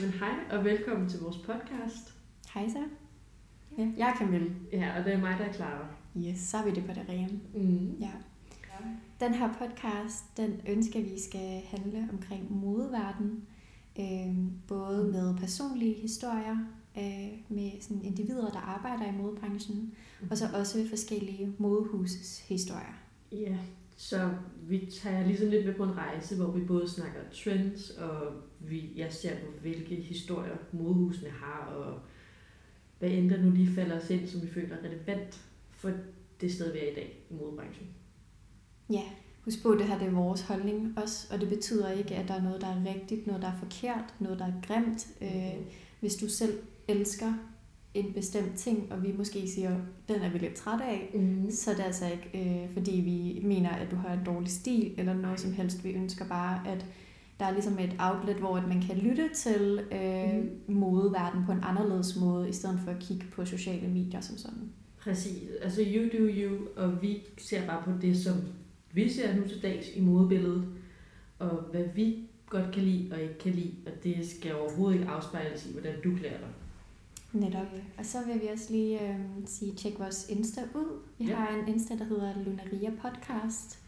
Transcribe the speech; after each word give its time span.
Men 0.00 0.10
hej 0.10 0.34
og 0.50 0.64
velkommen 0.64 1.08
til 1.08 1.20
vores 1.20 1.36
podcast. 1.36 2.14
Hej 2.54 2.68
så. 2.68 2.84
Ja, 3.78 3.88
jeg 3.96 4.08
er 4.08 4.16
Camille. 4.16 4.54
Ja, 4.72 4.98
og 4.98 5.04
det 5.04 5.12
er 5.12 5.18
mig, 5.18 5.36
der 5.38 5.44
er 5.44 5.52
Clara. 5.52 5.86
Yes, 6.16 6.38
så 6.40 6.56
er 6.56 6.64
vi 6.64 6.70
det 6.70 6.84
på 6.84 6.92
det 6.92 7.04
rene. 7.08 7.40
Mm. 7.54 7.96
Ja. 8.00 8.10
Den 9.20 9.34
her 9.34 9.52
podcast, 9.52 10.36
den 10.36 10.60
ønsker 10.68 11.00
vi 11.00 11.20
skal 11.20 11.62
handle 11.64 12.08
omkring 12.12 12.52
modeverdenen. 12.52 13.46
Øh, 14.00 14.36
både 14.68 15.12
med 15.12 15.36
personlige 15.36 15.94
historier 15.94 16.56
øh, 16.98 17.38
med 17.48 17.80
sådan 17.80 18.04
individer, 18.04 18.50
der 18.50 18.60
arbejder 18.60 19.12
i 19.12 19.16
modebranchen, 19.16 19.94
og 20.30 20.38
så 20.38 20.44
også 20.54 20.88
forskellige 20.88 21.54
modehuses 21.58 22.38
historier. 22.48 22.98
Ja, 23.32 23.56
så 23.96 24.30
vi 24.62 24.92
tager 25.02 25.26
ligesom 25.26 25.48
lidt 25.48 25.66
med 25.66 25.74
på 25.74 25.84
en 25.84 25.96
rejse, 25.96 26.36
hvor 26.36 26.50
vi 26.50 26.64
både 26.64 26.88
snakker 26.88 27.20
trends, 27.32 27.90
og 27.90 28.32
vi, 28.60 28.92
jeg 28.96 29.12
ser 29.12 29.34
på, 29.36 29.46
hvilke 29.60 29.94
historier 29.94 30.56
modehusene 30.72 31.30
har, 31.30 31.64
og 31.74 31.98
hvad 32.98 33.10
end 33.10 33.30
der 33.30 33.42
nu 33.42 33.50
lige 33.50 33.74
falder 33.74 34.00
os 34.00 34.10
ind, 34.10 34.28
som 34.28 34.42
vi 34.42 34.46
føler 34.46 34.76
er 34.76 34.84
relevant 34.84 35.40
for 35.70 35.90
det 36.40 36.52
sted, 36.52 36.72
vi 36.72 36.78
er 36.78 36.90
i 36.90 36.94
dag 36.94 37.18
i 37.30 37.34
modebranchen. 37.34 37.86
Ja, 38.92 39.02
husk 39.44 39.62
på, 39.62 39.70
at 39.70 39.78
det 39.78 39.86
her 39.88 39.98
det 39.98 40.06
er 40.06 40.10
vores 40.12 40.40
holdning 40.40 40.98
også, 40.98 41.34
og 41.34 41.40
det 41.40 41.48
betyder 41.48 41.90
ikke, 41.90 42.14
at 42.14 42.28
der 42.28 42.34
er 42.34 42.42
noget, 42.42 42.60
der 42.60 42.66
er 42.66 42.94
rigtigt, 42.94 43.26
noget, 43.26 43.42
der 43.42 43.48
er 43.48 43.58
forkert, 43.58 44.14
noget, 44.18 44.38
der 44.38 44.46
er 44.46 44.52
grimt. 44.62 45.08
Øh, 45.22 45.64
hvis 46.00 46.14
du 46.16 46.28
selv 46.28 46.58
elsker 46.88 47.32
en 47.94 48.12
bestemt 48.12 48.56
ting, 48.58 48.92
og 48.92 49.02
vi 49.02 49.12
måske 49.12 49.48
siger, 49.48 49.80
den 50.08 50.16
er 50.20 50.30
vi 50.30 50.38
lidt 50.38 50.54
trætte 50.54 50.84
af, 50.84 51.10
Mm. 51.14 51.50
så 51.50 51.70
er 51.70 51.74
det 51.74 51.82
altså 51.82 52.04
ikke, 52.06 52.62
øh, 52.64 52.70
fordi 52.72 52.90
vi 52.90 53.46
mener, 53.46 53.70
at 53.70 53.90
du 53.90 53.96
har 53.96 54.12
en 54.12 54.24
dårlig 54.24 54.50
stil, 54.50 54.94
eller 54.98 55.14
noget 55.14 55.40
som 55.40 55.52
helst. 55.52 55.84
Vi 55.84 55.90
ønsker 55.90 56.28
bare, 56.28 56.68
at 56.68 56.86
der 57.40 57.46
er 57.46 57.50
ligesom 57.52 57.78
et 57.78 57.96
outlet, 57.98 58.36
hvor 58.36 58.56
at 58.56 58.68
man 58.68 58.80
kan 58.82 58.96
lytte 58.96 59.28
til 59.34 59.80
øh, 59.92 60.34
Mhm. 60.34 60.76
modeverdenen 60.76 61.46
på 61.46 61.52
en 61.52 61.58
anderledes 61.62 62.16
måde, 62.16 62.48
i 62.48 62.52
stedet 62.52 62.80
for 62.84 62.90
at 62.90 62.98
kigge 62.98 63.26
på 63.32 63.44
sociale 63.44 63.88
medier 63.88 64.20
som 64.20 64.36
sådan. 64.36 64.68
Præcis. 65.02 65.42
Altså 65.62 65.82
you 65.94 66.02
do 66.02 66.28
you, 66.32 66.58
og 66.76 67.02
vi 67.02 67.22
ser 67.38 67.66
bare 67.66 67.82
på 67.84 67.90
det, 68.02 68.16
som 68.16 68.34
vi 68.92 69.12
ser 69.12 69.36
nu 69.36 69.48
til 69.48 69.62
dags 69.62 69.86
i 69.96 70.00
modebilledet, 70.00 70.64
og 71.38 71.56
hvad 71.70 71.84
vi 71.94 72.16
godt 72.48 72.72
kan 72.74 72.82
lide 72.82 73.12
og 73.12 73.20
ikke 73.22 73.38
kan 73.38 73.52
lide, 73.52 73.72
og 73.86 73.92
det 74.04 74.30
skal 74.30 74.54
overhovedet 74.54 74.98
ikke 75.00 75.10
afspejles 75.10 75.66
i, 75.66 75.72
hvordan 75.72 75.94
du 76.04 76.16
klæder 76.16 76.38
dig. 76.38 76.48
Netop. 77.32 77.66
Og 77.98 78.06
så 78.06 78.18
vil 78.26 78.42
vi 78.42 78.46
også 78.52 78.66
lige 78.72 79.08
øh, 79.08 79.14
sige, 79.46 79.72
tjek 79.74 79.98
vores 79.98 80.26
Insta 80.28 80.60
ud. 80.74 81.00
Vi 81.18 81.24
ja. 81.26 81.34
har 81.34 81.56
en 81.58 81.68
Insta, 81.74 81.94
der 81.96 82.04
hedder 82.04 82.32
Lunaria 82.44 82.90
Podcast, 83.02 83.78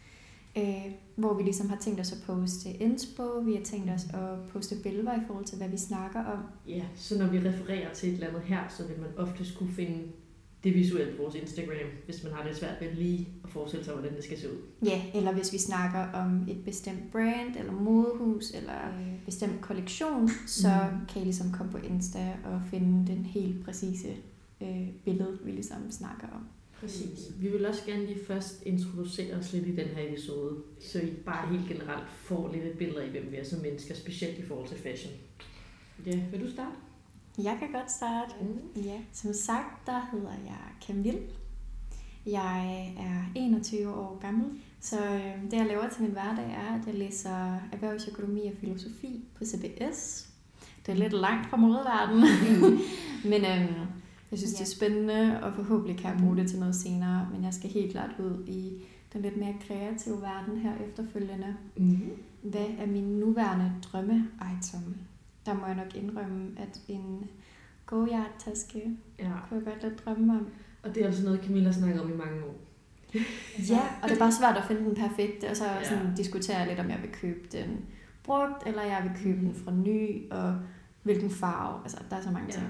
øh, 0.58 0.92
hvor 1.16 1.34
vi 1.34 1.42
ligesom 1.42 1.68
har 1.68 1.76
tænkt 1.76 2.00
os 2.00 2.12
at 2.12 2.18
poste 2.26 2.68
inspo, 2.68 3.38
vi 3.38 3.54
har 3.54 3.62
tænkt 3.62 3.90
os 3.90 4.04
at 4.04 4.48
poste 4.52 4.76
billeder 4.82 5.14
i 5.14 5.24
forhold 5.26 5.44
til, 5.44 5.58
hvad 5.58 5.68
vi 5.68 5.76
snakker 5.76 6.24
om. 6.24 6.38
Ja, 6.68 6.84
så 6.94 7.18
når 7.18 7.26
vi 7.26 7.38
refererer 7.38 7.94
til 7.94 8.08
et 8.08 8.14
eller 8.14 8.28
andet 8.28 8.42
her, 8.42 8.60
så 8.68 8.86
vil 8.86 9.00
man 9.00 9.10
ofte 9.16 9.44
skulle 9.44 9.72
finde 9.72 10.02
det 10.64 10.74
visuelle 10.74 11.16
på 11.16 11.22
vores 11.22 11.34
Instagram, 11.34 11.90
hvis 12.04 12.24
man 12.24 12.32
har 12.32 12.48
det 12.48 12.56
svært 12.56 12.80
ved 12.80 12.92
lige 12.94 13.28
at 13.44 13.50
forestille 13.50 13.84
sig, 13.84 13.94
hvordan 13.94 14.16
det 14.16 14.24
skal 14.24 14.38
se 14.38 14.52
ud. 14.52 14.58
Ja, 14.84 15.02
eller 15.14 15.32
hvis 15.32 15.52
vi 15.52 15.58
snakker 15.58 16.12
om 16.12 16.48
et 16.48 16.64
bestemt 16.64 17.12
brand, 17.12 17.56
eller 17.56 17.72
modehus, 17.72 18.50
eller 18.50 18.88
en 18.98 19.20
bestemt 19.24 19.60
kollektion, 19.60 20.28
så 20.46 20.68
mm. 20.92 21.06
kan 21.06 21.22
I 21.22 21.24
ligesom 21.24 21.52
komme 21.52 21.72
på 21.72 21.78
Insta 21.78 22.32
og 22.44 22.62
finde 22.70 23.12
den 23.12 23.24
helt 23.24 23.64
præcise 23.64 24.08
øh, 24.60 24.88
billede, 25.04 25.38
vi 25.44 25.50
ligesom 25.50 25.90
snakker 25.90 26.26
om. 26.26 26.46
Præcis. 26.82 27.32
Vi 27.38 27.48
vil 27.48 27.66
også 27.66 27.84
gerne 27.86 28.06
lige 28.06 28.24
først 28.26 28.62
introducere 28.66 29.34
os 29.34 29.52
lidt 29.52 29.66
i 29.66 29.76
den 29.76 29.86
her 29.86 30.08
episode, 30.08 30.62
så 30.80 30.98
I 30.98 31.10
bare 31.10 31.48
helt 31.48 31.68
generelt 31.68 32.10
får 32.10 32.52
lidt 32.52 32.64
et 32.64 32.78
billede 32.78 33.02
af, 33.02 33.10
hvem 33.10 33.30
vi 33.30 33.36
er 33.36 33.44
som 33.44 33.60
mennesker, 33.60 33.94
specielt 33.94 34.38
i 34.38 34.42
forhold 34.42 34.68
til 34.68 34.78
fashion. 34.78 35.12
Ja, 36.06 36.20
vil 36.30 36.40
du 36.40 36.50
starte? 36.50 36.76
Jeg 37.38 37.56
kan 37.58 37.72
godt 37.72 37.90
starte. 37.90 38.34
Mm. 38.40 38.82
Ja, 38.82 39.00
som 39.12 39.32
sagt, 39.32 39.86
der 39.86 40.08
hedder 40.12 40.32
jeg 40.44 40.86
Camille. 40.86 41.20
Jeg 42.26 42.94
er 42.98 43.32
21 43.36 43.94
år 43.94 44.18
gammel, 44.20 44.46
så 44.80 45.04
øh, 45.04 45.50
det 45.50 45.52
jeg 45.52 45.66
laver 45.66 45.88
til 45.88 46.02
min 46.02 46.12
hverdag 46.12 46.44
er, 46.44 46.80
at 46.80 46.86
jeg 46.86 46.94
læser 46.94 47.54
erhvervsøkonomi 47.72 48.46
og 48.46 48.52
filosofi 48.60 49.24
på 49.34 49.44
CBS. 49.44 50.28
Det 50.86 50.92
er 50.92 50.96
lidt 50.96 51.12
langt 51.12 51.50
fra 51.50 51.56
modeverdenen, 51.56 52.28
men 53.30 53.44
øh, 53.44 54.01
jeg 54.32 54.38
synes, 54.38 54.54
det 54.54 54.60
er 54.60 54.76
spændende, 54.76 55.42
og 55.42 55.54
forhåbentlig 55.54 55.98
kan 55.98 56.10
jeg 56.10 56.20
bruge 56.22 56.36
det 56.36 56.48
til 56.50 56.58
noget 56.58 56.74
senere, 56.74 57.28
men 57.32 57.44
jeg 57.44 57.54
skal 57.54 57.70
helt 57.70 57.92
klart 57.92 58.10
ud 58.18 58.44
i 58.46 58.82
den 59.12 59.22
lidt 59.22 59.36
mere 59.36 59.54
kreative 59.68 60.20
verden 60.22 60.58
her 60.58 60.72
efterfølgende. 60.88 61.56
Mm. 61.76 61.98
Hvad 62.42 62.66
er 62.78 62.86
min 62.86 63.04
nuværende 63.18 63.72
drømme-item? 63.82 64.94
Der 65.46 65.54
må 65.54 65.66
jeg 65.66 65.74
nok 65.74 65.94
indrømme, 65.94 66.48
at 66.56 66.80
en 66.88 67.24
go-yard-taske 67.86 68.82
Ja, 69.18 69.30
kunne 69.48 69.62
jeg 69.64 69.72
godt 69.72 69.82
lidt 69.82 70.04
drømme 70.04 70.32
om. 70.32 70.46
og 70.82 70.94
det 70.94 71.02
er 71.02 71.06
altså 71.06 71.24
noget, 71.24 71.40
Camilla 71.44 71.68
har 71.68 71.72
snakket 71.74 72.00
om 72.00 72.12
i 72.12 72.16
mange 72.16 72.44
år. 72.44 72.54
Ja, 73.70 73.80
og 74.02 74.08
det 74.08 74.14
er 74.14 74.18
bare 74.18 74.32
svært 74.32 74.56
at 74.56 74.64
finde 74.64 74.84
den 74.84 74.94
perfekte, 74.94 75.50
og 75.50 75.56
så 75.56 75.64
Ja. 75.64 75.84
sådan, 75.84 76.14
diskuterer 76.16 76.58
jeg 76.58 76.68
lidt, 76.68 76.80
om 76.80 76.90
jeg 76.90 76.98
vil 77.02 77.10
købe 77.12 77.40
den 77.52 77.84
brugt, 78.24 78.66
eller 78.66 78.82
jeg 78.82 79.00
vil 79.02 79.22
købe 79.22 79.40
den 79.40 79.54
fra 79.54 79.72
ny, 79.74 80.30
og 80.30 80.56
hvilken 81.02 81.30
farve. 81.30 81.80
Altså, 81.82 81.98
der 82.10 82.16
er 82.16 82.20
så 82.22 82.30
mange 82.30 82.46
Ja, 82.46 82.52
ting. 82.52 82.66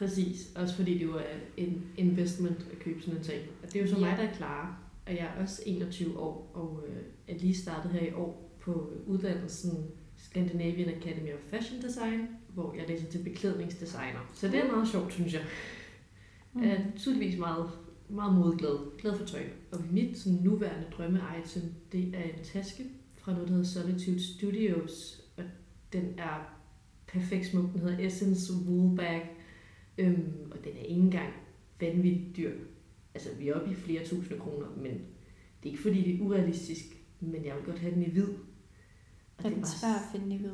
Præcis. 0.00 0.52
Også 0.56 0.74
fordi 0.76 0.98
det 0.98 1.04
jo 1.04 1.16
er 1.16 1.36
en 1.56 1.82
investment 1.96 2.66
at 2.72 2.78
købe 2.78 3.02
sådan 3.02 3.18
en 3.18 3.24
ting. 3.24 3.40
Og 3.62 3.72
det 3.72 3.76
er 3.76 3.82
jo 3.82 3.88
så 3.90 3.94
Ja. 3.94 4.00
mig, 4.00 4.16
der 4.16 4.22
er 4.22 4.34
klar. 4.34 4.82
Og 5.06 5.12
jeg 5.12 5.32
er 5.36 5.42
også 5.42 5.62
21 5.66 6.18
år, 6.18 6.50
og 6.54 6.84
øh, 6.88 6.96
er 7.28 7.38
lige 7.38 7.54
startet 7.54 7.90
her 7.92 8.00
i 8.08 8.12
år 8.12 8.56
på 8.60 8.92
uddannelsen 9.06 9.84
Scandinavian 10.16 10.88
Academy 10.88 11.32
of 11.32 11.38
Fashion 11.50 11.82
Design, 11.82 12.28
hvor 12.54 12.74
jeg 12.74 12.84
læser 12.88 13.06
til 13.06 13.18
beklædningsdesigner. 13.24 14.30
Så 14.34 14.48
det 14.48 14.54
er 14.64 14.72
meget 14.72 14.88
sjovt, 14.88 15.12
synes 15.12 15.32
jeg. 15.34 15.42
Mm. 16.52 16.62
Jeg 16.62 16.70
er 16.70 16.80
tydeligvis 16.96 17.38
meget, 17.38 17.70
meget 18.08 18.34
modeglad, 18.34 18.98
glad 18.98 19.18
for 19.18 19.24
tøj. 19.26 19.42
Og 19.72 19.78
mit 19.90 20.18
sådan, 20.18 20.38
nuværende 20.42 20.86
drømme-item, 20.96 21.62
det 21.92 22.14
er 22.14 22.22
en 22.22 22.44
taske 22.44 22.84
fra 23.16 23.32
noget, 23.32 23.48
der 23.48 23.54
hedder 23.54 23.68
Solitude 23.68 24.34
Studios. 24.34 25.22
Og 25.36 25.44
den 25.92 26.14
er 26.18 26.56
perfekt 27.06 27.46
smuk. 27.46 27.72
Den 27.72 27.80
hedder 27.80 28.06
Essence 28.06 28.52
Wool 28.52 28.96
Bag. 28.96 29.36
Øhm, 30.00 30.32
og 30.50 30.58
den 30.64 30.72
er 30.80 30.82
ikke 30.84 31.00
engang 31.02 31.32
vanvittigt 31.80 32.36
dyr. 32.36 32.52
Altså, 33.14 33.28
vi 33.38 33.48
er 33.48 33.54
oppe 33.54 33.70
i 33.70 33.74
flere 33.74 34.04
tusinde 34.04 34.40
kroner, 34.40 34.66
men 34.76 34.90
det 35.62 35.64
er 35.64 35.70
ikke 35.70 35.82
fordi, 35.82 36.02
det 36.02 36.14
er 36.20 36.24
urealistisk. 36.24 36.84
Men 37.20 37.44
jeg 37.44 37.54
vil 37.56 37.64
godt 37.64 37.78
have 37.78 37.94
den 37.94 38.02
i 38.02 38.10
hvid. 38.10 38.24
Og 38.24 38.34
Er 39.38 39.42
det 39.42 39.52
den 39.52 39.62
bare- 39.62 39.70
svær 39.70 39.88
at 39.94 40.02
finde 40.20 40.34
i 40.34 40.38
hvid? 40.38 40.50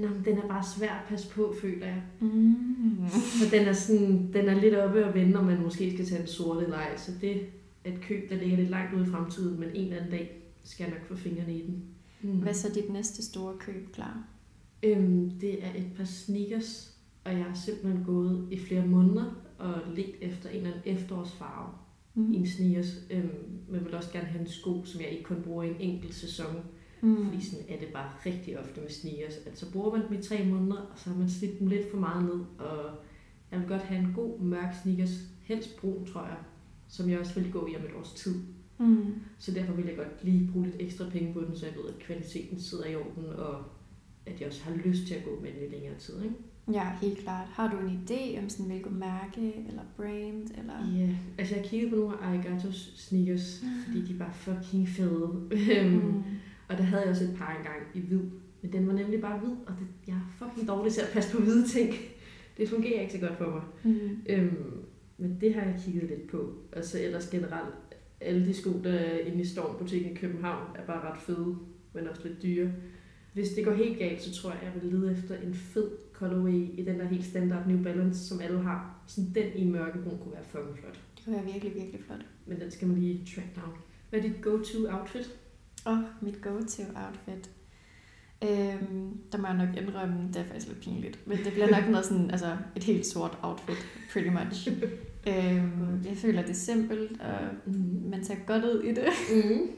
Nå, 0.00 0.08
den 0.24 0.38
er 0.38 0.48
bare 0.48 0.64
svær 0.76 0.90
at 0.92 1.08
passe 1.08 1.28
på, 1.30 1.54
føler 1.60 1.86
jeg. 1.86 2.02
Mm. 2.20 3.06
For 3.10 3.50
den 3.56 3.68
er, 3.68 3.72
sådan, 3.72 4.32
den 4.32 4.48
er 4.48 4.60
lidt 4.60 4.74
oppe 4.74 5.04
og 5.06 5.14
vende, 5.14 5.30
når 5.32 5.42
man 5.42 5.62
måske 5.62 5.92
skal 5.94 6.06
tage 6.06 6.20
en 6.20 6.26
sorte 6.26 6.70
leg. 6.70 6.94
Så 6.96 7.12
det 7.20 7.30
er 7.84 7.92
et 7.92 8.00
køb, 8.00 8.30
der 8.30 8.36
ligger 8.36 8.56
lidt 8.56 8.70
langt 8.70 8.94
ude 8.94 9.02
i 9.02 9.10
fremtiden, 9.10 9.60
men 9.60 9.68
en 9.68 9.74
eller 9.84 9.96
anden 9.96 10.10
dag 10.10 10.42
skal 10.64 10.84
jeg 10.84 10.92
nok 10.98 11.06
få 11.08 11.14
fingrene 11.16 11.54
i 11.58 11.66
den. 11.66 11.84
Mm. 12.22 12.30
Hvad 12.38 12.48
er 12.48 12.56
så 12.56 12.72
dit 12.74 12.90
næste 12.92 13.22
store 13.24 13.54
køb, 13.58 13.92
klar? 13.92 14.24
Øhm, 14.82 15.30
det 15.40 15.64
er 15.64 15.68
et 15.76 15.86
par 15.96 16.04
sneakers, 16.04 16.89
og 17.24 17.32
jeg 17.32 17.44
har 17.44 17.54
simpelthen 17.54 18.04
gået 18.04 18.48
i 18.50 18.58
flere 18.58 18.86
måneder 18.86 19.24
og 19.58 19.74
let 19.94 20.14
efter 20.20 20.48
en 20.48 20.56
eller 20.56 20.70
anden 20.70 20.96
efterårsfarve 20.98 21.68
Mm. 22.14 22.32
i 22.32 22.36
en 22.36 22.46
sneakers. 22.46 22.96
Øhm, 23.10 23.30
men 23.68 23.84
vil 23.84 23.94
også 23.94 24.12
gerne 24.12 24.26
have 24.26 24.40
en 24.40 24.46
sko, 24.48 24.84
som 24.84 25.00
jeg 25.00 25.08
ikke 25.10 25.24
kun 25.24 25.42
bruger 25.42 25.62
i 25.62 25.68
en 25.68 25.76
enkelt 25.80 26.14
sæson. 26.14 26.56
Mm. 27.00 27.24
Fordi 27.24 27.44
sådan 27.44 27.64
er 27.68 27.78
det 27.78 27.88
bare 27.92 28.10
rigtig 28.26 28.58
ofte 28.60 28.80
med 28.80 28.88
sneakers, 28.90 29.36
at 29.46 29.58
så 29.58 29.72
bruger 29.72 29.96
man 29.96 30.08
dem 30.08 30.18
i 30.18 30.22
tre 30.22 30.44
måneder, 30.44 30.76
og 30.76 30.98
så 30.98 31.10
har 31.10 31.16
man 31.18 31.28
slidt 31.30 31.58
dem 31.58 31.66
lidt 31.66 31.90
for 31.90 31.98
meget 31.98 32.24
ned, 32.24 32.40
og 32.66 32.90
jeg 33.50 33.60
vil 33.60 33.68
godt 33.68 33.82
have 33.82 34.00
en 34.00 34.12
god 34.14 34.40
mørk 34.40 34.74
sneakers, 34.82 35.20
helst 35.42 35.76
brun, 35.80 36.06
tror 36.06 36.22
jeg, 36.22 36.36
som 36.88 37.10
jeg 37.10 37.18
også 37.18 37.40
vil 37.40 37.52
gå 37.52 37.66
i 37.66 37.76
om 37.76 37.82
et 37.82 37.90
års 37.98 38.12
tid. 38.12 38.34
Mm. 38.78 39.14
Så 39.38 39.52
derfor 39.52 39.72
vil 39.72 39.84
jeg 39.86 39.96
godt 39.96 40.24
lige 40.24 40.48
bruge 40.52 40.66
lidt 40.66 40.76
ekstra 40.80 41.04
penge 41.10 41.32
på 41.32 41.40
den, 41.40 41.56
så 41.56 41.66
jeg 41.66 41.74
ved, 41.76 41.88
at 41.88 41.98
kvaliteten 41.98 42.60
sidder 42.60 42.86
i 42.86 42.96
orden, 42.96 43.24
og 43.38 43.64
at 44.26 44.40
jeg 44.40 44.48
også 44.48 44.62
har 44.62 44.74
lyst 44.84 45.06
til 45.06 45.14
at 45.14 45.24
gå 45.24 45.38
med 45.42 45.50
den 45.52 45.68
i 45.68 45.74
længere 45.74 45.98
tid. 45.98 46.22
Ikke? 46.22 46.34
Ja, 46.72 46.92
helt 47.02 47.18
klart. 47.18 47.46
Har 47.46 47.70
du 47.70 47.86
en 47.86 48.02
idé 48.04 48.42
om 48.42 48.48
sådan, 48.48 48.66
hvilket 48.66 48.92
mærke 48.92 49.54
eller 49.68 49.82
brand? 49.96 50.50
Eller? 50.58 50.98
Ja, 50.98 51.08
altså 51.38 51.54
jeg 51.54 51.64
kiggede 51.64 51.90
på 51.90 51.96
nogle 51.96 52.16
af 52.22 52.28
Arigatos 52.28 52.92
sneakers, 52.96 53.64
fordi 53.86 54.12
de 54.12 54.18
var 54.18 54.32
fucking 54.32 54.88
fede. 54.88 55.48
Mm. 55.90 56.22
Og 56.68 56.76
der 56.78 56.82
havde 56.82 57.02
jeg 57.02 57.10
også 57.10 57.24
et 57.24 57.34
par 57.38 57.56
engang 57.56 57.82
i 57.94 58.00
hvid. 58.00 58.22
Men 58.62 58.72
den 58.72 58.86
var 58.86 58.92
nemlig 58.92 59.20
bare 59.20 59.38
hvid, 59.38 59.50
og 59.66 59.72
det, 59.78 59.86
jeg 60.06 60.14
er 60.14 60.34
fucking 60.38 60.68
dårlig 60.68 60.92
til 60.92 61.00
at 61.00 61.10
passe 61.12 61.36
på 61.36 61.42
hvide 61.42 61.68
ting. 61.68 61.94
Det 62.56 62.68
fungerer 62.68 63.00
ikke 63.00 63.12
så 63.12 63.18
godt 63.18 63.38
for 63.38 63.50
mig. 63.50 63.62
Mm. 63.94 64.22
Øhm, 64.28 64.72
men 65.18 65.38
det 65.40 65.54
har 65.54 65.62
jeg 65.62 65.80
kigget 65.84 66.04
lidt 66.10 66.30
på. 66.30 66.54
Og 66.72 66.84
så 66.84 66.98
ellers 67.02 67.28
generelt, 67.28 67.74
alle 68.20 68.46
de 68.46 68.54
sko, 68.54 68.70
der 68.84 68.92
er 68.92 69.18
inde 69.18 69.40
i 69.40 69.44
Stormbutikken 69.44 70.12
i 70.12 70.14
København, 70.14 70.76
er 70.76 70.86
bare 70.86 71.12
ret 71.12 71.20
fede, 71.20 71.56
men 71.94 72.08
også 72.08 72.22
lidt 72.24 72.42
dyre. 72.42 72.72
Hvis 73.32 73.48
det 73.48 73.64
går 73.64 73.72
helt 73.72 73.98
galt, 73.98 74.22
så 74.22 74.32
tror 74.34 74.50
jeg, 74.50 74.58
jeg 74.62 74.82
vil 74.82 74.92
lede 74.92 75.12
efter 75.12 75.34
en 75.46 75.54
fed 75.54 75.90
colorway 76.12 76.78
i 76.78 76.84
den 76.86 76.98
der 77.00 77.06
helt 77.06 77.24
standard 77.24 77.66
New 77.66 77.82
Balance, 77.82 78.28
som 78.28 78.40
alle 78.40 78.60
har. 78.62 79.02
Sådan 79.06 79.30
den 79.34 79.46
i 79.54 79.64
mørkebrun 79.70 80.18
kunne 80.18 80.32
være 80.32 80.44
fucking 80.44 80.78
flot. 80.78 80.98
Det 81.16 81.24
kunne 81.24 81.36
være 81.36 81.44
virkelig, 81.44 81.74
virkelig 81.74 82.00
flot. 82.06 82.20
Men 82.46 82.60
den 82.60 82.70
skal 82.70 82.88
man 82.88 82.98
lige 82.98 83.26
track 83.34 83.48
down. 83.56 83.72
Hvad 84.10 84.18
er 84.18 84.22
dit 84.22 84.42
go-to 84.42 84.78
outfit? 84.98 85.30
Og 85.84 86.04
mit 86.20 86.42
go-to 86.42 86.82
outfit. 86.94 87.50
Øhm, 88.42 89.18
der 89.32 89.38
må 89.38 89.46
jeg 89.46 89.56
nok 89.56 89.76
indrømme, 89.76 90.28
det 90.28 90.36
er 90.36 90.44
faktisk 90.44 90.68
lidt 90.68 90.80
pinligt. 90.80 91.26
Men 91.26 91.38
det 91.38 91.52
bliver 91.52 91.70
nok 91.80 91.88
noget 91.90 92.06
sådan, 92.06 92.30
altså 92.30 92.56
et 92.76 92.84
helt 92.84 93.06
sort 93.06 93.38
outfit, 93.42 93.86
pretty 94.12 94.28
much. 94.30 94.68
øhm, 95.30 96.04
jeg 96.04 96.16
føler, 96.16 96.42
det 96.42 96.50
er 96.50 96.54
simpelt, 96.54 97.20
og 97.20 97.38
Mm. 97.66 98.02
man 98.10 98.24
ser 98.24 98.34
godt 98.46 98.64
ud 98.64 98.82
i 98.82 98.88
det. 98.94 99.04
Mm. 99.34 99.70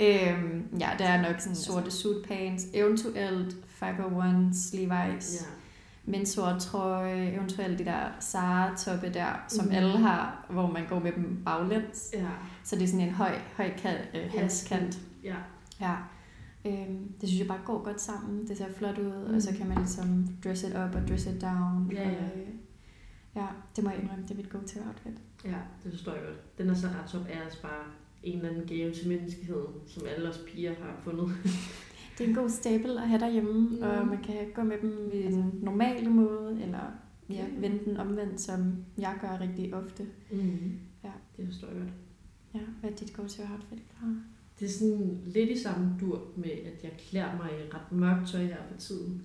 Øhm, 0.00 0.78
ja, 0.80 0.88
det 0.98 1.06
er 1.06 1.22
nok 1.22 1.40
sådan 1.40 1.56
sorte 1.56 1.90
suit 1.90 2.26
pants, 2.28 2.64
eventuelt 2.74 3.56
501's, 3.82 4.74
Levi's, 4.74 5.34
Ja. 5.44 5.46
med 6.04 6.18
en 6.20 6.26
sort 6.26 6.60
trøje, 6.60 7.32
eventuelt 7.32 7.78
de 7.78 7.84
der 7.84 8.00
Zara-toppe 8.20 9.14
der, 9.14 9.44
som 9.48 9.64
Mhm. 9.64 9.74
alle 9.74 9.98
har, 9.98 10.46
hvor 10.50 10.66
man 10.66 10.86
går 10.88 10.98
med 10.98 11.12
dem 11.12 11.42
baglæns. 11.44 12.10
Ja. 12.14 12.28
Så 12.64 12.76
det 12.76 12.82
er 12.84 12.88
sådan 12.88 13.06
en 13.06 13.12
høj, 13.14 13.38
høj 13.56 13.70
kant, 13.78 13.98
øh, 14.14 14.30
halskant. 14.38 14.98
Ja. 15.24 15.34
Ja. 15.80 15.94
Øhm, 16.66 17.12
det 17.20 17.28
synes 17.28 17.38
jeg 17.40 17.48
bare 17.48 17.60
går 17.64 17.84
godt 17.84 18.00
sammen. 18.00 18.48
Det 18.48 18.58
ser 18.58 18.66
flot 18.76 18.98
ud, 18.98 19.04
mm. 19.24 19.28
Mm. 19.28 19.34
og 19.34 19.42
så 19.42 19.54
kan 19.58 19.68
man 19.68 19.78
ligesom 19.78 20.28
dress 20.44 20.62
it 20.62 20.70
up 20.74 20.94
og 20.94 21.08
dress 21.08 21.26
it 21.26 21.42
down. 21.42 21.90
Ja, 21.92 22.00
og, 22.06 22.12
ja. 22.12 22.24
øh, 22.40 22.48
ja, 23.36 23.46
det 23.76 23.84
må 23.84 23.90
jeg 23.90 23.98
indrømme, 24.02 24.22
det 24.24 24.30
er 24.30 24.36
mit 24.36 24.50
go-to 24.50 24.80
outfit. 24.88 25.18
Ja, 25.44 25.58
det 25.84 25.92
forstår 25.92 26.12
jeg 26.12 26.22
godt. 26.26 26.58
Den 26.58 26.70
er 26.70 26.74
så 26.74 26.86
ret 26.86 27.10
top 27.10 27.26
er 27.30 27.42
altså 27.44 27.62
bare 27.62 27.84
en 28.22 28.36
eller 28.38 28.50
anden 28.50 28.66
gave 28.66 28.92
til 28.92 29.08
menneskeheden, 29.08 29.74
som 29.86 30.02
alle 30.16 30.28
os 30.28 30.40
piger 30.46 30.74
har 30.74 31.00
fundet. 31.02 31.28
Det 32.18 32.24
er 32.24 32.28
en 32.28 32.34
god 32.34 32.50
staple 32.50 33.02
at 33.02 33.08
have 33.08 33.20
derhjemme, 33.20 33.52
mm. 33.52 33.76
Mm. 33.76 33.82
og 33.82 34.06
man 34.06 34.22
kan 34.22 34.36
gå 34.54 34.62
med 34.62 34.76
dem 34.82 35.10
i 35.12 35.22
en 35.22 35.50
normale 35.62 36.10
måde, 36.10 36.58
eller 36.62 36.78
ja, 37.30 37.34
Ja. 37.34 37.44
vende 37.58 37.84
den 37.84 37.96
omvendt, 37.96 38.40
som 38.40 38.74
jeg 38.98 39.18
gør 39.20 39.40
rigtig 39.40 39.74
ofte. 39.74 40.06
Mm. 40.32 40.72
Ja. 41.04 41.10
Det 41.36 41.46
forstår 41.46 41.68
jeg 41.68 41.76
godt. 41.76 41.92
Ja, 42.54 42.60
hvad 42.80 42.90
er 42.90 42.96
dit 42.96 43.12
go-to 43.16 43.42
outfit, 43.42 43.78
Clara? 43.98 44.14
Det 44.60 44.64
er 44.66 44.70
sådan 44.70 45.20
lidt 45.26 45.50
i 45.50 45.58
samme 45.58 45.96
dur 46.00 46.22
med, 46.36 46.50
at 46.50 46.84
jeg 46.84 46.92
klæder 46.98 47.36
mig 47.36 47.50
i 47.50 47.74
ret 47.74 47.92
mørkt 47.92 48.28
tøj 48.28 48.44
her 48.44 48.56
for 48.72 48.78
tiden. 48.78 49.22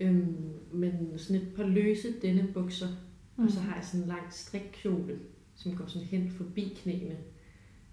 Øhm, 0.00 0.52
men 0.72 0.92
sådan 1.16 1.42
et 1.42 1.48
par 1.56 1.66
løse 1.66 2.08
denne 2.22 2.48
bukser, 2.54 2.88
mm. 3.36 3.44
og 3.44 3.50
så 3.50 3.60
har 3.60 3.74
jeg 3.74 3.84
sådan 3.84 4.00
en 4.00 4.08
lang 4.08 4.22
strikkjole, 4.32 5.18
som 5.54 5.76
går 5.76 5.86
sådan 5.86 6.06
hen 6.08 6.30
forbi 6.30 6.78
knæene. 6.82 7.16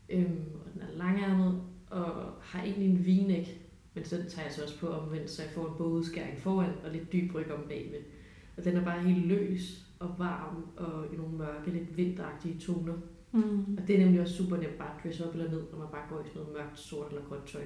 Øhm, 0.09 0.41
og 0.65 0.73
den 0.73 0.81
er 0.81 0.97
langærmet, 0.97 1.61
og 1.89 2.11
har 2.41 2.63
egentlig 2.63 2.89
en 2.89 3.05
vinæk, 3.05 3.67
men 3.93 4.05
så 4.05 4.15
tager 4.15 4.45
jeg 4.45 4.53
så 4.53 4.63
også 4.63 4.79
på 4.79 4.87
omvendt, 4.87 5.29
så 5.29 5.41
jeg 5.41 5.51
får 5.51 5.67
en 5.67 5.77
bådskæring 5.77 6.39
foran 6.39 6.71
og 6.85 6.91
lidt 6.91 7.13
dyb 7.13 7.35
ryg 7.35 7.51
om 7.51 7.63
bagved. 7.67 7.99
Og 8.57 8.65
den 8.65 8.77
er 8.77 8.83
bare 8.83 9.03
helt 9.03 9.25
løs 9.25 9.85
og 9.99 10.15
varm 10.17 10.65
og 10.77 11.13
i 11.13 11.17
nogle 11.17 11.37
mørke, 11.37 11.71
lidt 11.71 11.97
vinteragtige 11.97 12.59
toner. 12.59 12.93
Mm. 13.31 13.77
Og 13.77 13.87
det 13.87 13.95
er 13.95 13.99
nemlig 13.99 14.21
også 14.21 14.35
super 14.35 14.57
nemt 14.57 14.77
bare 14.77 14.97
at 14.97 15.03
dresse 15.03 15.27
op 15.27 15.33
eller 15.33 15.51
ned, 15.51 15.61
når 15.71 15.79
man 15.79 15.87
bare 15.91 16.05
går 16.09 16.19
i 16.19 16.27
sådan 16.27 16.41
noget 16.41 16.53
mørkt, 16.53 16.79
sort 16.79 17.07
eller 17.09 17.23
grønt 17.29 17.45
tøj. 17.45 17.61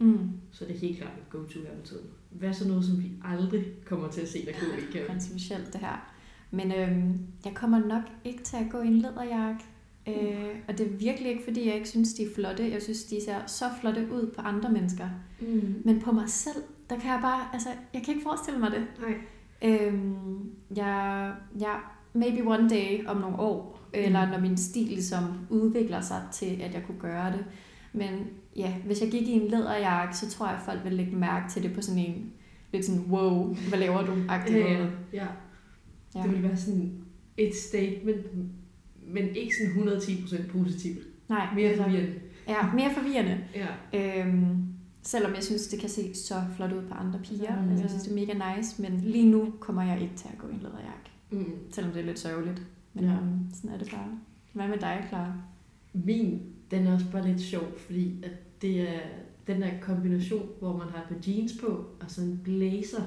Mm. 0.00 0.30
Så 0.50 0.64
det 0.64 0.74
er 0.74 0.78
helt 0.78 0.98
klart 0.98 1.12
et 1.18 1.30
go-to 1.30 1.60
her 1.60 1.80
på 1.80 1.86
tiden. 1.86 2.06
Hvad 2.30 2.48
er 2.48 2.52
så 2.52 2.68
noget, 2.68 2.84
som 2.84 3.02
vi 3.02 3.12
aldrig 3.24 3.64
kommer 3.84 4.08
til 4.08 4.20
at 4.20 4.28
se 4.28 4.46
dig 4.46 4.54
gå 4.60 4.66
i, 4.66 4.92
Karen? 4.92 5.06
kontroversielt 5.06 5.72
det 5.72 5.80
her. 5.80 6.14
Men 6.50 6.72
øhm, 6.72 7.18
jeg 7.44 7.54
kommer 7.54 7.78
nok 7.78 8.02
ikke 8.24 8.42
til 8.42 8.56
at 8.56 8.70
gå 8.70 8.80
i 8.80 8.86
en 8.86 8.98
læderjakke. 8.98 9.64
Øh, 10.08 10.54
og 10.68 10.78
det 10.78 10.86
er 10.86 10.90
virkelig 10.90 11.30
ikke, 11.30 11.44
fordi 11.44 11.66
jeg 11.66 11.74
ikke 11.74 11.88
synes, 11.88 12.14
de 12.14 12.22
er 12.22 12.34
flotte. 12.34 12.70
Jeg 12.70 12.82
synes, 12.82 13.04
de 13.04 13.24
ser 13.24 13.46
så 13.46 13.64
flotte 13.80 14.08
ud 14.12 14.32
på 14.36 14.40
andre 14.42 14.70
mennesker. 14.72 15.08
Mm. 15.40 15.82
Men 15.84 16.00
på 16.00 16.12
mig 16.12 16.28
selv, 16.28 16.62
der 16.90 16.98
kan 16.98 17.10
jeg 17.10 17.18
bare, 17.22 17.40
altså, 17.52 17.68
jeg 17.94 18.02
kan 18.04 18.14
ikke 18.14 18.24
forestille 18.26 18.60
mig 18.60 18.70
det. 18.70 18.84
Nej. 19.00 19.14
Øhm, 19.62 20.50
jeg, 20.76 21.32
ja, 21.60 21.74
maybe 22.12 22.46
one 22.48 22.68
day 22.68 23.06
om 23.06 23.16
nogle 23.16 23.38
år, 23.38 23.80
eller 23.92 24.24
Mm. 24.26 24.30
når 24.32 24.38
min 24.40 24.56
stil 24.56 24.86
ligesom 24.86 25.24
udvikler 25.50 26.00
sig 26.00 26.22
til, 26.32 26.60
at 26.62 26.74
jeg 26.74 26.82
kunne 26.86 27.00
gøre 27.00 27.32
det. 27.32 27.44
Men 27.92 28.10
ja, 28.56 28.74
hvis 28.86 29.00
jeg 29.02 29.10
gik 29.10 29.28
i 29.28 29.32
en 29.32 29.48
læderjakke, 29.48 30.16
så 30.16 30.30
tror 30.30 30.46
jeg, 30.46 30.56
at 30.56 30.62
folk 30.64 30.84
ville 30.84 30.96
lægge 30.96 31.16
mærke 31.16 31.50
til 31.52 31.62
det 31.62 31.72
på 31.72 31.82
sådan 31.82 32.00
en, 32.02 32.32
lidt 32.72 32.84
sådan, 32.84 33.04
wow, 33.10 33.54
hvad 33.68 33.78
laver 33.78 34.06
du? 34.06 34.12
Agtig 34.28 34.54
Ja, 34.56 34.86
ja, 35.12 35.26
ja. 36.14 36.22
Det 36.22 36.32
vil 36.32 36.42
være 36.42 36.56
sådan 36.56 36.92
et 37.36 37.54
statement, 37.54 38.26
men 39.08 39.36
ikke 39.36 39.52
sådan 39.56 39.88
110% 39.88 40.48
positivt. 40.52 40.98
Nej, 41.28 41.54
Mere 41.54 41.68
altså, 41.68 41.82
forvirrende. 41.84 42.14
Ja, 42.48 42.72
mere 42.72 42.94
forvirrende. 42.94 43.38
Ja. 43.94 44.20
Øhm, 44.26 44.56
selvom 45.02 45.34
jeg 45.34 45.42
synes, 45.42 45.66
det 45.68 45.80
kan 45.80 45.88
se 45.88 46.14
så 46.14 46.34
flot 46.56 46.72
ud 46.72 46.82
på 46.88 46.94
andre 46.94 47.20
piger. 47.24 47.62
Mm. 47.62 47.68
Altså, 47.68 47.82
jeg 47.82 47.90
synes, 47.90 48.02
det 48.02 48.10
er 48.10 48.26
mega 48.26 48.56
nice, 48.56 48.82
men 48.82 49.00
lige 49.00 49.30
nu 49.30 49.52
kommer 49.60 49.82
jeg 49.82 50.02
ikke 50.02 50.14
til 50.16 50.28
at 50.32 50.38
gå 50.38 50.48
i 50.48 50.52
en 50.52 50.60
læderjakke. 50.62 51.10
Mm. 51.30 51.72
Selvom 51.72 51.92
det 51.92 52.00
er 52.02 52.06
lidt 52.06 52.18
sørgeligt. 52.18 52.62
Men 52.94 53.04
Ja. 53.04 53.10
øhm, 53.12 53.38
sådan 53.54 53.70
er 53.70 53.78
det 53.78 53.90
bare. 53.90 54.18
Hvad 54.52 54.68
med 54.68 54.78
dig, 54.78 55.04
Clara? 55.08 55.32
Min, 55.92 56.42
den 56.70 56.86
er 56.86 56.94
også 56.94 57.06
bare 57.12 57.26
lidt 57.28 57.40
sjov, 57.40 57.64
fordi 57.78 58.22
at 58.24 58.62
det 58.62 58.80
er 58.80 59.00
den 59.46 59.62
der 59.62 59.68
kombination, 59.82 60.48
hvor 60.58 60.76
man 60.76 60.88
har 60.88 60.98
et 61.02 61.08
par 61.08 61.30
jeans 61.30 61.52
på, 61.60 61.66
og 62.00 62.10
så 62.10 62.20
en 62.20 62.40
blazer. 62.44 63.02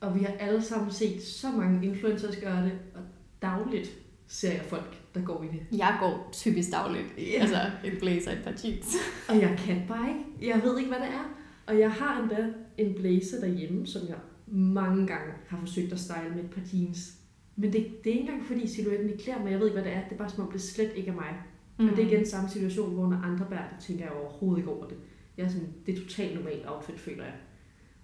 Og 0.00 0.14
vi 0.14 0.20
har 0.20 0.32
alle 0.32 0.62
sammen 0.62 0.90
set 0.92 1.22
så 1.22 1.46
mange 1.56 1.86
influencers 1.86 2.36
gøre 2.36 2.64
det, 2.64 2.72
og 2.94 3.00
dagligt 3.42 3.90
ser 4.32 4.52
jeg 4.52 4.62
folk, 4.68 4.96
der 5.14 5.20
går 5.22 5.42
i 5.42 5.46
det. 5.46 5.78
Jeg 5.78 5.96
går 6.00 6.28
typisk 6.32 6.72
dagligt 6.72 7.06
Ja. 7.18 7.40
altså 7.40 7.60
en 7.84 7.92
blazer 8.00 8.30
et 8.32 8.40
par 8.44 8.54
jeans. 8.64 8.96
Og 9.28 9.40
jeg 9.40 9.58
kan 9.58 9.82
bare 9.88 10.08
ikke. 10.08 10.50
Jeg 10.54 10.62
ved 10.64 10.78
ikke, 10.78 10.90
hvad 10.90 11.00
det 11.00 11.08
er. 11.08 11.34
Og 11.66 11.78
jeg 11.78 11.90
har 11.92 12.22
endda 12.22 12.46
en 12.78 12.94
blazer 12.94 13.40
derhjemme, 13.40 13.86
som 13.86 14.02
jeg 14.08 14.16
mange 14.46 15.06
gange 15.06 15.32
har 15.48 15.58
forsøgt 15.58 15.92
at 15.92 16.00
style 16.00 16.30
med 16.34 16.44
et 16.44 16.50
par 16.50 16.60
jeans. 16.72 17.14
Men 17.56 17.72
det, 17.72 17.86
det 18.04 18.10
er 18.10 18.18
ikke 18.18 18.20
engang 18.20 18.46
fordi 18.46 18.66
silhuetten 18.68 19.10
ikke 19.10 19.22
klæder 19.22 19.38
mig. 19.42 19.50
Jeg 19.50 19.58
ved 19.60 19.66
ikke, 19.66 19.80
hvad 19.80 19.90
det 19.90 19.96
er. 19.96 20.04
Det 20.04 20.12
er 20.12 20.16
bare 20.18 20.30
som 20.30 20.46
om, 20.46 20.52
det 20.52 20.60
slet 20.62 20.90
ikke 20.96 21.10
er 21.10 21.14
mig. 21.14 21.36
Mm. 21.78 21.88
Og 21.88 21.96
det 21.96 22.04
er 22.04 22.08
igen 22.08 22.26
samme 22.26 22.48
situation, 22.50 22.94
hvor 22.94 23.06
når 23.08 23.16
andre 23.16 23.46
bærer 23.50 23.68
det, 23.68 23.84
tænker 23.86 24.04
jeg 24.04 24.12
overhovedet 24.12 24.58
ikke 24.60 24.70
over 24.70 24.86
det. 24.86 24.96
Jeg 25.36 25.44
er 25.44 25.48
sådan, 25.48 25.68
det 25.86 25.94
er 25.98 26.02
totalt 26.02 26.34
normalt 26.34 26.62
outfit, 26.66 27.00
føler 27.00 27.24
jeg. 27.24 27.34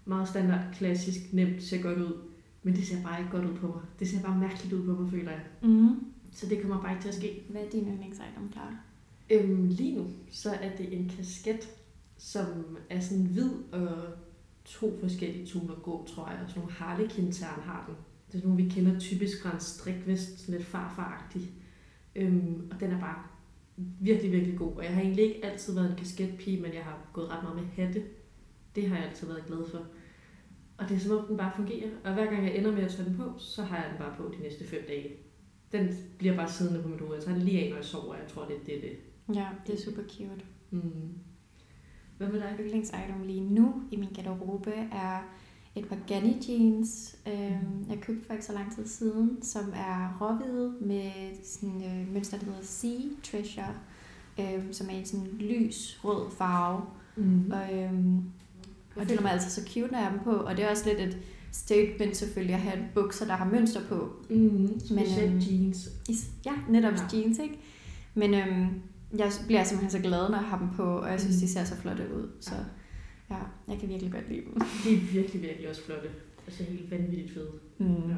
Meget 0.05 0.29
standard, 0.29 0.61
klassisk, 0.75 1.21
nemt, 1.33 1.63
ser 1.63 1.83
godt 1.83 1.99
ud. 1.99 2.13
Men 2.63 2.77
det 2.77 2.87
ser 2.87 3.03
bare 3.03 3.19
ikke 3.21 3.31
godt 3.31 3.45
ud 3.45 3.55
på 3.57 3.67
mig. 3.67 3.81
Det 3.99 4.09
ser 4.09 4.21
bare 4.23 4.39
mærkeligt 4.39 4.73
ud 4.73 4.87
på 4.87 5.03
mig, 5.03 5.11
føler 5.11 5.31
jeg. 5.31 5.41
Mm. 5.63 5.89
Så 6.37 6.47
det 6.47 6.61
kommer 6.61 6.83
bare 6.83 6.93
ikke 6.93 7.03
til 7.03 7.09
at 7.09 7.15
ske. 7.15 7.43
Hvad 7.49 7.63
er 7.63 7.71
din 7.71 7.89
yndlingsitem, 7.89 8.53
Clara? 8.53 8.77
Øhm, 9.31 9.69
lige 9.69 9.97
nu, 9.97 10.07
så 10.31 10.51
er 10.51 10.77
det 10.77 10.93
en 10.93 11.13
kasket, 11.17 11.69
som 12.17 12.79
er 12.91 13.01
sådan 13.01 13.25
hvid 13.25 13.51
og 13.73 14.09
to 14.65 14.99
forskellige 15.01 15.47
toner 15.47 15.75
grå, 15.75 16.07
tror 16.07 16.29
jeg. 16.29 16.41
Og 16.43 16.49
sådan 16.49 16.61
nogle 16.61 16.75
harlekin-tern 16.75 17.61
har 17.61 17.85
den. 17.87 17.95
Det 18.27 18.35
er 18.35 18.39
sådan 18.39 18.49
nogle, 18.49 18.65
vi 18.65 18.71
kender 18.71 18.99
typisk 19.01 19.43
fra 19.43 19.55
en 19.55 19.61
strikvest, 19.61 20.39
sådan 20.41 20.55
lidt 20.55 20.69
farfaragtig. 20.69 21.51
Øhm, 22.17 22.69
og 22.71 22.81
den 22.81 22.91
er 22.91 23.01
bare 23.01 23.23
virkelig, 24.01 24.33
virkelig 24.33 24.59
god. 24.59 24.73
Og 24.77 24.85
jeg 24.85 24.95
har 24.95 25.03
egentlig 25.03 25.25
ikke 25.25 25.45
altid 25.45 25.75
været 25.75 25.91
en 25.91 25.97
kasketpige, 25.97 26.63
men 26.63 26.75
jeg 26.75 26.85
har 26.85 26.99
gået 27.13 27.31
ret 27.31 27.43
meget 27.43 27.57
med 27.57 27.65
hatte. 27.65 28.05
Det 28.75 28.89
har 28.89 28.97
jeg 28.97 29.07
altid 29.07 29.27
været 29.27 29.47
glad 29.47 29.71
for. 29.71 29.87
Og 30.79 30.89
det 30.89 30.97
er 30.97 31.01
som 31.01 31.19
om, 31.19 31.27
den 31.27 31.37
bare 31.37 31.53
fungerer. 31.57 31.89
Og 32.05 32.15
hver 32.15 32.25
gang 32.25 32.47
jeg 32.47 32.57
ender 32.57 32.73
med 32.73 32.83
at 32.83 32.91
tage 32.91 33.09
den 33.09 33.17
på, 33.17 33.33
så 33.39 33.63
har 33.63 33.77
jeg 33.77 33.87
den 33.91 33.99
bare 33.99 34.15
på 34.17 34.35
de 34.39 34.43
næste 34.43 34.65
fem 34.65 34.85
dage. 34.89 35.26
Den 35.73 35.89
bliver 36.19 36.37
bare 36.37 36.51
siddende 36.51 36.83
på 36.83 36.89
mit 36.89 37.01
hoved. 37.01 37.15
Jeg 37.15 37.25
tager 37.25 37.37
den 37.39 37.47
lige 37.47 37.65
af, 37.65 37.69
når 37.71 37.77
jeg 37.77 37.85
sover. 37.85 38.15
Jeg 38.15 38.29
tror, 38.29 38.45
det 38.45 38.57
er 38.57 38.61
det. 38.67 38.83
det. 38.83 39.35
Ja, 39.35 39.47
det 39.67 39.75
er 39.75 39.79
super 39.85 40.03
cute. 40.03 40.45
Mm. 40.71 41.13
Hvad 42.17 42.29
med 42.29 42.41
dig? 42.41 42.57
yndlingsitem 42.61 43.23
lige 43.25 43.41
nu 43.41 43.83
i 43.91 43.97
min 43.97 44.09
garderobe 44.15 44.71
er 44.93 45.23
et 45.75 45.89
par 45.89 45.99
Ganni 46.07 46.37
jeans, 46.49 47.17
øhm, 47.27 47.87
jeg 47.91 47.99
købte 48.01 48.27
for 48.27 48.33
ikke 48.33 48.45
så 48.45 48.53
lang 48.53 48.75
tid 48.75 48.87
siden, 48.87 49.43
som 49.43 49.73
er 49.75 50.19
råhvide 50.21 50.75
med 50.81 51.11
sådan 51.45 51.83
øh, 51.85 52.13
mønster, 52.13 52.39
der 52.39 52.45
hedder 52.45 52.63
Sea 52.63 53.01
Treasure, 53.23 53.75
øhm, 54.41 54.73
som 54.73 54.87
er 54.91 54.93
en 54.93 55.07
sådan 55.07 55.27
lys 55.27 56.01
rød 56.05 56.31
farve. 56.31 56.83
Mm. 57.17 57.51
Og 57.51 57.75
øhm, 57.75 58.25
jeg 58.97 59.07
føler 59.07 59.23
mig 59.23 59.33
altså 59.33 59.51
så 59.51 59.69
cute, 59.69 59.93
når 59.93 59.99
jeg 59.99 60.07
har 60.07 60.17
dem 60.17 60.25
på, 60.25 60.33
og 60.33 60.57
det 60.57 60.65
er 60.65 60.71
også 60.71 60.89
lidt 60.89 61.01
et 61.01 61.19
statement 61.57 62.17
selvfølgelig 62.17 62.55
at 62.55 62.61
have 62.61 62.85
bukser, 62.95 63.27
der 63.27 63.33
har 63.35 63.45
mønster 63.51 63.81
på. 63.89 64.11
Mm. 64.31 64.81
Specielt 64.81 65.31
øhm, 65.33 65.39
jeans. 65.39 65.89
Ja, 66.47 66.53
netop 66.69 66.93
Ja. 66.93 67.19
jeans, 67.19 67.39
ikke? 67.39 67.59
Men 68.15 68.35
øhm, 68.35 68.67
jeg 69.19 69.31
bliver 69.47 69.65
simpelthen 69.65 69.91
så 70.03 70.09
glad, 70.09 70.29
når 70.31 70.37
jeg 70.39 70.47
har 70.49 70.59
dem 70.59 70.69
på, 70.77 70.83
og 70.83 71.11
jeg 71.11 71.21
synes, 71.21 71.37
Mm. 71.37 71.41
de 71.41 71.49
ser 71.49 71.65
så 71.65 71.77
flotte 71.77 72.03
ud. 72.17 72.29
Så 72.41 72.55
ja, 73.31 73.37
jeg 73.69 73.79
kan 73.81 73.89
virkelig 73.89 74.13
godt 74.13 74.29
lide 74.29 74.41
dem. 74.45 74.53
De 74.85 74.95
er 74.95 75.13
virkelig, 75.13 75.43
virkelig 75.43 75.69
også 75.71 75.83
flotte. 75.85 76.09
Altså 76.47 76.63
helt 76.65 76.91
vanvittigt 76.91 77.33
fede. 77.35 77.51
Mm. 77.79 77.87
Ja. 77.87 78.15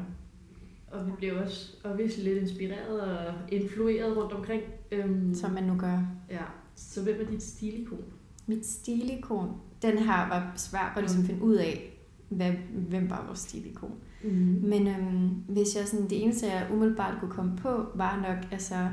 Og 0.91 1.05
vi 1.07 1.11
bliver 1.17 1.43
også 1.43 1.75
obviously 1.83 2.23
lidt 2.23 2.37
inspireret 2.37 3.01
og 3.01 3.33
influeret 3.51 4.17
rundt 4.17 4.33
omkring. 4.33 4.61
Øhm, 4.91 5.35
Som 5.35 5.51
man 5.51 5.63
nu 5.63 5.75
gør. 5.77 5.99
Ja. 6.29 6.43
Så 6.75 7.03
hvem 7.03 7.15
er 7.27 7.31
dit 7.31 7.43
stilikon? 7.43 8.03
Mit 8.47 8.65
stilikon, 8.65 9.49
den 9.81 9.97
her 9.97 10.29
var 10.29 10.53
svær 10.55 10.93
at 10.97 11.03
ligesom 11.03 11.23
finde 11.23 11.41
ud 11.41 11.55
af, 11.55 11.98
hvad, 12.29 12.51
hvem 12.89 13.09
var 13.09 13.23
vores 13.25 13.39
stilikon. 13.39 13.93
Mm. 14.23 14.59
Men 14.63 14.87
øhm, 14.87 15.27
hvis 15.29 15.75
jeg 15.75 15.87
sådan, 15.87 16.09
det 16.09 16.23
eneste, 16.23 16.47
jeg 16.47 16.67
umiddelbart 16.73 17.19
kunne 17.19 17.31
komme 17.31 17.55
på, 17.57 17.85
var 17.95 18.15
nok 18.17 18.51
altså 18.51 18.89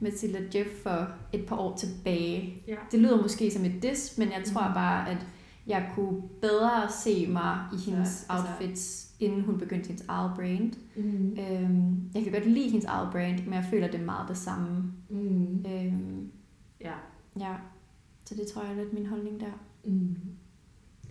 Matilda 0.00 0.38
Jeff 0.54 0.68
for 0.82 1.08
et 1.32 1.46
par 1.46 1.56
år 1.56 1.76
tilbage. 1.76 2.62
Ja. 2.68 2.74
Det 2.92 3.00
lyder 3.00 3.22
måske 3.22 3.50
som 3.50 3.64
et 3.64 3.82
diss, 3.82 4.18
men 4.18 4.28
jeg 4.28 4.42
tror 4.46 4.64
Mhm. 4.66 4.74
bare, 4.74 5.10
at 5.10 5.26
jeg 5.66 5.90
kunne 5.94 6.22
bedre 6.40 6.90
se 7.04 7.26
mig 7.26 7.58
i 7.72 7.90
hendes 7.90 8.26
Ja, 8.28 8.34
altså- 8.34 8.48
outfits, 8.52 9.14
inden 9.20 9.40
hun 9.40 9.58
begyndte 9.58 9.86
hendes 9.88 10.04
eget 10.08 10.32
brand. 10.36 10.72
Mm. 10.96 11.36
Øhm, 11.40 12.10
jeg 12.14 12.22
kan 12.24 12.32
godt 12.32 12.46
lide 12.46 12.68
hendes 12.70 12.84
eget 12.84 13.08
brand, 13.12 13.44
men 13.44 13.54
jeg 13.54 13.66
føler, 13.70 13.86
det 13.90 14.00
er 14.00 14.04
meget 14.04 14.28
det 14.28 14.36
samme. 14.36 14.92
Mm. 15.10 15.64
Øhm, 15.66 16.30
Ja. 16.80 16.92
ja, 17.40 17.54
så 18.24 18.34
det 18.34 18.46
tror 18.46 18.62
jeg 18.62 18.72
er 18.72 18.76
lidt 18.76 18.92
min 18.92 19.06
holdning 19.06 19.40
der. 19.40 19.60
Mm. 19.84 20.16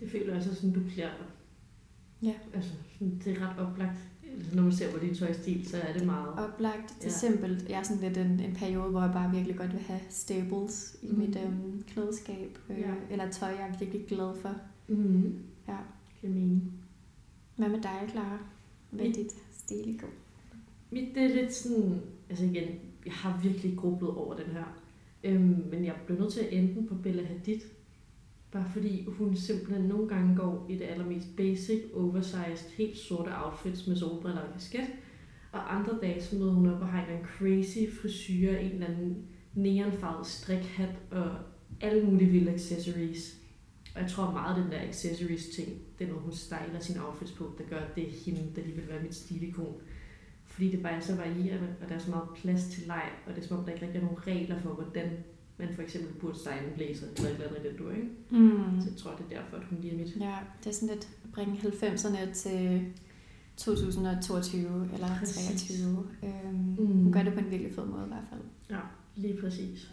Det 0.00 0.10
føler 0.10 0.26
jeg 0.26 0.36
også, 0.36 0.54
sådan, 0.54 0.72
du 0.72 0.80
klæder 0.94 1.10
dig. 1.18 1.26
Ja. 2.22 2.34
Altså, 2.54 2.70
det 3.24 3.26
er 3.38 3.48
ret 3.50 3.66
oplagt. 3.66 3.96
Når 4.54 4.62
man 4.62 4.72
ser 4.72 4.92
på 4.92 4.98
din 4.98 5.14
tøjstil, 5.14 5.68
så 5.68 5.76
er 5.76 5.92
det 5.92 6.06
meget... 6.06 6.28
Oplagt. 6.28 6.88
Det 6.98 7.04
er 7.04 7.08
Ja. 7.08 7.32
simpelt. 7.32 7.68
Jeg 7.68 7.78
er 7.78 7.82
sådan 7.82 8.02
lidt 8.02 8.16
en, 8.18 8.40
en 8.40 8.54
periode, 8.54 8.90
hvor 8.90 9.02
jeg 9.02 9.12
bare 9.12 9.30
virkelig 9.34 9.56
godt 9.56 9.72
vil 9.72 9.80
have 9.80 10.00
staples 10.10 10.96
i 11.02 11.06
Mhm. 11.06 11.18
mit 11.18 11.38
øhm, 11.44 11.82
klædeskab. 11.86 12.58
Øh, 12.70 12.78
Ja. 12.80 12.94
Eller 13.10 13.30
tøj, 13.30 13.48
jeg 13.48 13.68
er 13.74 13.78
virkelig 13.78 14.06
glad 14.08 14.36
for. 14.42 14.54
Mm. 14.88 15.38
Ja. 15.68 15.76
Det 16.22 16.30
mening. 16.30 16.72
Hvad 17.56 17.68
med 17.68 17.80
dig, 17.82 18.08
Clara? 18.10 18.38
Hvad 18.90 19.06
er 19.06 19.12
dit 19.12 19.32
stil 19.52 19.88
i 19.94 19.96
går? 19.96 20.08
Mit, 20.90 21.14
det 21.14 21.22
er 21.22 21.34
lidt 21.34 21.52
sådan... 21.54 22.00
Altså 22.30 22.44
igen, 22.44 22.68
jeg 23.06 23.12
har 23.12 23.40
virkelig 23.42 23.76
grublet 23.78 24.10
over 24.10 24.34
den 24.36 24.46
her. 24.52 24.78
Øhm, 25.24 25.64
men 25.70 25.84
jeg 25.84 25.94
blev 26.06 26.18
nødt 26.18 26.32
til 26.32 26.40
at 26.40 26.52
ende 26.52 26.86
på 26.88 26.94
Bella 26.94 27.24
Hadid. 27.24 27.60
Bare 28.52 28.70
fordi 28.72 29.04
hun 29.08 29.36
simpelthen 29.36 29.84
nogle 29.84 30.08
gange 30.08 30.36
går 30.36 30.66
i 30.68 30.74
det 30.74 30.84
allermest 30.84 31.36
basic, 31.36 31.82
oversized, 31.94 32.70
helt 32.76 32.98
sorte 32.98 33.30
outfits 33.44 33.86
med 33.86 33.96
solbriller 33.96 34.40
og 34.40 34.52
kasket. 34.52 34.86
Og 35.52 35.76
andre 35.76 35.98
dage, 36.02 36.22
så 36.22 36.36
møder 36.36 36.52
hun 36.52 36.66
op 36.66 36.80
og 36.80 36.88
har 36.88 36.98
en 36.98 37.04
eller 37.04 37.18
anden 37.18 37.30
crazy 37.38 38.00
frisyr, 38.00 38.56
en 38.56 38.72
eller 38.72 38.86
anden 38.86 39.26
neonfarvet 39.54 40.26
strikhat 40.26 40.94
og 41.10 41.30
alle 41.80 42.06
mulige 42.06 42.30
vilde 42.30 42.52
accessories. 42.52 43.38
Og 43.94 44.02
jeg 44.02 44.10
tror 44.10 44.32
meget, 44.32 44.56
at 44.56 44.62
den 44.62 44.72
der 44.72 44.88
accessories 44.88 45.46
ting, 45.48 45.68
den 45.98 46.08
måde 46.08 46.20
hun 46.20 46.32
styler 46.32 46.80
sine 46.80 47.06
outfits 47.06 47.32
på, 47.32 47.50
der 47.58 47.64
gør, 47.64 47.76
at 47.76 47.94
det 47.96 48.08
er 48.08 48.12
hende, 48.24 48.52
der 48.56 48.62
lige 48.62 48.76
vil 48.76 48.88
være 48.88 49.02
mit 49.02 49.14
stilikon. 49.14 49.74
Fordi 50.46 50.70
det 50.70 50.82
bare 50.82 50.92
er 50.92 51.00
så 51.00 51.16
varierende, 51.16 51.76
og 51.82 51.88
der 51.88 51.94
er 51.94 51.98
så 51.98 52.10
meget 52.10 52.28
plads 52.36 52.64
til 52.64 52.86
leg, 52.86 53.10
og 53.26 53.34
det 53.34 53.42
er 53.42 53.46
som 53.46 53.58
om, 53.58 53.64
der 53.64 53.72
ikke 53.72 53.86
rigtig 53.86 53.98
er 54.00 54.04
nogen 54.04 54.26
regler 54.26 54.60
for, 54.60 54.70
hvordan 54.70 55.10
man 55.58 55.68
for 55.74 55.82
eksempel 55.82 56.14
burde 56.20 56.38
style 56.38 56.54
en 56.68 56.74
blazer, 56.74 57.06
eller 57.16 57.28
et 57.30 57.34
eller 57.34 57.46
andet 57.48 57.64
i 57.64 57.68
den 57.68 57.76
du, 57.76 57.90
ikke? 57.90 58.08
Mm. 58.30 58.80
Så 58.80 58.86
jeg 58.90 58.96
tror, 58.96 59.10
det 59.10 59.24
er 59.36 59.40
derfor, 59.40 59.56
at 59.56 59.62
hun 59.70 59.78
lige 59.80 59.92
er 59.94 59.98
mit. 59.98 60.16
Ja, 60.20 60.36
det 60.64 60.70
er 60.70 60.74
sådan 60.74 60.94
lidt 60.94 61.08
at 61.24 61.30
bringe 61.32 61.54
90'erne 61.58 62.32
til 62.34 62.84
2022 63.56 64.88
eller 64.94 65.06
Præcis. 65.18 65.46
23. 65.68 66.06
Øhm, 66.22 66.54
Mm. 66.78 67.02
Hun 67.02 67.12
gør 67.12 67.22
det 67.22 67.32
på 67.34 67.40
en 67.40 67.50
virkelig 67.50 67.74
fed 67.74 67.86
måde 67.86 68.04
i 68.04 68.08
hvert 68.08 68.24
fald. 68.30 68.40
Lige 69.16 69.40
præcis. 69.40 69.90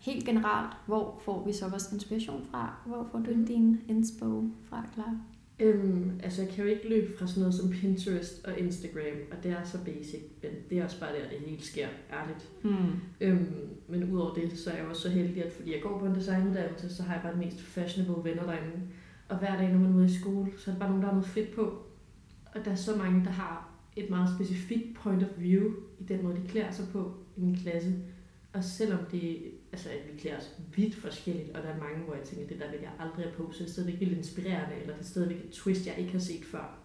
Helt 0.00 0.24
generelt, 0.24 0.72
hvor 0.86 1.20
får 1.24 1.46
vi 1.46 1.52
så 1.52 1.68
vores 1.68 1.92
inspiration 1.92 2.44
fra? 2.50 2.74
Hvor 2.86 3.08
får 3.12 3.18
du 3.18 3.30
Mm. 3.34 3.46
din 3.46 3.80
inspo 3.88 4.50
fra, 4.68 4.84
Clara? 4.94 5.16
Øhm, 5.60 6.20
altså, 6.22 6.42
jeg 6.42 6.50
kan 6.50 6.64
jo 6.64 6.70
ikke 6.70 6.88
løbe 6.88 7.18
fra 7.18 7.26
sådan 7.26 7.40
noget 7.40 7.54
som 7.54 7.70
Pinterest 7.70 8.44
og 8.44 8.58
Instagram, 8.58 9.18
og 9.30 9.36
det 9.42 9.50
er 9.50 9.64
så 9.64 9.78
basic, 9.84 10.22
men 10.42 10.50
det 10.70 10.78
er 10.78 10.84
også 10.84 11.00
bare 11.00 11.12
der, 11.12 11.28
det 11.28 11.38
hele 11.38 11.62
sker, 11.62 11.88
ærligt. 12.12 12.48
Mm. 12.62 13.00
Øhm, 13.20 13.68
men 13.88 14.12
udover 14.12 14.34
det, 14.34 14.58
så 14.58 14.70
er 14.70 14.76
jeg 14.76 14.86
også 14.86 15.02
så 15.02 15.08
heldig, 15.08 15.44
at 15.44 15.52
fordi 15.52 15.72
jeg 15.72 15.82
går 15.82 15.98
på 15.98 16.06
en 16.06 16.14
designuddannelse, 16.14 16.94
så 16.94 17.02
har 17.02 17.14
jeg 17.14 17.22
bare 17.22 17.34
de 17.34 17.38
mest 17.38 17.60
fashionable 17.60 18.30
venner 18.30 18.42
derinde. 18.46 18.80
Og 19.28 19.38
hver 19.38 19.56
dag, 19.56 19.72
når 19.72 19.78
man 19.78 19.90
er 19.90 19.96
ude 19.96 20.06
i 20.06 20.18
skole, 20.20 20.50
så 20.58 20.70
er 20.70 20.74
der 20.74 20.78
bare 20.78 20.88
nogen, 20.88 21.02
der 21.02 21.08
har 21.08 21.14
noget 21.14 21.28
fedt 21.28 21.54
på. 21.54 21.62
Og 22.54 22.64
der 22.64 22.70
er 22.70 22.74
så 22.74 22.96
mange, 22.96 23.24
der 23.24 23.30
har 23.30 23.70
et 23.96 24.10
meget 24.10 24.34
specifikt 24.36 24.94
point 24.94 25.22
of 25.22 25.28
view 25.38 25.64
i 25.98 26.04
den 26.04 26.22
måde, 26.22 26.36
de 26.36 26.48
klæder 26.48 26.70
sig 26.70 26.84
på 26.92 27.14
i 27.36 27.40
min 27.40 27.56
klasse. 27.56 27.94
Og 28.52 28.64
selvom 28.64 28.98
det, 29.12 29.38
altså, 29.72 29.88
at 29.88 30.12
vi 30.14 30.18
klæder 30.20 30.36
os 30.38 30.50
vidt 30.76 30.94
forskelligt, 30.94 31.50
og 31.56 31.62
der 31.62 31.68
er 31.68 31.78
mange, 31.78 32.04
hvor 32.04 32.14
jeg 32.14 32.24
tænker, 32.24 32.46
det 32.46 32.58
der 32.60 32.70
vil 32.70 32.80
jeg 32.82 32.90
aldrig 32.98 33.24
have 33.24 33.34
på, 33.34 33.52
så 33.52 33.58
er 33.62 33.64
det 33.64 33.72
stadigvæk 33.72 34.00
vildt 34.00 34.16
inspirerende, 34.18 34.76
eller 34.80 34.94
det 34.94 35.00
er 35.02 35.06
stadigvæk 35.06 35.36
et 35.44 35.50
twist, 35.50 35.86
jeg 35.86 35.98
ikke 35.98 36.12
har 36.12 36.18
set 36.18 36.44
før. 36.44 36.78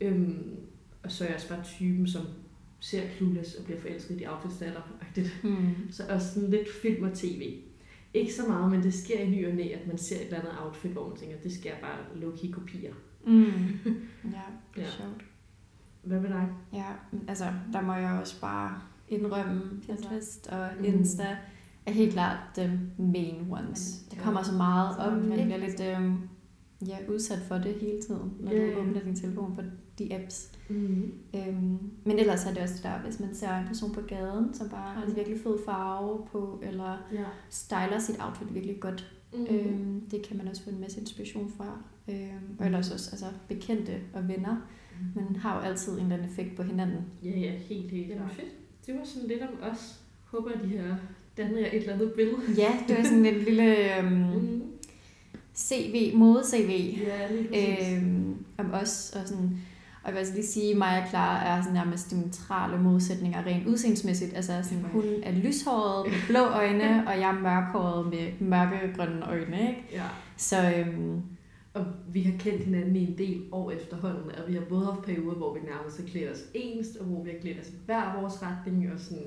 Øhm, 0.00 0.56
og 1.02 1.10
så 1.10 1.24
er 1.24 1.28
jeg 1.28 1.34
også 1.36 1.48
bare 1.48 1.64
typen, 1.64 2.06
som 2.08 2.22
ser 2.80 3.02
Clueless 3.16 3.54
og 3.54 3.64
bliver 3.64 3.80
forelsket 3.80 4.14
i 4.14 4.18
de 4.18 4.32
outfits, 4.32 4.56
der 4.58 4.66
er 4.66 4.72
der. 5.14 5.22
Mm. 5.42 5.74
Så 5.90 6.02
også 6.08 6.34
sådan 6.34 6.50
lidt 6.50 6.68
film 6.82 7.04
og 7.04 7.12
tv. 7.14 7.58
Ikke 8.14 8.32
så 8.34 8.46
meget, 8.48 8.70
men 8.70 8.82
det 8.82 8.94
sker 8.94 9.20
i 9.20 9.30
ny 9.30 9.48
og 9.48 9.54
næ, 9.54 9.62
at 9.72 9.86
man 9.86 9.98
ser 9.98 10.16
et 10.16 10.22
eller 10.24 10.38
andet 10.38 10.52
outfit, 10.60 10.90
hvor 10.90 11.08
man 11.08 11.16
tænker, 11.18 11.36
det 11.42 11.52
skal 11.52 11.68
jeg 11.70 11.78
bare 11.82 11.98
low-key 12.14 12.50
kopiere. 12.52 12.94
Mm. 13.26 13.44
Ja, 14.24 14.40
det 14.74 14.82
er 14.82 14.82
Ja. 14.82 14.90
sjovt. 14.90 15.24
Hvad 16.02 16.20
med 16.20 16.28
dig? 16.28 16.48
Ja, 16.72 16.86
altså, 17.28 17.44
der 17.72 17.80
må 17.80 17.94
jeg 17.94 18.18
også 18.20 18.40
bare 18.40 18.80
indrømme, 19.08 19.62
Pinterest 19.86 20.46
og 20.46 20.68
Mm. 20.78 20.84
Er 21.86 21.92
helt 21.92 22.12
klart 22.12 22.38
the 22.54 22.80
main 22.98 23.46
ones. 23.50 24.02
Ja. 24.12 24.16
Der 24.16 24.22
kommer 24.22 24.42
så 24.42 24.52
meget 24.52 24.98
op, 24.98 25.12
man 25.12 25.30
bliver 25.32 25.56
lidt 25.56 25.80
øhm, 25.80 26.16
ja, 26.86 26.96
udsat 27.08 27.38
for 27.48 27.54
det 27.54 27.74
hele 27.74 28.02
tiden, 28.06 28.32
når 28.40 28.52
Ja, 28.52 28.72
du 28.74 28.78
åbner 28.80 29.00
din 29.00 29.16
telefon 29.16 29.54
på 29.56 29.62
de 29.98 30.14
apps. 30.14 30.52
Mm. 30.70 31.12
Øhm, 31.36 31.78
men 32.04 32.18
ellers 32.18 32.46
er 32.46 32.54
det 32.54 32.62
også 32.62 32.74
det 32.74 32.82
der, 32.84 32.98
hvis 32.98 33.20
man 33.20 33.34
ser 33.34 33.56
en 33.56 33.66
person 33.66 33.92
på 33.92 34.00
gaden, 34.00 34.54
som 34.54 34.68
bare 34.68 34.94
har 34.94 35.02
en 35.06 35.16
virkelig 35.16 35.38
fed 35.40 35.58
farve 35.64 36.26
på, 36.32 36.60
eller 36.62 36.96
Ja. 37.12 37.24
styler 37.50 37.98
sit 37.98 38.16
outfit 38.20 38.54
virkelig 38.54 38.80
godt. 38.80 39.12
Mm. 39.32 39.38
Mm. 39.38 39.46
Øhm, 39.56 40.00
det 40.10 40.26
kan 40.28 40.36
man 40.36 40.48
også 40.48 40.64
få 40.64 40.70
en 40.70 40.80
masse 40.80 41.00
inspiration 41.00 41.50
fra. 41.56 41.78
Øhm, 42.08 42.56
og 42.58 42.66
ellers 42.66 42.90
også 42.90 43.10
altså, 43.12 43.26
bekendte 43.48 43.92
og 44.14 44.28
venner. 44.28 44.56
Man 45.14 45.36
har 45.36 45.54
jo 45.56 45.60
altid 45.60 45.92
en 45.92 46.00
eller 46.02 46.14
anden 46.16 46.28
effekt 46.30 46.56
på 46.56 46.62
hinanden. 46.62 47.04
Ja, 47.24 47.30
ja, 47.30 47.50
helt, 47.56 47.90
helt 47.90 48.08
Jamen, 48.08 48.28
fedt. 48.30 48.86
Det 48.86 48.94
var 48.94 49.04
sådan 49.04 49.28
lidt 49.28 49.42
om 49.42 49.48
os. 49.72 50.00
Håber, 50.24 50.50
de 50.64 50.76
har 50.78 50.98
dannet 51.36 51.60
jer 51.60 51.66
et 51.66 51.74
eller 51.74 51.92
andet 51.92 52.12
billede. 52.12 52.36
Ja, 52.58 52.72
det 52.88 52.96
var 52.98 53.04
sådan 53.04 53.26
en 53.26 53.34
lille 53.38 53.96
øhm, 53.98 54.06
Mm. 54.12 54.62
CV, 55.56 56.12
mode-CV 56.16 56.98
Ja, 57.06 57.96
øhm, 57.96 58.34
om 58.58 58.70
os. 58.72 59.12
Og, 59.16 59.28
sådan, 59.28 59.58
og 60.02 60.06
jeg 60.06 60.12
vil 60.12 60.18
altså 60.18 60.34
lige 60.34 60.46
sige, 60.46 60.70
at 60.70 60.76
mig 60.78 61.02
og 61.02 61.08
Clara 61.08 61.46
er 61.46 61.60
sådan 61.62 61.74
nærmest 61.74 62.10
diametrale 62.10 62.82
modsætninger 62.82 63.46
rent 63.46 63.66
udseendsmæssigt. 63.66 64.36
Altså 64.36 64.52
sådan, 64.62 64.84
hun 64.92 65.04
er 65.22 65.32
lyshåret 65.32 66.06
med 66.10 66.18
blå 66.28 66.40
øjne, 66.40 67.06
og 67.08 67.20
jeg 67.20 67.28
er 67.30 67.40
mørkhåret 67.40 68.06
med 68.10 68.48
mørkegrønne 68.48 69.26
øjne. 69.28 69.60
Ikke? 69.60 69.84
Ja. 69.92 70.04
Så 70.36 70.56
øhm, 70.76 71.22
Og 71.74 71.84
vi 72.12 72.20
har 72.22 72.32
kendt 72.38 72.64
hinanden 72.64 72.96
i 72.96 73.02
en 73.06 73.18
del 73.18 73.42
år 73.52 73.70
efterhånden, 73.70 74.30
og 74.30 74.48
vi 74.48 74.52
har 74.54 74.60
både 74.68 74.84
haft 74.84 75.02
perioder, 75.02 75.34
hvor 75.36 75.54
vi 75.54 75.60
nærmest 75.60 76.00
har 76.00 76.06
klædt 76.06 76.30
os 76.32 76.40
ens, 76.54 76.86
og 77.00 77.06
hvor 77.06 77.22
vi 77.22 77.30
har 77.30 77.38
klædt 77.40 77.60
os 77.60 77.68
i 77.68 77.74
hver 77.86 78.20
vores 78.20 78.42
retning, 78.42 78.92
og 78.94 79.00
sådan 79.00 79.22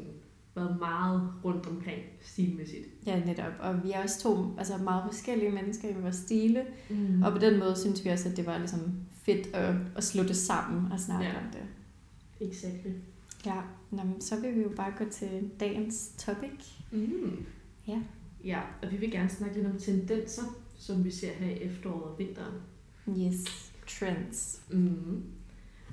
været 0.55 0.79
meget 0.79 1.33
rundt 1.45 1.67
omkring 1.67 1.99
stilmæssigt. 2.21 2.87
ja, 3.05 3.19
netop. 3.25 3.53
Og 3.59 3.83
vi 3.83 3.91
er 3.91 4.03
også 4.03 4.19
to 4.21 4.55
altså 4.57 4.77
meget 4.77 5.03
forskellige 5.05 5.51
mennesker 5.51 5.89
i 5.89 5.93
vores 6.01 6.15
stile. 6.15 6.65
Mm. 6.89 7.23
Og 7.23 7.31
på 7.31 7.37
den 7.37 7.59
måde 7.59 7.75
synes 7.79 8.05
vi 8.05 8.09
også, 8.09 8.29
at 8.29 8.37
det 8.37 8.45
var 8.45 8.57
ligesom 8.57 8.93
fedt 9.23 9.47
at, 9.55 9.75
at 9.95 10.03
slå 10.03 10.23
det 10.23 10.35
sammen 10.35 10.91
og 10.91 10.99
snakke 10.99 11.25
Ja. 11.25 11.37
om 11.37 11.43
det. 11.53 11.61
Exactly. 12.47 12.91
Ja, 13.45 13.61
Nå, 13.91 14.01
så 14.19 14.39
vil 14.41 14.55
vi 14.55 14.61
jo 14.61 14.69
bare 14.75 14.93
gå 14.97 15.03
til 15.11 15.49
dagens 15.59 16.11
topic. 16.17 16.71
Mm. 16.91 17.45
Ja. 17.87 18.01
Ja, 18.45 18.61
og 18.83 18.91
vi 18.91 18.97
vil 18.97 19.11
gerne 19.11 19.29
snakke 19.29 19.55
lidt 19.55 19.67
om 19.67 19.77
tendenser, 19.79 20.41
som 20.77 21.03
vi 21.03 21.11
ser 21.11 21.31
her 21.33 21.49
i 21.49 21.57
efteråret 21.61 22.03
og 22.03 22.19
vinteren. 22.19 22.53
Yes, 23.09 23.71
trends. 23.87 24.61
Mm. 24.71 25.23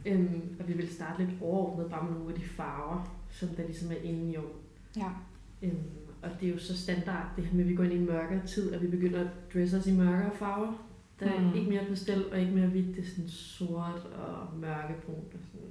Øhm, 0.07 0.41
og 0.61 0.69
vi 0.69 0.73
vil 0.73 0.93
starte 0.95 1.25
lidt 1.25 1.43
overordnet 1.43 1.91
bare 1.91 2.05
med 2.05 2.13
nogle 2.13 2.35
af 2.35 2.41
de 2.41 2.47
farver, 2.47 3.17
som 3.31 3.49
der 3.49 3.63
ligesom 3.67 3.91
er 3.91 3.97
inde 4.03 4.33
i 4.33 4.37
år. 4.37 4.57
Ja. 4.97 5.11
Øhm, 5.63 5.75
og 6.23 6.31
det 6.41 6.49
er 6.49 6.53
jo 6.53 6.59
så 6.59 6.77
standard, 6.79 7.27
det 7.37 7.45
her 7.45 7.55
med, 7.55 7.65
at 7.65 7.69
vi 7.71 7.75
går 7.75 7.85
ind 7.85 7.93
i 7.93 7.97
en 7.97 8.07
mørkere 8.07 8.47
tid, 8.47 8.73
at 8.73 8.83
vi 8.83 8.87
begynder 8.87 9.21
at 9.21 9.31
dresse 9.55 9.77
os 9.79 9.87
i 9.87 9.93
mørkere 9.97 10.31
farver. 10.35 10.87
Der 11.21 11.27
er 11.27 11.41
Mm. 11.41 11.47
mm. 11.47 11.55
ikke 11.55 11.71
mere 11.71 11.85
pastel 11.89 12.33
og 12.33 12.41
ikke 12.41 12.53
mere 12.53 12.67
hvidt, 12.67 12.97
det 12.97 13.05
er 13.05 13.09
sådan 13.09 13.29
sort 13.29 14.07
og 14.19 14.59
mørkebrunt 14.59 15.35
og 15.35 15.41
sådan. 15.53 15.69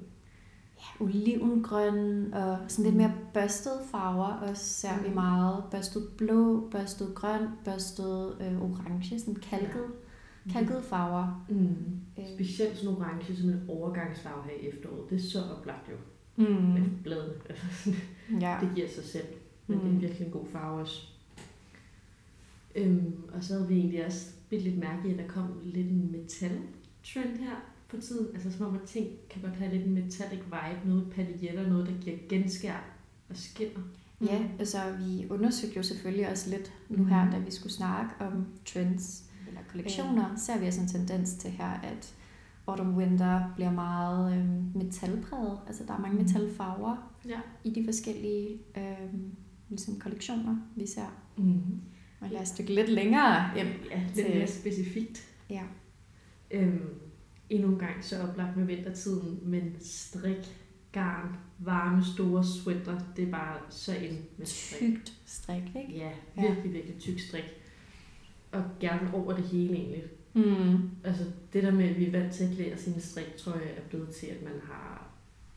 ja 0.78 1.04
olivengrøn 1.06 2.34
og 2.34 2.58
sådan 2.68 2.86
lidt 2.86 2.96
mere 2.96 3.14
børstede 3.34 3.80
farver 3.92 4.26
også 4.34 4.64
ser 4.66 5.02
vi 5.04 5.10
Mm. 5.10 5.16
meget. 5.16 5.64
Børstet 5.72 6.04
blå, 6.18 6.68
børstet 6.72 7.16
grøn, 7.16 7.42
børstet 7.66 8.36
øh, 8.42 8.62
orange, 8.62 9.20
sådan 9.20 9.36
kalket, 9.36 9.86
kalkede 10.52 10.82
farver. 10.84 11.46
Mm. 11.50 11.76
Øh, 12.20 12.26
Specielt 12.36 12.78
sådan 12.78 12.96
orange 12.98 13.36
som 13.36 13.50
en 13.50 13.62
overgangsfarve 13.68 14.44
her 14.44 14.52
i 14.64 14.68
efteråret. 14.68 15.10
Det 15.10 15.16
er 15.18 15.22
så 15.30 15.40
oplagt 15.58 15.90
jo 15.90 15.96
mm. 16.40 16.76
Altså, 17.50 17.66
sådan, 17.84 18.00
Ja. 18.42 18.58
det 18.62 18.70
giver 18.76 18.88
sig 18.96 19.04
selv. 19.04 19.26
Men 19.68 19.78
mm. 19.78 19.84
det 19.84 19.92
Mm. 19.92 19.98
er 19.98 20.02
virkelig 20.02 20.26
en 20.26 20.32
god 20.32 20.46
farve 20.52 20.82
også. 20.82 21.02
Øhm, 22.76 23.14
og 23.34 23.44
så 23.44 23.54
havde 23.54 23.68
vi 23.68 23.76
egentlig 23.76 24.06
også 24.06 24.26
bidt 24.50 24.64
lidt 24.64 24.78
mærke 24.78 25.08
i, 25.10 25.12
at 25.12 25.18
der 25.20 25.28
kom 25.28 25.48
lidt 25.64 25.88
en 25.88 26.12
metal-trend 26.12 27.38
her 27.40 27.56
på 27.90 27.98
tiden. 27.98 28.28
Altså 28.34 28.52
som 28.52 28.66
om, 28.66 28.76
at 28.76 28.82
ting 28.82 29.08
kan 29.30 29.42
godt 29.42 29.56
have 29.56 29.72
lidt 29.76 29.86
en 29.88 29.94
metallic 29.94 30.40
vibe, 30.40 30.90
noget 30.90 31.08
paljetter, 31.16 31.68
noget, 31.70 31.88
der 31.88 31.94
giver 32.02 32.18
genskær 32.30 32.84
og 33.30 33.38
skinner. 33.38 33.82
Ja, 34.22 34.44
altså 34.60 34.78
vi 35.00 35.28
undersøgte 35.30 35.78
jo 35.78 35.84
selvfølgelig 35.84 36.30
også 36.30 36.50
lidt 36.50 36.72
nu 36.90 37.06
her, 37.06 37.24
Mhm. 37.24 37.32
da 37.34 37.40
vi 37.40 37.52
skulle 37.52 37.74
snakke 37.74 38.12
om 38.20 38.46
trends 38.66 39.24
eller 39.48 39.62
kollektioner, 39.72 40.36
ser 40.38 40.60
vi 40.60 40.68
også 40.68 40.82
en 40.82 40.88
tendens 40.88 41.34
til 41.34 41.50
her, 41.50 41.70
at 41.70 42.14
autumn 42.70 42.96
winter 42.96 43.52
bliver 43.56 43.72
meget 43.72 44.38
øhm, 44.38 44.72
metalpræget. 44.76 45.60
Altså 45.68 45.84
der 45.88 45.94
er 45.94 46.00
mange 46.00 46.16
Mhm. 46.16 46.24
metalfarver 46.26 47.14
Ja. 47.28 47.40
i 47.64 47.70
de 47.70 47.86
forskellige 47.86 48.58
øhm, 48.78 49.36
ligesom 49.70 50.00
kollektioner, 50.00 50.58
vi 50.76 50.88
ser. 50.88 51.24
Mm. 51.38 51.62
Og 52.22 52.30
lad 52.32 52.42
os 52.42 52.52
dykke 52.52 52.74
lidt 52.76 52.90
længere 52.90 53.60
ind. 53.60 53.68
Ja, 53.92 54.02
lidt 54.04 54.14
Til- 54.28 54.36
mere 54.38 54.48
specifikt. 54.48 55.22
Ja. 55.50 55.64
Øhm, 56.52 56.90
endnu 57.50 57.68
en 57.74 57.80
gang 57.80 58.04
så 58.04 58.22
oplagt 58.24 58.58
med 58.58 58.66
vintertiden, 58.66 59.40
men 59.44 59.76
strik, 59.80 60.56
garn, 60.92 61.36
varme, 61.60 62.04
store 62.04 62.44
sweater, 62.44 63.00
det 63.16 63.28
er 63.28 63.32
bare 63.32 63.58
så 63.70 63.96
ind 63.96 64.18
med 64.38 64.46
strik. 64.46 64.80
Tykt 64.80 65.14
strik, 65.26 65.64
ikke? 65.76 65.98
Ja, 65.98 66.12
Ja. 66.38 66.42
virkelig, 66.42 66.74
virkelig 66.74 67.00
tyk 67.00 67.20
strik. 67.20 67.44
Og 68.52 68.64
gerne 68.80 69.14
over 69.14 69.34
det 69.36 69.44
hele 69.46 69.74
egentlig. 69.76 70.04
Mm. 70.34 70.90
Altså 71.04 71.24
det 71.54 71.64
der 71.64 71.72
med, 71.72 71.90
at 71.90 71.98
vi 71.98 72.08
er 72.08 72.12
vant 72.12 72.34
til 72.34 72.44
at 72.44 72.52
klæde 72.56 72.78
sine 72.78 73.02
striktrøje, 73.02 73.66
er 73.78 73.82
blevet 73.90 74.10
til, 74.10 74.28
at 74.28 74.44
man 74.44 74.62
har 74.72 75.08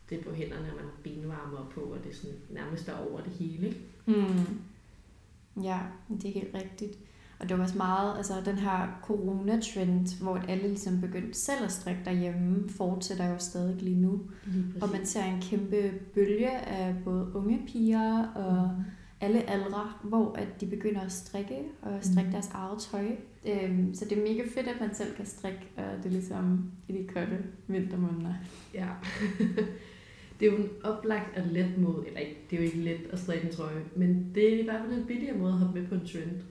det 0.09 0.19
på 0.19 0.33
hænderne, 0.33 0.69
og 0.69 0.75
man 0.75 0.85
har 0.85 1.03
benvarmer 1.03 1.71
på, 1.75 1.81
og 1.81 1.97
det 2.03 2.11
er 2.11 2.15
sådan 2.15 2.37
nærmest 2.49 2.87
der 2.87 2.97
over 3.09 3.21
det 3.21 3.31
hele. 3.31 3.67
Ikke? 3.67 3.81
Mm. 4.05 5.63
Ja, 5.63 5.79
det 6.09 6.29
er 6.29 6.33
helt 6.33 6.55
rigtigt. 6.55 6.97
Og 7.39 7.49
det 7.49 7.57
var 7.57 7.63
også 7.63 7.77
meget, 7.77 8.17
altså 8.17 8.33
den 8.45 8.57
her 8.57 8.99
corona-trend, 9.03 10.21
hvor 10.21 10.37
alle 10.37 10.67
ligesom 10.67 11.01
begyndte 11.01 11.39
selv 11.39 11.63
at 11.65 11.71
strikke 11.71 12.01
derhjemme, 12.05 12.69
fortsætter 12.69 13.29
jo 13.29 13.39
stadig 13.39 13.75
lige 13.75 14.01
nu. 14.01 14.21
Lige 14.45 14.65
Og 14.81 14.89
man 14.89 15.05
ser 15.05 15.23
en 15.23 15.41
kæmpe 15.41 15.91
bølge 16.13 16.51
af 16.51 16.95
både 17.03 17.31
unge 17.35 17.61
piger 17.67 18.27
og 18.27 18.83
alle 19.25 19.49
aldre, 19.49 19.93
hvor 20.03 20.33
at 20.35 20.61
de 20.61 20.65
begynder 20.65 21.01
at 21.01 21.11
strikke 21.11 21.57
og 21.81 21.97
strikke 22.01 22.21
Mhm. 22.23 22.31
deres 22.31 22.47
eget 22.53 22.79
tøj. 22.81 23.05
Øhm, 23.45 23.93
så 23.93 24.05
det 24.05 24.17
er 24.17 24.21
mega 24.21 24.43
fedt, 24.55 24.67
at 24.67 24.79
man 24.79 24.95
selv 24.95 25.15
kan 25.15 25.25
strikke, 25.25 25.59
og 25.77 25.83
det 25.97 26.05
er 26.05 26.09
ligesom 26.09 26.71
i 26.87 26.93
de 26.93 27.07
kolde 27.13 27.43
vintermåneder. 27.67 28.33
Ja. 28.73 28.87
det 30.39 30.47
er 30.47 30.51
jo 30.51 30.57
en 30.57 30.69
oplagt 30.83 31.37
og 31.37 31.43
let 31.51 31.77
måde, 31.77 32.07
eller 32.07 32.19
ikke, 32.19 32.37
det 32.49 32.55
er 32.55 32.61
jo 32.61 32.65
ikke 32.65 32.81
let 32.83 33.01
at 33.11 33.19
strikke 33.19 33.47
en 33.47 33.53
trøje, 33.53 33.83
men 33.95 34.31
det 34.35 34.53
er 34.53 34.59
i 34.59 34.63
hvert 34.63 34.81
fald 34.85 34.99
en 34.99 35.05
billigere 35.05 35.37
måde 35.37 35.53
at 35.53 35.59
hoppe 35.59 35.79
med 35.79 35.87
på 35.87 35.95
en 35.95 36.05
trend. 36.07 36.41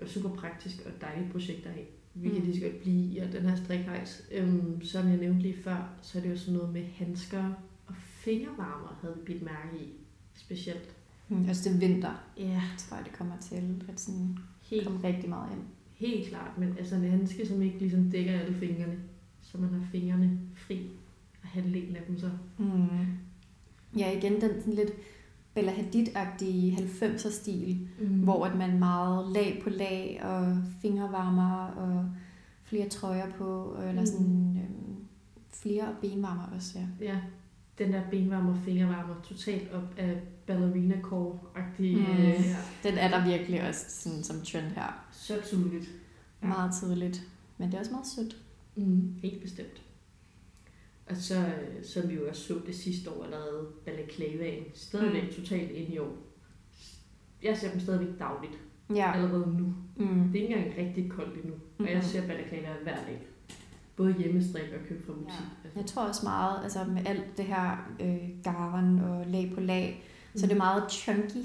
Og 0.00 0.08
super 0.08 0.28
praktisk 0.28 0.76
og 0.86 0.92
dejligt 1.00 1.32
projekt 1.32 1.66
at 1.66 1.72
have. 1.72 1.86
Vi 2.14 2.28
kan 2.28 2.38
Mm. 2.38 2.44
lige 2.44 2.56
så 2.60 2.66
godt 2.66 2.80
blive 2.80 3.12
i 3.14 3.18
og 3.18 3.32
den 3.32 3.42
her 3.42 3.56
strikhejs. 3.56 4.22
Øhm, 4.32 4.82
som 4.84 5.08
jeg 5.08 5.16
nævnte 5.16 5.42
lige 5.42 5.62
før, 5.62 5.88
så 6.02 6.18
er 6.18 6.22
det 6.22 6.30
jo 6.30 6.36
sådan 6.36 6.54
noget 6.54 6.72
med 6.72 6.82
handsker 6.84 7.44
og 7.86 7.94
fingervarmer, 7.98 8.98
havde 9.02 9.14
vi 9.16 9.22
bidt 9.32 9.42
mærke 9.42 9.76
i. 9.80 9.88
Specielt. 10.34 10.93
Mm. 11.28 11.48
Også 11.48 11.68
det 11.70 11.80
vinter, 11.80 12.10
Ja, 12.38 12.60
tror 12.78 12.96
jeg, 12.96 13.04
det 13.06 13.12
kommer 13.12 13.34
til 13.40 13.54
at 13.88 14.00
sådan 14.00 14.38
helt, 14.62 14.86
komme 14.86 15.00
rigtig 15.04 15.28
meget 15.28 15.52
ind. 15.52 15.62
helt 15.94 16.28
klart. 16.28 16.58
Men 16.58 16.74
altså 16.78 16.94
en 16.94 17.10
handske, 17.10 17.46
som 17.46 17.62
ikke 17.62 17.78
ligesom 17.78 18.10
dækker 18.10 18.32
alle 18.40 18.54
fingrene. 18.54 18.96
Så 19.42 19.58
man 19.58 19.74
har 19.74 19.86
fingrene 19.92 20.38
fri. 20.56 20.90
Og 21.42 21.48
halvdelen 21.48 21.96
af 21.96 22.02
dem 22.08 22.18
så. 22.18 22.30
Mm. 22.58 22.86
Ja, 23.98 24.18
igen 24.18 24.32
den 24.32 24.50
sådan 24.60 24.74
lidt 24.74 24.90
Bella 25.54 25.72
Hadid-agtige 25.72 26.76
90'er 26.76 27.30
stil, 27.30 27.88
Mm. 28.00 28.06
hvor 28.22 28.46
at 28.46 28.56
man 28.58 28.78
meget 28.78 29.32
lag 29.32 29.60
på 29.64 29.70
lag 29.70 30.20
og 30.24 30.56
fingervarmer 30.82 31.66
og 31.66 32.10
flere 32.64 32.88
trøjer 32.88 33.30
på, 33.30 33.76
eller 33.88 34.00
Mm. 34.00 34.06
sådan 34.06 34.56
øhm, 34.64 34.96
flere 35.52 35.88
benvarmer 36.00 36.48
også, 36.56 36.78
ja. 36.78 36.86
Ja, 37.06 37.20
den 37.78 37.92
der 37.92 38.02
benvarmer, 38.10 38.54
fingervarmer, 38.54 39.14
totalt 39.24 39.72
op 39.72 39.94
af 39.96 40.20
ballerina 40.46 40.94
core-agtige. 41.02 41.96
Mm. 41.96 42.02
Mm. 42.16 42.22
Ja. 42.22 42.56
Den 42.82 42.94
er 42.98 43.08
der 43.08 43.24
virkelig 43.24 43.68
også 43.68 43.84
sådan, 43.88 44.22
som 44.22 44.40
trend 44.44 44.66
her. 44.72 45.06
Så 45.12 45.34
tydeligt. 45.44 45.90
Ja. 46.42 46.46
Meget 46.46 46.74
tidligt. 46.74 47.22
Men 47.58 47.68
det 47.68 47.74
er 47.74 47.78
også 47.80 47.92
meget 47.92 48.06
sødt. 48.06 48.36
Mm. 48.76 49.14
Helt 49.22 49.42
bestemt. 49.42 49.82
Og 51.10 51.16
så, 51.16 51.38
øh, 51.38 51.84
som 51.84 52.08
vi 52.08 52.14
jo 52.14 52.28
også 52.28 52.42
så 52.42 52.54
det 52.66 52.74
sidste 52.74 53.10
år 53.10 53.24
allerede, 53.24 53.66
balaclavaen, 53.84 54.64
stadigvæk 54.74 55.22
Mm. 55.22 55.32
totalt 55.44 55.70
ind 55.70 55.92
i 55.94 55.98
år. 55.98 56.16
Jeg 57.42 57.56
ser 57.58 57.70
dem 57.70 57.80
stadigvæk 57.80 58.18
dagligt, 58.18 58.52
Ja. 58.94 59.12
allerede 59.14 59.56
nu. 59.58 59.74
Mm. 59.96 60.28
Det 60.32 60.38
er 60.38 60.42
ikke 60.42 60.54
engang 60.56 60.78
rigtig 60.78 61.10
koldt 61.10 61.36
endnu, 61.44 61.54
og 61.78 61.90
jeg 61.92 62.04
ser 62.04 62.26
balaclavaer 62.26 62.82
hver 62.82 62.96
dag. 62.96 63.26
Både 63.96 64.12
hjemmestrik 64.18 64.62
og 64.72 64.88
køb 64.88 65.06
fra 65.06 65.12
butik. 65.12 65.28
Ja. 65.64 65.68
Jeg 65.80 65.86
tror 65.86 66.02
også 66.08 66.20
meget, 66.26 66.60
altså 66.62 66.84
med 66.84 67.02
alt 67.06 67.36
det 67.36 67.44
her 67.44 67.92
øh, 68.00 68.28
garn 68.44 68.98
og 69.00 69.26
lag 69.26 69.52
på 69.54 69.60
lag, 69.60 70.02
så 70.36 70.44
er 70.46 70.48
det 70.48 70.56
meget 70.56 70.90
chunky. 70.92 71.36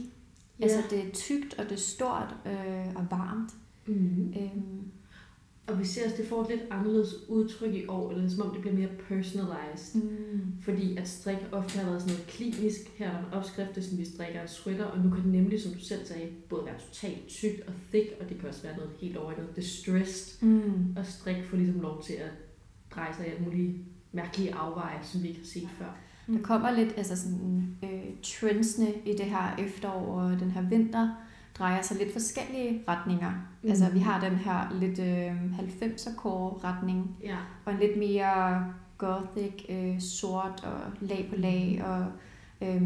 Ja. 0.60 0.63
Altså 0.63 0.79
det 0.89 1.00
er 1.08 1.12
tykt, 1.13 1.53
og 1.60 1.63
det 1.65 1.72
er 1.72 1.75
stort 1.77 2.36
øh, 2.46 2.96
og 2.96 3.05
varmt. 3.12 3.51
mm. 3.86 4.34
Øhm, 4.38 4.91
Og 5.67 5.79
vi 5.79 5.86
ser 5.86 6.05
også, 6.05 6.17
det 6.17 6.27
får 6.27 6.41
et 6.43 6.50
lidt 6.50 6.62
anderledes 6.72 7.13
udtryk 7.27 7.74
i 7.74 7.86
år, 7.88 8.12
eller 8.12 8.29
som 8.29 8.41
om 8.41 8.51
det 8.51 8.62
bliver 8.62 8.75
mere 8.75 8.89
personalized. 9.08 10.01
mm. 10.01 10.41
Fordi 10.62 10.98
at 10.98 11.08
strik 11.08 11.38
ofte 11.51 11.79
har 11.79 11.86
været 11.89 12.01
sådan 12.01 12.13
noget 12.15 12.27
klinisk. 12.27 12.79
Her 12.98 13.08
er 13.10 13.12
der 13.12 13.19
en 13.27 13.34
opskrift, 13.34 13.75
det 13.75 13.84
sådan, 13.84 14.00
vi 14.00 14.05
strikker 14.05 14.41
en 14.41 14.47
sweater, 14.47 14.86
og 14.86 14.99
nu 14.99 15.10
kan 15.10 15.23
det 15.23 15.32
nemlig, 15.32 15.62
som 15.62 15.71
du 15.73 15.80
selv 15.80 16.06
sagde, 16.06 16.28
både 16.49 16.65
være 16.65 16.80
totalt 16.80 17.28
tykt 17.28 17.62
og 17.67 17.73
thick, 17.91 18.08
og 18.21 18.30
det 18.30 18.39
kan 18.39 18.49
også 18.49 18.62
være 18.63 18.75
noget 18.78 18.91
helt 19.02 19.17
over 19.17 19.32
i 19.32 19.36
noget 19.36 19.56
distressed. 19.56 20.47
Mm. 20.47 20.95
Og 20.97 21.06
strik 21.06 21.43
får 21.49 21.58
ligesom 21.58 21.82
lov 21.82 22.04
til 22.04 22.13
at 22.13 22.32
dreje 22.95 23.15
sig 23.15 23.28
i 23.28 23.30
alle 23.30 23.43
mulige 23.45 23.86
mærkelige 24.12 24.56
afveje, 24.56 24.99
som 25.04 25.23
vi 25.23 25.28
ikke 25.28 25.39
har 25.39 25.47
set 25.47 25.69
før. 25.78 25.97
Der 26.34 26.42
kommer 26.44 26.72
lidt 26.72 26.94
altså 26.98 27.15
sådan, 27.18 27.78
øh, 27.84 28.04
trendsene 28.24 28.88
i 29.06 29.12
det 29.12 29.26
her 29.26 29.56
efterår 29.60 30.22
og 30.22 30.39
den 30.39 30.52
her 30.52 30.62
vinter, 30.62 31.10
drejer 31.60 31.82
sig 31.82 31.98
lidt 31.98 32.13
forskellige 32.13 32.84
retninger. 32.88 33.32
Mm. 33.63 33.70
Altså 33.70 33.89
vi 33.94 34.00
har 34.00 34.20
den 34.20 34.36
her 34.36 34.78
lidt 34.80 35.00
øh, 35.00 35.60
90'er 35.60 36.15
core 36.15 36.58
retning, 36.63 37.18
Ja, 37.24 37.38
og 37.65 37.74
en 37.74 37.80
lidt 37.80 37.98
mere 37.98 38.65
gothic, 38.98 39.65
øh, 39.70 40.00
sort 40.02 40.63
og 40.63 40.80
lag 41.02 41.28
på 41.30 41.36
lag, 41.36 41.82
og 41.86 42.06
øh, 42.68 42.82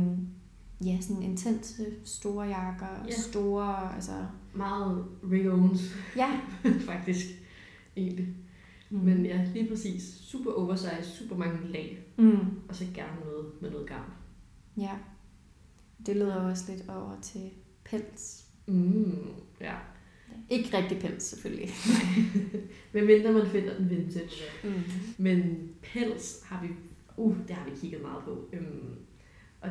ja, 0.85 0.97
sådan 1.01 1.23
intense 1.23 1.85
store 2.03 2.45
jakker, 2.47 3.05
Ja. 3.07 3.11
store, 3.11 3.95
altså, 3.95 4.11
meget 4.53 5.05
Owens, 5.51 5.95
ja. 6.15 6.29
faktisk, 6.91 7.25
egentlig. 7.97 8.27
Mm. 8.93 8.99
Men 8.99 9.25
ja, 9.25 9.45
lige 9.53 9.69
præcis. 9.69 10.03
Super 10.03 10.51
oversized, 10.51 11.03
super 11.03 11.37
mange 11.37 11.67
lag, 11.67 11.99
Mm. 12.17 12.37
og 12.69 12.75
så 12.75 12.85
gerne 12.95 13.19
noget 13.25 13.45
med 13.61 13.71
noget 13.71 13.87
garn. 13.87 14.11
Ja. 14.77 14.91
Det 16.05 16.15
leder 16.15 16.35
også 16.35 16.71
lidt 16.71 16.89
over 16.89 17.21
til 17.21 17.49
pels. 17.85 18.45
Mm, 18.67 19.27
ja. 19.61 19.75
Ikke 20.49 20.77
rigtig 20.77 20.99
pels, 20.99 21.23
selvfølgelig. 21.23 21.69
Men 22.93 23.05
mindre 23.05 23.31
man 23.31 23.47
finder 23.47 23.77
den 23.77 23.89
vintage. 23.89 24.41
Mm. 24.63 24.69
Men 25.17 25.69
pels 25.81 26.43
har 26.45 26.61
vi, 26.61 26.67
uh, 27.17 27.37
det 27.47 27.55
har 27.55 27.69
vi 27.69 27.75
kigget 27.75 28.01
meget 28.01 28.23
på. 28.23 28.49
Øhm, 28.53 28.95
og 29.61 29.69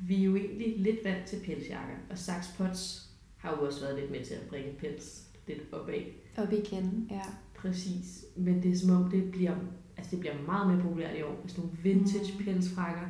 vi 0.00 0.20
er 0.20 0.24
jo 0.24 0.36
egentlig 0.36 0.74
lidt 0.78 0.98
vant 1.04 1.26
til 1.26 1.40
pelsjakker, 1.44 1.96
og 2.10 2.18
Sax 2.18 2.56
Pots 2.56 3.10
har 3.36 3.50
jo 3.56 3.66
også 3.66 3.80
været 3.80 3.98
lidt 4.00 4.10
med 4.10 4.24
til 4.24 4.34
at 4.34 4.48
bringe 4.48 4.72
pels 4.78 5.24
lidt 5.46 5.60
opad. 5.72 6.02
Op 6.36 6.52
igen, 6.52 7.06
ja. 7.10 7.22
Præcis. 7.62 8.24
Men 8.36 8.62
det 8.62 8.70
er 8.72 8.76
som 8.78 8.90
om, 9.04 9.10
det 9.10 9.30
bliver, 9.30 9.54
altså 9.96 10.10
det 10.10 10.20
bliver 10.20 10.34
meget 10.46 10.68
mere 10.74 10.82
populært 10.82 11.18
i 11.18 11.22
år. 11.22 11.40
Med 11.42 11.48
sådan 11.50 11.64
nogle 11.64 11.78
vintage 11.82 12.32
Mm. 12.38 12.44
pelsfrakker. 12.44 13.02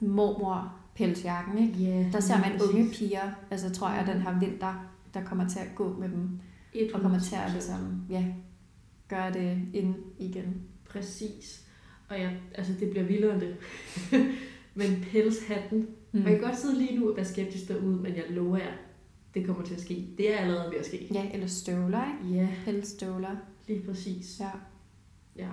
Mormor 0.00 0.74
pelsjakken, 0.94 1.58
ikke? 1.58 1.78
Ja, 1.78 2.08
Der 2.12 2.20
ser 2.20 2.38
man 2.38 2.60
unge 2.68 2.90
piger, 2.92 3.30
altså 3.50 3.70
tror 3.70 3.90
jeg, 3.90 4.06
den 4.06 4.22
her 4.22 4.38
vinter, 4.38 4.74
der 5.14 5.24
kommer 5.24 5.48
til 5.48 5.58
at 5.58 5.68
gå 5.74 5.96
med 5.98 6.08
dem, 6.08 6.28
og 6.94 7.00
kommer 7.00 7.18
til 7.18 7.34
at 7.34 7.40
100%. 7.50 7.52
ligesom, 7.52 8.02
ja, 8.10 8.24
gøre 9.08 9.32
det 9.32 9.58
ind 9.74 9.94
igen. 10.18 10.54
Præcis. 10.90 11.62
Og 12.08 12.18
ja, 12.18 12.30
altså 12.54 12.72
det 12.80 12.90
bliver 12.90 13.04
vildere 13.06 13.32
end 13.34 13.40
det. 13.40 13.56
men 14.74 15.04
pelshatten. 15.12 15.78
Mm. 15.78 15.86
Mm. 16.12 16.24
Man 16.24 16.32
kan 16.32 16.40
godt 16.42 16.58
sidde 16.58 16.78
lige 16.78 16.98
nu 16.98 17.10
og 17.10 17.16
være 17.16 17.24
skeptisk 17.26 17.68
derude, 17.68 17.96
men 18.02 18.16
jeg 18.16 18.24
lover 18.30 18.56
jer, 18.56 18.72
det 19.34 19.46
kommer 19.46 19.62
til 19.62 19.74
at 19.74 19.80
ske. 19.80 20.06
Det 20.18 20.34
er 20.34 20.38
allerede 20.38 20.70
ved 20.70 20.78
at 20.78 20.86
ske. 20.86 21.08
Ja, 21.14 21.30
eller 21.32 21.46
støvler, 21.46 22.02
ikke? 22.24 22.36
Ja, 22.36 22.48
Pelsstøvler. 22.64 23.36
Lige 23.68 23.86
præcis. 23.86 24.40
Ja. 24.40 24.50
Ja. 25.36 25.50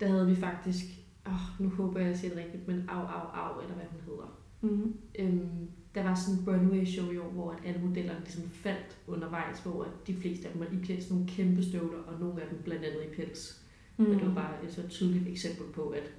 Der 0.00 0.08
havde 0.08 0.26
vi 0.26 0.34
faktisk, 0.36 0.84
åh, 1.26 1.60
nu 1.60 1.68
håber 1.68 2.00
jeg, 2.00 2.08
jeg 2.08 2.18
siger 2.18 2.34
det 2.34 2.44
rigtigt, 2.44 2.68
men 2.68 2.84
Au 2.88 3.00
Au 3.00 3.26
Au, 3.28 3.60
eller 3.60 3.74
hvad 3.74 3.84
hun 3.90 4.00
hedder. 4.06 4.38
Mm. 4.60 4.94
Øhm, 5.18 5.68
der 5.94 6.02
var 6.02 6.14
sådan 6.14 6.40
en 6.40 6.48
runway 6.48 6.84
show 6.84 7.10
i 7.10 7.18
år, 7.18 7.28
hvor 7.30 7.50
at 7.52 7.58
alle 7.64 7.80
modellerne 7.86 8.20
ligesom 8.20 8.42
faldt 8.50 8.96
undervejs, 9.06 9.60
hvor 9.60 9.84
at 9.84 9.90
de 10.06 10.14
fleste 10.14 10.46
af 10.48 10.52
dem 10.52 10.60
var 10.60 10.66
iklædt 10.82 11.02
sådan 11.02 11.16
nogle 11.16 11.30
kæmpe 11.32 11.62
støvler, 11.62 11.98
og 11.98 12.20
nogle 12.20 12.42
af 12.42 12.48
dem 12.50 12.62
blandt 12.64 12.84
andet 12.84 13.00
i 13.12 13.14
pels. 13.16 13.62
Mm. 13.96 14.04
Og 14.06 14.14
det 14.14 14.26
var 14.26 14.34
bare 14.34 14.64
et 14.64 14.72
så 14.72 14.88
tydeligt 14.88 15.28
eksempel 15.28 15.66
på, 15.72 15.88
at 15.88 16.10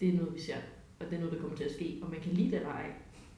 det 0.00 0.08
er 0.08 0.16
noget, 0.16 0.34
vi 0.34 0.40
ser, 0.40 0.56
og 1.00 1.06
det 1.06 1.14
er 1.14 1.18
noget, 1.18 1.32
der 1.34 1.40
kommer 1.40 1.56
til 1.56 1.64
at 1.64 1.72
ske, 1.72 1.98
og 2.02 2.10
man 2.10 2.20
kan 2.20 2.32
lide 2.32 2.50
det 2.50 2.54
eller 2.56 2.68
ej. 2.68 2.92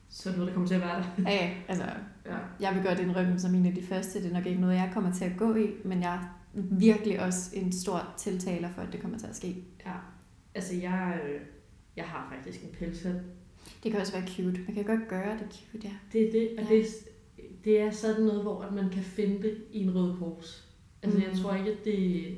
Så 0.09 0.29
er 0.29 0.31
det 0.31 0.37
noget, 0.37 0.47
der 0.47 0.53
kommer 0.53 0.67
til 0.67 0.75
at 0.75 0.81
være 0.81 1.03
der. 1.17 1.29
Ja, 1.31 1.53
altså, 1.67 1.85
Ja. 2.25 2.37
jeg 2.59 2.75
vil 2.75 2.83
godt 2.83 2.99
indrømme 2.99 3.39
som 3.39 3.55
en 3.55 3.65
af 3.65 3.75
de 3.75 3.83
første. 3.83 4.23
Det 4.23 4.29
er 4.29 4.33
nok 4.33 4.45
ikke 4.45 4.61
noget, 4.61 4.75
jeg 4.75 4.91
kommer 4.93 5.13
til 5.13 5.25
at 5.25 5.31
gå 5.37 5.55
i, 5.55 5.67
men 5.85 6.01
jeg 6.01 6.29
virkelig 6.53 7.19
også 7.19 7.49
en 7.55 7.71
stor 7.71 8.13
tiltaler 8.17 8.69
for, 8.71 8.81
at 8.81 8.93
det 8.93 9.01
kommer 9.01 9.17
til 9.17 9.27
at 9.27 9.35
ske. 9.35 9.55
ja. 9.85 9.93
Altså, 10.55 10.75
jeg, 10.75 11.21
øh, 11.29 11.41
jeg 11.95 12.05
har 12.05 12.33
faktisk 12.35 12.63
en 12.63 12.69
pelshat. 12.79 13.15
Det 13.83 13.91
kan 13.91 14.01
også 14.01 14.13
være 14.13 14.27
cute. 14.27 14.61
Man 14.67 14.75
kan 14.75 14.83
godt 14.85 15.07
gøre 15.07 15.37
det 15.39 15.47
cute, 15.71 15.87
ja. 15.87 15.93
Det 16.13 16.27
er 16.27 16.31
det, 16.31 16.49
og 16.57 16.63
Ja. 16.63 16.69
det, 16.69 16.79
er- 16.81 17.43
det 17.63 17.79
er 17.81 17.91
sådan 17.91 18.21
noget, 18.25 18.41
hvor 18.41 18.61
at 18.61 18.73
man 18.73 18.89
kan 18.89 19.03
finde 19.03 19.41
det 19.43 19.57
i 19.71 19.83
en 19.83 19.95
rød 19.95 20.17
kors. 20.17 20.67
Altså, 21.03 21.17
mm. 21.17 21.23
jeg 21.23 21.31
Mm. 21.33 21.37
tror 21.39 21.55
ikke, 21.55 21.71
at 21.71 21.85
det, 21.85 22.37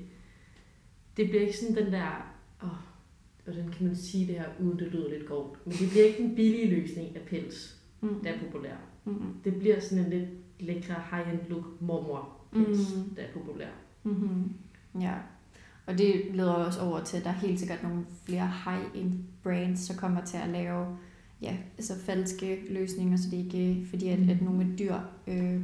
det 1.18 1.30
bliver 1.30 1.42
ikke 1.42 1.58
sådan 1.58 1.76
den 1.76 1.94
der, 1.94 2.36
åh, 2.64 2.70
hvordan 3.44 3.70
kan 3.72 3.88
man 3.88 3.96
sige 3.96 4.28
det 4.28 4.36
her, 4.36 4.46
uden 4.62 4.80
det 4.80 4.88
lyder 4.88 5.10
lidt 5.10 5.28
grovt, 5.28 5.66
men 5.68 5.76
det 5.76 5.90
bliver 5.90 6.06
ikke 6.06 6.24
den 6.24 6.36
billige 6.36 6.70
løsning 6.70 7.16
af 7.16 7.22
pels, 7.22 7.80
Mm. 8.02 8.16
der 8.24 8.30
er 8.32 8.40
populær. 8.40 8.76
Mm. 9.06 9.14
Det 9.44 9.56
bliver 9.60 9.80
sådan 9.80 10.04
en 10.06 10.10
lidt 10.10 10.30
lækre 10.60 10.96
high-end 11.12 11.40
look 11.50 11.82
mormor 11.82 12.38
pels, 12.54 12.96
Mm. 12.96 13.16
der 13.16 13.22
er 13.22 13.32
populær. 13.34 13.70
Mm-hmm. 14.04 14.54
Ja, 15.02 15.14
og 15.86 15.98
det 15.98 16.22
leder 16.34 16.52
også 16.54 16.82
over 16.82 17.04
til, 17.04 17.18
at 17.18 17.24
der 17.24 17.30
er 17.30 17.34
helt 17.34 17.60
sikkert 17.60 17.84
nogle 17.84 18.06
flere 18.26 18.52
high-end 18.66 19.14
brands, 19.44 19.88
der 19.88 19.96
kommer 19.96 20.26
til 20.26 20.38
at 20.38 20.50
lave 20.50 20.86
ja, 21.42 21.58
altså 21.78 22.00
falske 22.00 22.58
løsninger, 22.70 23.18
så 23.18 23.24
det 23.32 23.38
ikke 23.38 23.86
fordi, 23.90 24.08
at, 24.08 24.30
at 24.30 24.42
nogle 24.42 24.76
dyr 24.80 24.96
øh, 25.28 25.62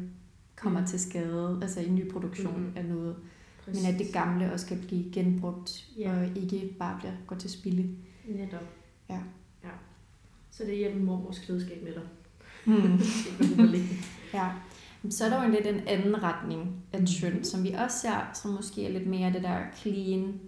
kommer 0.56 0.80
Mm. 0.80 0.86
til 0.88 1.00
skade, 1.00 1.60
altså 1.62 1.80
i 1.80 1.90
ny 1.90 2.12
produktion 2.12 2.60
Mhm. 2.62 2.72
af 2.76 2.86
noget. 2.86 3.16
men 3.68 3.86
at 3.94 4.00
det 4.00 4.08
gamle 4.14 4.54
også 4.54 4.68
kan 4.68 4.84
blive 4.88 5.12
genbrugt, 5.12 5.88
Ja. 5.98 6.20
og 6.20 6.26
ikke 6.38 6.76
bare 6.80 6.98
bliver 7.00 7.14
gå 7.28 7.36
til 7.36 7.50
spilde. 7.50 7.90
Netop. 8.28 8.64
Ja. 9.10 9.20
ja. 9.64 9.70
Så 10.52 10.64
det 10.64 10.74
er 10.74 10.78
hjemme 10.78 11.04
mormors 11.06 11.40
klædeskab 11.40 11.84
med 11.84 11.94
dig. 11.94 12.02
Mm. 12.66 13.00
Ja. 14.34 14.50
Så 15.10 15.26
er 15.26 15.30
der 15.30 15.38
jo 15.42 15.46
en 15.48 15.52
lidt 15.56 15.68
en 15.68 15.88
anden 15.88 16.24
retning 16.24 16.84
af 16.94 17.00
Mhm. 17.00 17.08
trend, 17.08 17.44
som 17.44 17.64
vi 17.64 17.72
også 17.72 17.98
ser, 18.00 18.32
som 18.34 18.52
måske 18.52 18.86
er 18.86 18.92
lidt 18.92 19.08
mere 19.08 19.34
det 19.34 19.44
der 19.44 19.58
clean, 19.82 20.40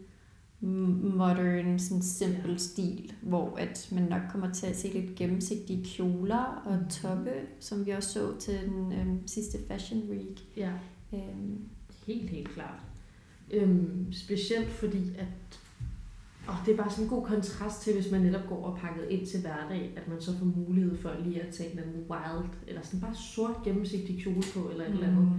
modern, 1.16 1.80
sådan 1.80 2.02
simpel 2.02 2.60
stil, 2.60 3.14
hvor 3.22 3.56
at 3.58 3.88
man 3.92 4.04
nok 4.04 4.22
kommer 4.32 4.52
til 4.54 4.66
at 4.66 4.76
se 4.78 4.88
lidt 4.88 5.16
gennemsigtige 5.16 5.84
kjoler 5.86 6.62
og 6.66 6.76
Mhm. 6.78 6.90
toppe, 6.90 7.32
som 7.60 7.86
vi 7.86 7.92
også 7.92 8.10
så 8.14 8.38
til 8.40 8.54
den 8.66 8.94
øhm, 8.94 9.28
sidste 9.28 9.58
Fashion 9.68 10.02
Week. 10.10 10.58
Ja, 10.58 10.72
Øhm, 11.14 11.60
helt, 12.08 12.30
helt 12.30 12.50
klart. 12.50 12.80
Øhm, 13.54 14.14
specielt 14.14 14.70
fordi, 14.70 15.02
at 15.18 15.60
og 16.48 16.56
det 16.66 16.74
er 16.74 16.78
bare 16.78 16.92
sådan 16.92 17.04
en 17.04 17.10
god 17.10 17.26
kontrast 17.26 17.82
til, 17.82 17.94
hvis 17.94 18.12
man 18.12 18.22
netop 18.22 18.42
går 18.50 18.66
og 18.66 18.78
pakket 18.78 19.06
ind 19.10 19.28
til 19.28 19.42
hverdag, 19.42 19.94
at 19.98 20.08
man 20.08 20.22
så 20.22 20.38
får 20.38 20.46
mulighed 20.46 20.98
for 20.98 21.16
lige 21.26 21.42
at 21.42 21.54
tage 21.54 21.72
en 21.72 21.80
eller 21.80 21.92
anden 21.92 22.06
wild, 22.10 22.50
eller 22.68 22.82
sådan 22.82 23.00
bare 23.02 23.16
sort 23.16 23.56
gennemsigtig 23.64 24.22
kjole 24.24 24.44
på, 24.54 24.70
eller 24.70 24.86
et 24.86 24.92
eller 24.92 25.08
andet. 25.08 25.30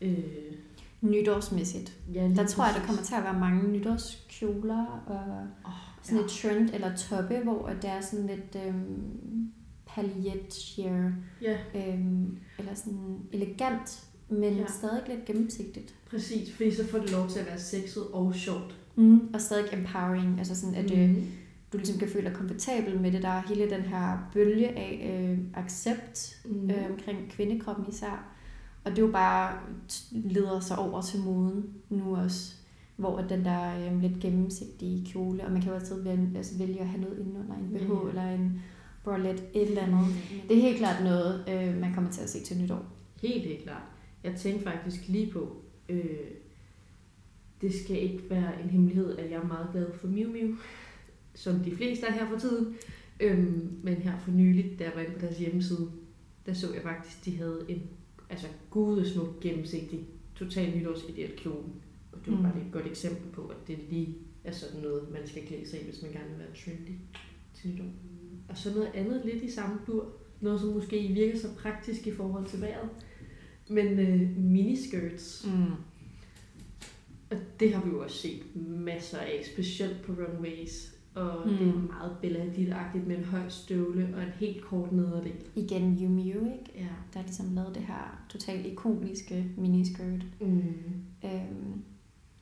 Øh, 0.00 0.52
Nytårsmæssigt. 1.00 1.92
ja, 2.14 2.30
Der 2.36 2.46
tror 2.46 2.64
jeg, 2.64 2.74
der 2.74 2.80
præcis. 2.80 2.86
kommer 2.86 3.02
til 3.02 3.14
at 3.14 3.24
være 3.24 3.40
mange 3.40 3.68
nytårskjoler 3.72 5.02
og 5.06 5.46
Åh, 5.66 5.72
sådan 6.02 6.18
ja. 6.18 6.24
et 6.24 6.30
trend 6.30 6.70
eller 6.74 6.96
toppe, 6.96 7.38
hvor 7.44 7.66
at 7.66 7.76
det 7.82 7.90
er 7.90 8.00
sådan 8.00 8.26
lidt 8.26 8.64
øhm, 8.66 9.52
paljet 9.86 10.54
sheer, 10.54 11.10
Ja, 11.42 11.58
øhm, 11.74 12.38
eller 12.58 12.74
sådan 12.74 13.18
elegant, 13.32 14.04
men 14.28 14.54
ja. 14.56 14.66
stadig 14.66 15.02
lidt 15.08 15.24
gennemsigtigt. 15.24 15.94
præcis, 16.10 16.52
fordi 16.56 16.74
så 16.74 16.86
får 16.86 16.98
det 16.98 17.12
lov 17.12 17.28
til 17.28 17.38
at 17.38 17.46
være 17.46 17.58
sexet 17.58 18.02
og 18.12 18.34
sjovt. 18.34 18.76
Mm. 18.96 19.20
Og 19.34 19.40
stadig 19.40 19.64
empowering, 19.72 20.38
altså 20.38 20.54
sådan, 20.60 20.74
at 20.74 20.90
øh, 20.90 21.08
Mhm. 21.10 21.26
du 21.72 21.76
ligesom 21.78 21.98
kan 21.98 22.08
føle 22.08 22.24
dig 22.28 22.36
komfortabel 22.36 23.00
med 23.00 23.12
det. 23.12 23.22
Der 23.22 23.28
er 23.28 23.42
hele 23.48 23.70
den 23.70 23.80
her 23.82 24.30
bølge 24.32 24.68
af 24.78 25.20
øh, 25.32 25.38
accept 25.54 26.36
Mhm. 26.44 26.70
øh, 26.70 26.76
omkring 26.90 27.18
kvindekroppen 27.30 27.84
især. 27.88 28.24
Og 28.84 28.90
det 28.90 28.98
er 28.98 29.02
jo 29.06 29.12
bare 29.12 29.58
leder 30.10 30.60
sig 30.60 30.78
over 30.78 31.00
til 31.02 31.20
moden 31.20 31.64
nu 31.90 32.16
også, 32.16 32.54
hvor 32.96 33.18
den 33.20 33.44
der 33.44 33.92
øh, 33.92 34.02
lidt 34.02 34.20
gennemsigtige 34.20 35.06
kjole, 35.12 35.44
og 35.44 35.52
man 35.52 35.60
kan 35.62 35.70
jo 35.70 35.76
altid 35.76 36.02
vælge, 36.02 36.30
altså 36.36 36.58
vælge 36.58 36.80
at 36.80 36.86
have 36.86 37.00
noget 37.00 37.18
indenunder 37.18 37.54
en 37.54 37.70
BH 37.70 37.90
ja. 38.04 38.08
eller 38.08 38.34
en 38.34 38.62
bralette, 39.04 39.42
et 39.54 39.68
eller 39.68 39.82
andet. 39.82 40.06
Det 40.48 40.56
er 40.56 40.62
helt 40.62 40.78
klart 40.78 41.04
noget, 41.04 41.44
øh, 41.48 41.80
man 41.80 41.94
kommer 41.94 42.10
til 42.10 42.22
at 42.22 42.30
se 42.30 42.42
til 42.42 42.58
nytår. 42.62 42.84
Helt, 43.22 43.44
helt 43.46 43.62
klart. 43.62 43.82
Jeg 44.24 44.34
tænkte 44.36 44.64
faktisk 44.64 45.08
lige 45.08 45.32
på, 45.32 45.56
øh, 45.88 46.04
det 47.64 47.74
skal 47.74 48.02
ikke 48.02 48.20
være 48.30 48.62
en 48.62 48.70
hemmelighed, 48.70 49.18
at 49.18 49.30
jeg 49.30 49.36
er 49.42 49.46
meget 49.46 49.68
glad 49.72 49.86
for 49.92 50.06
Miu 50.08 50.32
Miu, 50.32 50.54
som 51.34 51.54
de 51.60 51.76
fleste 51.76 52.06
er 52.06 52.12
her 52.12 52.28
for 52.28 52.38
tiden. 52.38 52.74
Øhm, 53.20 53.70
men 53.82 53.94
her 53.94 54.18
for 54.18 54.30
nyligt, 54.30 54.78
da 54.78 54.84
jeg 54.84 54.92
var 54.94 55.00
inde 55.00 55.12
på 55.14 55.20
deres 55.20 55.38
hjemmeside, 55.38 55.90
der 56.46 56.52
så 56.52 56.74
jeg 56.74 56.82
faktisk, 56.82 57.24
de 57.24 57.36
havde 57.36 57.64
en 57.68 57.82
altså 58.30 58.46
gudesmuk, 58.70 59.40
gennemsigtig, 59.40 60.00
total 60.34 60.76
nytårsideal 60.78 61.30
kjole. 61.36 61.64
Og 62.12 62.18
det 62.24 62.32
var 62.32 62.36
Mm. 62.36 62.42
bare 62.42 62.56
et 62.66 62.72
godt 62.72 62.86
eksempel 62.86 63.30
på, 63.32 63.42
at 63.46 63.56
det 63.68 63.78
lige 63.90 64.16
er 64.44 64.52
sådan 64.52 64.80
noget, 64.82 65.02
man 65.12 65.26
skal 65.26 65.46
klæde 65.46 65.68
sig 65.70 65.80
i, 65.80 65.84
hvis 65.84 66.02
man 66.02 66.12
gerne 66.12 66.28
vil 66.30 66.38
være 66.38 66.54
trendy 66.64 66.98
til 67.54 67.70
nytår. 67.70 67.84
Og 68.48 68.56
så 68.56 68.70
noget 68.74 68.90
andet 68.94 69.22
lidt 69.24 69.42
i 69.44 69.50
samme 69.50 69.76
dur. 69.86 70.12
Noget, 70.40 70.60
som 70.60 70.68
måske 70.68 71.08
virker 71.08 71.38
så 71.38 71.48
praktisk 71.58 72.06
i 72.06 72.10
forhold 72.12 72.46
til 72.46 72.60
vejret. 72.60 72.88
Men 73.70 73.86
øh, 73.98 74.36
miniskirts, 74.38 75.46
Mm. 75.46 75.72
Og 77.34 77.40
det 77.60 77.74
har 77.74 77.82
vi 77.84 77.90
jo 77.90 78.02
også 78.02 78.16
set 78.16 78.42
masser 78.66 79.18
af, 79.18 79.42
specielt 79.54 80.02
på 80.02 80.12
runways. 80.12 80.94
Og 81.14 81.48
mm. 81.48 81.56
Det 81.56 81.68
er 81.68 81.72
meget 81.74 82.16
Bella 82.20 82.44
Hadid-agtigt 82.44 83.06
med 83.06 83.18
en 83.18 83.24
høj 83.24 83.48
støvle 83.48 84.08
og 84.16 84.22
en 84.22 84.28
helt 84.40 84.64
kort 84.64 84.92
nederdel. 84.92 85.32
Igen 85.54 85.92
Yu, 86.00 86.18
ikke? 86.18 86.70
Ja. 86.74 86.80
der 87.12 87.18
har 87.18 87.22
ligesom 87.22 87.46
lavet 87.54 87.74
det 87.74 87.82
her 87.82 88.24
totalt 88.28 88.66
ikoniske 88.66 89.46
miniskirt. 89.56 90.24
Mm. 90.40 90.62
Øhm, 91.24 91.82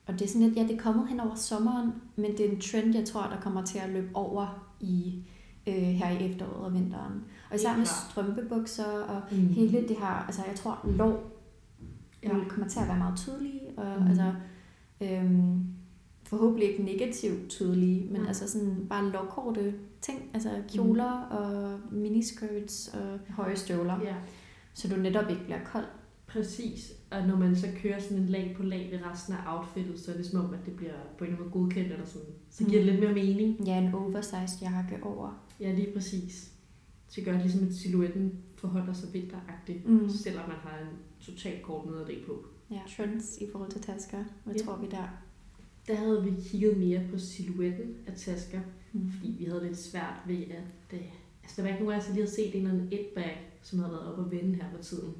og 0.05 0.13
det 0.13 0.21
er 0.21 0.27
sådan 0.27 0.47
lidt, 0.47 0.57
ja, 0.57 0.63
det 0.63 0.71
er 0.71 0.79
kommet 0.81 1.07
hen 1.09 1.19
over 1.19 1.35
sommeren, 1.35 1.91
men 2.15 2.31
det 2.31 2.45
er 2.45 2.49
en 2.51 2.59
trend, 2.61 2.95
jeg 2.95 3.05
tror, 3.05 3.21
der 3.21 3.41
kommer 3.41 3.65
til 3.65 3.79
at 3.79 3.89
løbe 3.89 4.09
over 4.13 4.73
i 4.79 5.23
øh, 5.67 5.73
her 5.73 6.09
i 6.09 6.29
efteråret 6.31 6.65
og 6.65 6.73
vinteren. 6.73 7.21
Og 7.49 7.55
især 7.55 7.77
med 7.77 7.85
strømpebukser 7.85 8.85
og 8.85 9.21
Mm. 9.31 9.47
hele 9.47 9.87
det 9.87 9.97
her, 9.99 10.25
altså 10.25 10.41
jeg 10.47 10.55
tror, 10.55 10.79
lov 10.97 11.29
Ja. 12.23 12.37
ja. 12.37 12.43
kommer 12.49 12.67
til 12.67 12.79
at 12.79 12.87
være 12.87 12.97
meget 12.97 13.17
tydelige, 13.17 13.61
og 13.77 14.01
mm. 14.01 14.07
altså 14.07 14.33
øhm, 15.01 15.59
forhåbentlig 16.23 16.69
ikke 16.71 16.83
negativt 16.83 17.49
tydelige, 17.49 18.05
men 18.11 18.19
Nej. 18.21 18.27
altså 18.27 18.47
sådan 18.51 18.85
bare 18.89 19.09
lovkorte 19.09 19.73
ting, 20.01 20.29
altså 20.33 20.49
kjoler 20.73 21.27
Mm. 21.29 21.37
og 21.37 21.79
miniskirts 21.91 22.87
og 22.93 23.19
høje 23.29 23.55
støvler, 23.55 23.99
Ja, 24.03 24.15
så 24.73 24.87
du 24.87 24.95
netop 25.01 25.29
ikke 25.29 25.43
bliver 25.43 25.63
kold. 25.65 25.85
præcis. 26.27 26.93
Og 27.11 27.27
når 27.27 27.37
man 27.37 27.55
så 27.55 27.67
kører 27.81 27.99
sådan 27.99 28.17
en 28.17 28.29
lag 28.29 28.53
på 28.57 28.63
lag 28.63 28.89
ved 28.91 28.99
resten 29.11 29.33
af 29.33 29.57
outfittet, 29.57 29.99
så 29.99 30.11
er 30.11 30.15
det 30.17 30.25
som 30.25 30.45
om, 30.45 30.53
at 30.53 30.59
det 30.65 30.75
bliver 30.75 30.93
på 31.17 31.23
en 31.23 31.29
eller 31.31 31.39
anden 31.43 31.51
måde 31.53 31.63
godkendt, 31.65 31.91
eller 31.91 32.05
sådan. 32.05 32.27
Så 32.49 32.63
giver 32.65 32.83
det 32.83 32.93
Mm. 32.93 32.99
lidt 32.99 33.03
mere 33.15 33.25
mening. 33.25 33.67
Ja, 33.67 33.77
en 33.77 33.93
oversized 33.93 34.61
jakke 34.61 34.99
over. 35.03 35.43
Ja, 35.59 35.73
lige 35.73 35.93
præcis. 35.93 36.51
Så 37.07 37.21
gør 37.21 37.31
det 37.31 37.41
ligesom, 37.41 37.67
at 37.67 37.73
silhuetten 37.73 38.31
forholder 38.55 38.93
sig 38.93 39.13
vinteragtigt, 39.13 39.89
Mm. 39.89 40.09
selvom 40.09 40.47
man 40.49 40.57
har 40.57 40.77
en 40.79 40.87
totalt 41.19 41.61
kort 41.63 41.85
nederdel 41.85 42.19
på. 42.27 42.45
Ja, 42.73 42.81
trends 42.97 43.37
i 43.41 43.47
forhold 43.51 43.71
til 43.71 43.81
tasker. 43.81 44.23
Hvad 44.43 44.55
Ja. 44.55 44.61
tror 44.63 44.77
vi 44.77 44.87
der? 44.91 45.07
Der 45.87 45.95
havde 45.95 46.23
vi 46.23 46.31
kigget 46.43 46.77
mere 46.77 47.01
på 47.11 47.17
silhuetten 47.19 47.95
af 48.07 48.13
tasker, 48.17 48.59
Mm. 48.93 49.11
fordi 49.11 49.35
vi 49.39 49.45
havde 49.45 49.63
lidt 49.67 49.77
svært 49.77 50.13
ved 50.27 50.35
at... 50.41 50.93
Øh, 50.93 50.99
altså, 51.43 51.55
der 51.57 51.61
var 51.61 51.69
ikke 51.69 51.83
nogen 51.83 51.93
af 51.95 51.99
os, 51.99 52.05
der 52.05 52.13
lige 52.13 52.23
havde 52.23 52.35
set 52.35 52.55
en 52.55 52.61
eller 52.61 52.71
anden 52.71 52.87
et 52.91 53.05
bag, 53.15 53.51
som 53.61 53.79
havde 53.79 53.91
været 53.91 54.05
oppe 54.07 54.23
at 54.25 54.31
vende 54.43 54.55
her 54.55 54.71
på 54.77 54.83
tiden. 54.83 55.13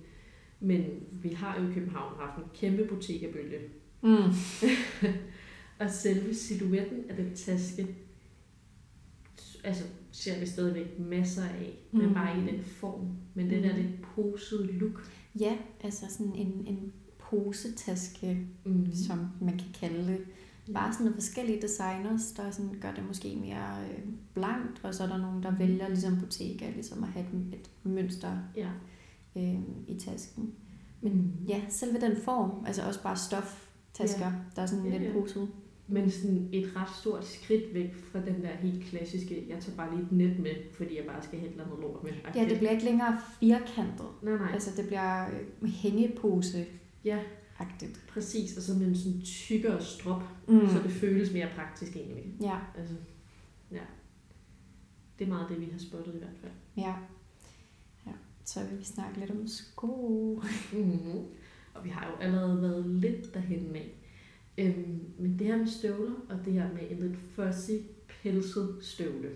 Men 0.59 0.83
vi 1.11 1.29
har 1.29 1.61
jo 1.61 1.69
i 1.69 1.73
København 1.73 2.13
haft 2.19 2.37
en 2.37 2.49
kæmpe 2.53 2.85
butikkebølge. 2.87 3.59
Mm. 4.01 4.09
Og 5.79 5.89
selve 5.89 6.33
silhuetten 6.35 7.03
af 7.09 7.15
den 7.15 7.35
taske, 7.35 7.87
altså 9.63 9.83
ser 10.11 10.39
vi 10.39 10.45
stadigvæk 10.45 10.99
masser 10.99 11.43
af, 11.43 11.77
mm. 11.91 11.99
men 11.99 12.13
bare 12.13 12.37
i 12.37 12.41
den 12.41 12.63
form. 12.63 13.07
Men 13.33 13.49
der 13.49 13.73
Mm. 13.73 13.81
lidt 13.81 14.01
posede 14.01 14.71
look. 14.71 15.11
Ja, 15.39 15.57
altså 15.83 16.05
sådan 16.09 16.35
en, 16.35 16.63
en 16.67 16.93
posetaske, 17.29 18.37
Mm. 18.65 18.93
som 18.93 19.27
man 19.41 19.57
kan 19.57 19.67
kalde 19.79 20.07
det. 20.07 20.19
Bare 20.73 20.93
sådan 20.93 21.03
nogle 21.05 21.15
forskellige 21.21 21.61
designers, 21.61 22.31
der 22.31 22.51
sådan 22.51 22.75
gør 22.81 22.91
det 22.91 23.03
måske 23.07 23.35
mere 23.41 23.85
øh, 23.91 24.03
blankt, 24.33 24.79
og 24.83 24.93
så 24.93 25.03
er 25.03 25.07
der 25.07 25.17
nogen, 25.17 25.43
der 25.43 25.57
vælger 25.57 25.87
ligesom 25.87 26.19
butikker, 26.19 26.65
ligesom 26.73 27.03
at 27.03 27.09
have 27.09 27.25
et, 27.25 27.53
et 27.59 27.69
mønster 27.83 28.37
Ja. 28.55 28.69
øh, 29.37 29.59
i 29.87 29.99
tasken. 29.99 30.51
Men, 31.01 31.33
Ja, 31.47 31.61
selve 31.69 31.99
den 32.01 32.17
form, 32.17 32.65
altså 32.65 32.81
også 32.87 33.03
bare 33.03 33.15
stoftasker, 33.17 34.31
der 34.55 34.61
er 34.61 34.65
sådan 34.65 34.85
Ja, 34.85 34.91
lidt 34.97 35.03
ja. 35.03 35.19
poset. 35.19 35.47
men 35.87 36.11
sådan 36.11 36.49
et 36.51 36.71
ret 36.75 36.89
stort 37.01 37.25
skridt 37.27 37.73
væk 37.73 37.95
fra 38.11 38.19
den 38.19 38.41
der 38.41 38.49
helt 38.61 38.83
klassiske, 38.83 39.45
jeg 39.49 39.59
tager 39.59 39.77
bare 39.77 39.95
lige 39.95 40.05
et 40.05 40.11
net 40.11 40.39
med, 40.39 40.55
fordi 40.77 40.97
jeg 40.97 41.05
bare 41.05 41.21
skal 41.23 41.39
have 41.39 41.47
et 41.49 41.51
eller 41.51 41.65
andet 41.65 41.79
lort 41.81 42.03
med. 42.03 42.11
Ja, 42.35 42.49
det 42.49 42.57
bliver 42.57 42.71
ikke 42.71 42.83
længere 42.85 43.17
firkantet. 43.39 44.05
Nej, 44.23 44.37
nej. 44.37 44.49
Altså 44.53 44.71
det 44.77 44.87
bliver 44.87 45.25
øh, 45.61 45.69
hængepose 45.69 46.65
Ja, 47.05 47.19
agtigt 47.59 48.05
præcis. 48.09 48.57
Og 48.57 48.63
så 48.63 48.73
med 48.73 48.87
en 48.87 48.95
sådan 48.95 49.21
tykkere 49.21 49.83
strop, 49.83 50.23
Mm. 50.47 50.53
mm. 50.55 50.67
så 50.69 50.79
det 50.83 50.91
føles 50.91 51.33
mere 51.33 51.49
praktisk 51.55 51.95
egentlig. 51.95 52.33
Ja, 52.41 52.59
Altså, 52.77 52.95
ja. 53.71 53.81
Det 55.19 55.25
er 55.25 55.29
meget 55.29 55.49
det, 55.49 55.59
vi 55.61 55.65
har 55.71 55.79
spottet 55.79 56.15
i 56.15 56.17
hvert 56.17 56.37
fald. 56.41 56.51
ja. 56.77 56.95
ja. 58.05 58.11
Så 58.45 58.59
vil 58.69 58.79
vi 58.79 58.83
snakke 58.83 59.19
lidt 59.19 59.31
om 59.31 59.47
sko. 59.47 60.41
Mm-hmm. 60.73 61.19
Og 61.73 61.83
vi 61.83 61.89
har 61.89 62.07
jo 62.07 62.15
allerede 62.15 62.61
været 62.61 62.85
lidt 62.89 63.33
derhen 63.33 63.75
af. 63.75 63.91
Øhm, 64.57 64.99
men 65.19 65.39
det 65.39 65.47
her 65.47 65.57
med 65.57 65.67
støvler, 65.67 66.11
og 66.29 66.45
det 66.45 66.53
her 66.53 66.73
med 66.73 66.81
en 66.91 66.99
lidt 66.99 67.17
fuzzy, 67.35 67.71
pelset 68.07 68.77
støvle. 68.81 69.29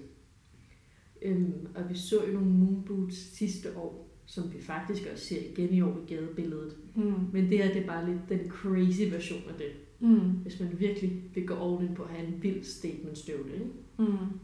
Øhm, 1.22 1.68
og 1.76 1.90
vi 1.90 1.98
så 1.98 2.26
jo 2.28 2.34
nogle 2.34 2.50
moonboots 2.50 3.18
sidste 3.38 3.78
år, 3.78 4.07
som 4.30 4.54
vi 4.54 4.62
faktisk 4.62 5.04
også 5.14 5.26
ser 5.26 5.42
igen 5.52 5.74
i 5.74 5.82
år 5.82 5.98
i 6.08 6.14
gadebilledet. 6.14 6.76
Mm. 6.96 7.14
Men 7.34 7.50
det 7.50 7.58
her, 7.58 7.74
det 7.74 7.82
er 7.84 7.88
bare 7.88 8.10
lidt 8.10 8.30
den 8.30 8.50
crazy 8.50 9.02
version 9.12 9.42
af 9.50 9.54
det. 9.58 9.72
Mm. 10.00 10.20
Hvis 10.30 10.60
man 10.60 10.80
virkelig 10.80 11.22
vil 11.36 11.48
gå 11.48 11.54
all 11.54 11.96
på 11.96 12.04
at 12.04 12.10
have 12.10 12.28
en 12.28 12.44
vild 12.44 12.64
statement 12.64 13.18
støvle. 13.18 13.54
Ikke? 13.54 13.66
Mm. 13.98 14.40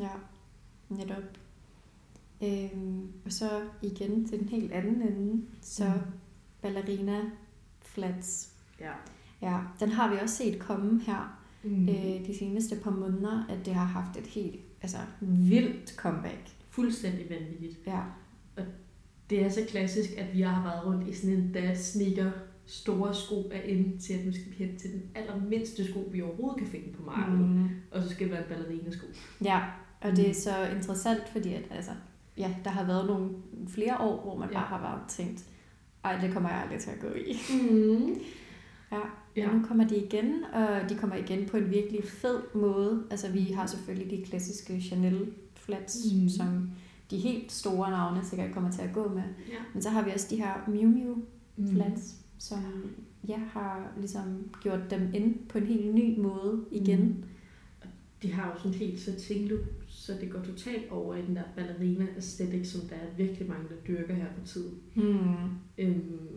Ja, 0.00 0.10
netop. 0.88 1.22
Øhm, 2.42 3.08
og 3.24 3.32
så 3.32 3.62
igen 3.82 4.24
til 4.28 4.38
den 4.38 4.48
helt 4.48 4.72
anden 4.72 5.02
ende, 5.02 5.42
så 5.60 5.84
Mm. 5.84 6.00
ballerina 6.62 7.20
flats. 7.82 8.52
Ja. 8.80 8.92
Ja, 9.42 9.58
den 9.80 9.88
har 9.88 10.14
vi 10.14 10.20
også 10.22 10.36
set 10.36 10.58
komme 10.58 11.00
her 11.00 11.36
Mm. 11.64 11.88
øh, 11.88 12.26
de 12.26 12.38
seneste 12.38 12.76
par 12.82 12.90
måneder, 12.90 13.46
at 13.48 13.66
det 13.66 13.74
har 13.74 13.84
haft 13.84 14.16
et 14.18 14.26
helt 14.26 14.60
altså, 14.82 14.98
vildt 15.20 15.90
comeback. 15.96 16.50
Fuldstændig 16.70 17.26
vanvittigt. 17.30 17.78
Ja. 17.86 18.00
Det 19.30 19.44
er 19.44 19.48
så 19.48 19.60
klassisk, 19.68 20.10
at 20.18 20.26
vi 20.34 20.40
har 20.40 20.62
været 20.62 20.86
rundt 20.86 21.08
i 21.08 21.14
sådan 21.14 21.36
en 21.36 21.52
dad 21.52 21.76
sneaker 21.76 22.30
store 22.66 23.14
sko 23.14 23.50
er 23.52 23.60
inde 23.62 23.98
til, 23.98 24.12
at 24.12 24.26
nu 24.26 24.32
skal 24.32 24.44
vi 24.50 24.64
hen 24.64 24.76
til 24.76 24.92
den 24.92 25.02
allermindste 25.14 25.88
sko, 25.90 26.08
vi 26.12 26.22
overhovedet 26.22 26.58
kan 26.58 26.66
finde 26.66 26.92
på 26.92 27.02
markedet. 27.02 27.48
Mm. 27.50 27.68
Og 27.90 28.02
så 28.02 28.08
skal 28.08 28.26
det 28.26 28.32
være 28.32 28.42
en 28.42 28.48
ballerina-sko. 28.48 29.06
Ja, 29.44 29.60
og 30.00 30.10
det 30.16 30.24
er 30.24 30.28
Mm. 30.28 30.34
så 30.34 30.50
interessant, 30.76 31.28
fordi 31.28 31.54
at, 31.54 31.62
altså, 31.70 31.90
ja, 32.38 32.54
der 32.64 32.70
har 32.70 32.84
været 32.86 33.06
nogle 33.06 33.30
flere 33.68 33.98
år, 34.00 34.22
hvor 34.22 34.38
man 34.38 34.48
Ja. 34.48 34.54
bare 34.54 34.66
har 34.66 34.80
været 34.80 35.08
tænkt, 35.08 35.44
ej, 36.04 36.20
det 36.20 36.32
kommer 36.32 36.48
jeg 36.50 36.58
aldrig 36.62 36.78
til 36.80 36.90
at 36.90 37.00
gå 37.00 37.08
i. 37.08 37.36
Mm. 37.70 38.14
Ja, 38.92 38.98
Ja. 39.36 39.52
nu 39.52 39.62
kommer 39.66 39.88
de 39.88 39.96
igen, 39.96 40.44
og 40.52 40.68
de 40.90 40.94
kommer 40.94 41.16
igen 41.16 41.46
på 41.48 41.56
en 41.56 41.70
virkelig 41.70 42.04
fed 42.04 42.38
måde. 42.54 43.02
Altså, 43.10 43.30
vi 43.32 43.40
har 43.40 43.66
selvfølgelig 43.66 44.18
de 44.18 44.24
klassiske 44.24 44.80
Chanel 44.80 45.26
flats, 45.54 45.98
mm. 46.14 46.28
som 46.28 46.70
de 47.10 47.16
helt 47.18 47.52
store 47.52 47.90
navne 47.90 48.24
sikkert 48.24 48.52
kommer 48.54 48.70
til 48.72 48.82
at 48.82 48.92
gå 48.94 49.08
med. 49.08 49.22
Ja. 49.48 49.58
Men 49.74 49.82
så 49.82 49.90
har 49.90 50.04
vi 50.04 50.10
også 50.10 50.26
de 50.30 50.36
her 50.36 50.68
Miu 50.68 50.88
Miu 50.88 51.16
Mm. 51.56 51.68
flats, 51.74 52.16
som 52.38 52.58
ja, 53.28 53.36
har 53.36 53.92
ligesom 53.98 54.48
gjort 54.62 54.90
dem 54.90 55.00
ind 55.14 55.34
på 55.48 55.58
en 55.58 55.66
helt 55.66 55.94
ny 55.94 56.18
måde 56.18 56.64
igen. 56.72 57.00
Mm. 57.00 57.22
De 58.22 58.32
har 58.32 58.50
jo 58.50 58.58
sådan 58.58 58.74
helt 58.78 59.00
så 59.00 59.34
look, 59.48 59.60
så 59.88 60.12
det 60.20 60.30
går 60.30 60.40
totalt 60.42 60.90
over 60.90 61.14
i 61.14 61.22
den 61.26 61.36
der 61.36 61.42
ballerina 61.56 62.06
aesthetic, 62.16 62.68
som 62.72 62.80
der 62.88 62.94
er 62.96 63.16
virkelig 63.16 63.48
mange, 63.48 63.64
der 63.68 63.74
dyrker 63.88 64.14
her 64.14 64.26
på 64.40 64.46
tiden. 64.46 64.74
Mm. 64.94 65.34
Øhm, 65.78 66.28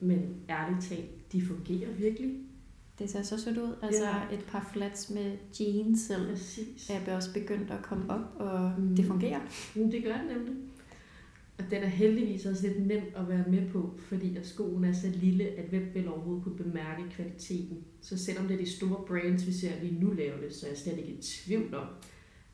men 0.00 0.20
ærligt 0.50 0.84
talt, 0.84 1.32
de 1.32 1.42
fungerer 1.42 1.92
virkelig. 1.98 2.36
Det 2.98 3.10
ser 3.10 3.22
så 3.22 3.40
sødt 3.44 3.58
ud. 3.58 3.74
Altså 3.82 4.04
Ja. 4.04 4.34
et 4.36 4.44
par 4.48 4.70
flats 4.72 5.10
med 5.10 5.36
jeans 5.60 6.00
selv 6.00 6.28
Præcis. 6.28 6.90
er 6.90 7.16
også 7.16 7.32
begyndt 7.32 7.70
at 7.70 7.82
komme 7.82 8.10
op, 8.10 8.20
og 8.36 8.72
Mm. 8.78 8.84
mm. 8.84 8.96
det 8.96 9.04
fungerer. 9.04 9.40
Men 9.74 9.92
det 9.92 10.04
gør 10.04 10.12
det 10.16 10.36
nemlig. 10.36 10.54
Og 11.58 11.64
den 11.70 11.82
er 11.82 11.86
heldigvis 11.86 12.46
også 12.46 12.66
lidt 12.68 12.86
nem 12.86 13.02
at 13.16 13.28
være 13.28 13.44
med 13.48 13.70
på, 13.70 13.94
fordi 13.98 14.36
at 14.36 14.46
skoen 14.46 14.84
er 14.84 14.92
så 14.92 15.08
lille, 15.14 15.44
at 15.44 15.68
hvem 15.68 15.90
vil 15.94 16.08
overhovedet 16.08 16.44
kunne 16.44 16.56
bemærke 16.56 17.02
kvaliteten. 17.10 17.84
Så 18.00 18.18
selvom 18.18 18.46
det 18.48 18.54
er 18.54 18.58
de 18.64 18.70
store 18.70 19.04
brands, 19.06 19.46
vi 19.46 19.52
ser 19.52 19.70
lige 19.82 20.00
nu 20.00 20.10
lave 20.12 20.40
det, 20.44 20.54
så 20.54 20.66
er 20.66 20.70
jeg 20.70 20.78
slet 20.78 20.98
ikke 20.98 21.12
i 21.12 21.22
tvivl 21.22 21.74
om, 21.74 21.86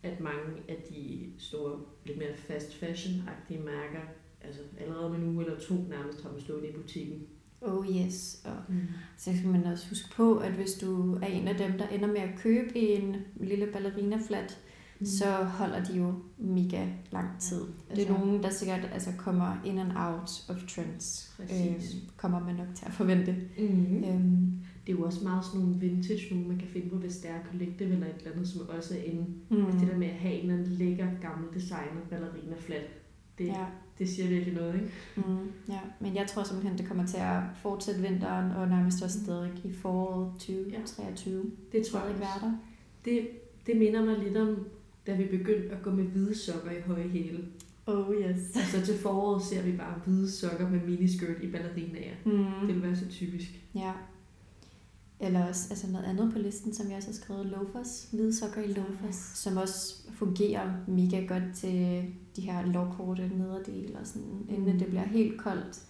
at 0.03 0.21
mange 0.21 0.53
af 0.69 0.77
de 0.91 1.27
store, 1.39 1.81
lidt 2.07 2.19
mere 2.19 2.37
fast 2.37 2.73
fashion-agtige 2.83 3.59
mærker, 3.65 4.01
altså 4.41 4.61
allerede 4.81 5.11
med 5.11 5.19
en 5.19 5.25
uge 5.37 5.45
eller 5.45 5.59
to 5.61 5.75
nærmest 5.75 6.23
har 6.23 6.31
stået 6.39 6.65
i 6.69 6.73
butikken. 6.73 7.23
Oh 7.65 7.87
yes. 7.97 8.41
Og 8.45 8.53
Mm. 8.69 8.81
så 9.17 9.31
skal 9.37 9.49
man 9.49 9.65
også 9.65 9.89
huske 9.89 10.09
på, 10.17 10.37
at 10.37 10.53
hvis 10.53 10.73
du 10.75 11.15
er 11.15 11.27
en 11.27 11.49
af 11.49 11.55
dem, 11.57 11.73
der 11.79 11.89
ender 11.89 12.07
med 12.07 12.17
at 12.21 12.39
købe 12.39 12.79
en 12.79 13.17
lille 13.41 13.67
ballerina-flat, 13.73 14.59
mm. 15.01 15.07
så 15.07 15.25
holder 15.45 15.85
de 15.85 15.97
jo 15.99 16.15
mega 16.39 16.87
lang 17.13 17.29
tid. 17.41 17.61
Det 17.61 17.99
Altså- 17.99 18.15
er 18.15 18.19
nogen, 18.19 18.43
der 18.43 18.51
sikkert 18.51 18.91
altså, 18.93 19.11
kommer 19.19 19.57
in 19.65 19.79
and 19.79 19.93
out 19.97 20.31
of 20.49 20.57
trends. 20.69 21.35
Præcis. 21.37 21.95
Øhm, 21.95 22.01
kommer 22.17 22.41
man 22.41 22.55
nok 22.55 22.67
til 22.75 22.85
at 22.87 22.93
forvente. 22.93 23.37
Mm. 23.59 24.05
Øhm, 24.05 24.59
Det 24.87 24.93
er 24.93 24.97
jo 24.97 25.05
også 25.05 25.25
meget 25.25 25.45
sådan 25.45 25.61
nogle 25.61 25.81
vintage, 25.81 26.35
nogle 26.35 26.49
man 26.49 26.59
kan 26.59 26.69
finde 26.69 26.91
på 26.91 26.97
Vestager 26.97 27.45
Collective 27.51 27.89
eller 27.93 28.07
et 28.07 28.15
eller 28.19 28.33
andet, 28.33 28.49
som 28.49 28.69
også 28.69 28.95
er 28.99 29.03
inde. 29.03 29.25
mm, 29.51 29.65
Altså 29.67 29.81
det 29.81 29.89
der 29.89 29.97
med 29.99 30.07
at 30.07 30.15
have 30.15 30.35
en 30.35 30.41
eller 30.41 30.55
anden 30.63 30.73
lækker 30.73 31.07
gammel 31.21 31.55
designer 31.55 32.01
ballerina 32.11 32.55
flat, 32.59 32.89
det, 33.43 33.49
ja. 33.49 33.61
ja, 33.61 33.67
det 33.99 34.09
siger 34.09 34.29
virkelig 34.29 34.55
noget, 34.55 34.75
ikke? 34.75 34.91
mm, 35.17 35.53
ja, 35.69 35.81
men 36.01 36.15
jeg 36.15 36.27
tror 36.27 36.43
simpelthen, 36.43 36.79
det 36.79 36.87
kommer 36.87 37.07
til 37.07 37.17
at 37.17 37.41
fortsætte 37.63 38.01
vinteren, 38.01 38.53
og 38.53 38.69
nærmest 38.69 39.03
også 39.03 39.21
stadig 39.25 39.51
i 39.65 39.73
foråret 39.73 40.33
2023. 40.39 41.51
Det 41.73 41.87
tror 41.87 42.01
jeg 42.01 42.21
være 42.21 42.41
der. 42.41 42.53
Det, 43.05 43.29
det 43.67 43.77
minder 43.77 44.05
mig 44.05 44.19
lidt 44.19 44.37
om, 44.37 44.67
da 45.07 45.15
vi 45.17 45.25
begyndte 45.25 45.75
at 45.75 45.83
gå 45.83 45.91
med 45.91 46.05
hvide 46.05 46.39
sokker 46.39 46.71
i 46.71 46.81
høje 46.81 47.09
hæle. 47.09 47.45
Oh 47.87 48.15
yes. 48.15 48.57
Og 48.57 48.63
så 48.63 48.87
til 48.87 48.99
foråret 48.99 49.43
ser 49.43 49.63
vi 49.63 49.73
bare 49.73 50.01
hvide 50.05 50.31
sokker 50.31 50.69
med 50.69 50.81
miniskirt 50.81 51.43
i 51.43 51.51
ballerinaer. 51.51 52.15
Mm. 52.25 52.67
Det 52.67 52.75
vil 52.75 52.83
være 52.83 52.97
så 52.97 53.09
typisk. 53.09 53.49
Ja. 53.75 53.93
Eller 55.23 55.49
også 55.49 55.67
altså 55.71 55.87
noget 55.91 56.05
andet 56.05 56.33
på 56.33 56.39
listen, 56.39 56.75
som 56.75 56.89
jeg 56.89 56.97
også 56.97 57.09
har 57.09 57.15
skrevet, 57.15 57.47
loafers, 57.47 58.09
hvide 58.13 58.37
sokker 58.37 58.63
i 58.63 58.73
loafers, 58.73 59.15
som 59.35 59.57
også 59.57 59.95
fungerer 60.15 60.73
mega 60.89 61.25
godt 61.27 61.55
til 61.55 62.05
de 62.37 62.41
her 62.43 62.67
lovkorte 62.67 63.29
nederdel 63.29 63.97
og 64.01 64.07
sådan, 64.07 64.29
mm. 64.29 64.47
inden 64.55 64.81
det 64.81 64.87
bliver 64.87 65.05
helt 65.05 65.41
koldt. 65.41 65.83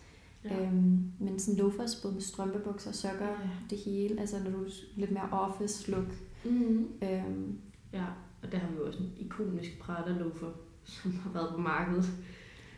Ja. 0.44 0.54
Ja. 0.62 0.66
Øhm, 0.66 1.02
men 1.18 1.38
sådan 1.38 1.58
loafers, 1.60 1.94
både 2.02 2.14
med 2.14 2.22
strømpebukser, 2.22 2.92
sokker, 2.92 3.26
Ja. 3.26 3.32
ja. 3.32 3.48
det 3.70 3.78
hele, 3.78 4.20
altså 4.20 4.36
når 4.44 4.50
du 4.50 4.64
lidt 4.96 5.10
mere 5.10 5.28
office 5.32 5.90
look. 5.90 6.14
Mm. 6.44 6.88
Øhm, 7.02 7.58
Ja, 7.92 8.04
og 8.42 8.52
der 8.52 8.58
har 8.58 8.68
vi 8.70 8.76
jo 8.76 8.86
også 8.86 8.98
en 8.98 9.12
ikonisk 9.16 9.78
Prada 9.80 10.10
loafer, 10.12 10.50
som 10.84 11.12
har 11.14 11.30
været 11.32 11.48
på 11.54 11.60
markedet. 11.60 12.04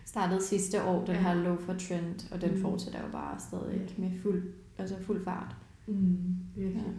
startede 0.05 0.43
sidste 0.43 0.85
år, 0.85 1.05
den 1.05 1.15
Ja. 1.15 1.21
her 1.21 1.35
loafer 1.35 1.79
trend, 1.79 2.33
og 2.33 2.41
den 2.41 2.51
Mm. 2.51 2.57
mm. 2.57 2.63
fortsætter 2.63 3.01
jo 3.07 3.13
bare 3.13 3.41
stadig 3.41 3.95
med 3.99 4.11
fuld, 4.23 4.43
altså 4.79 4.95
fuld 5.07 5.25
fart. 5.25 5.57
Mm. 5.87 6.17
Virkelig. 6.57 6.83
Ja. 6.87 6.93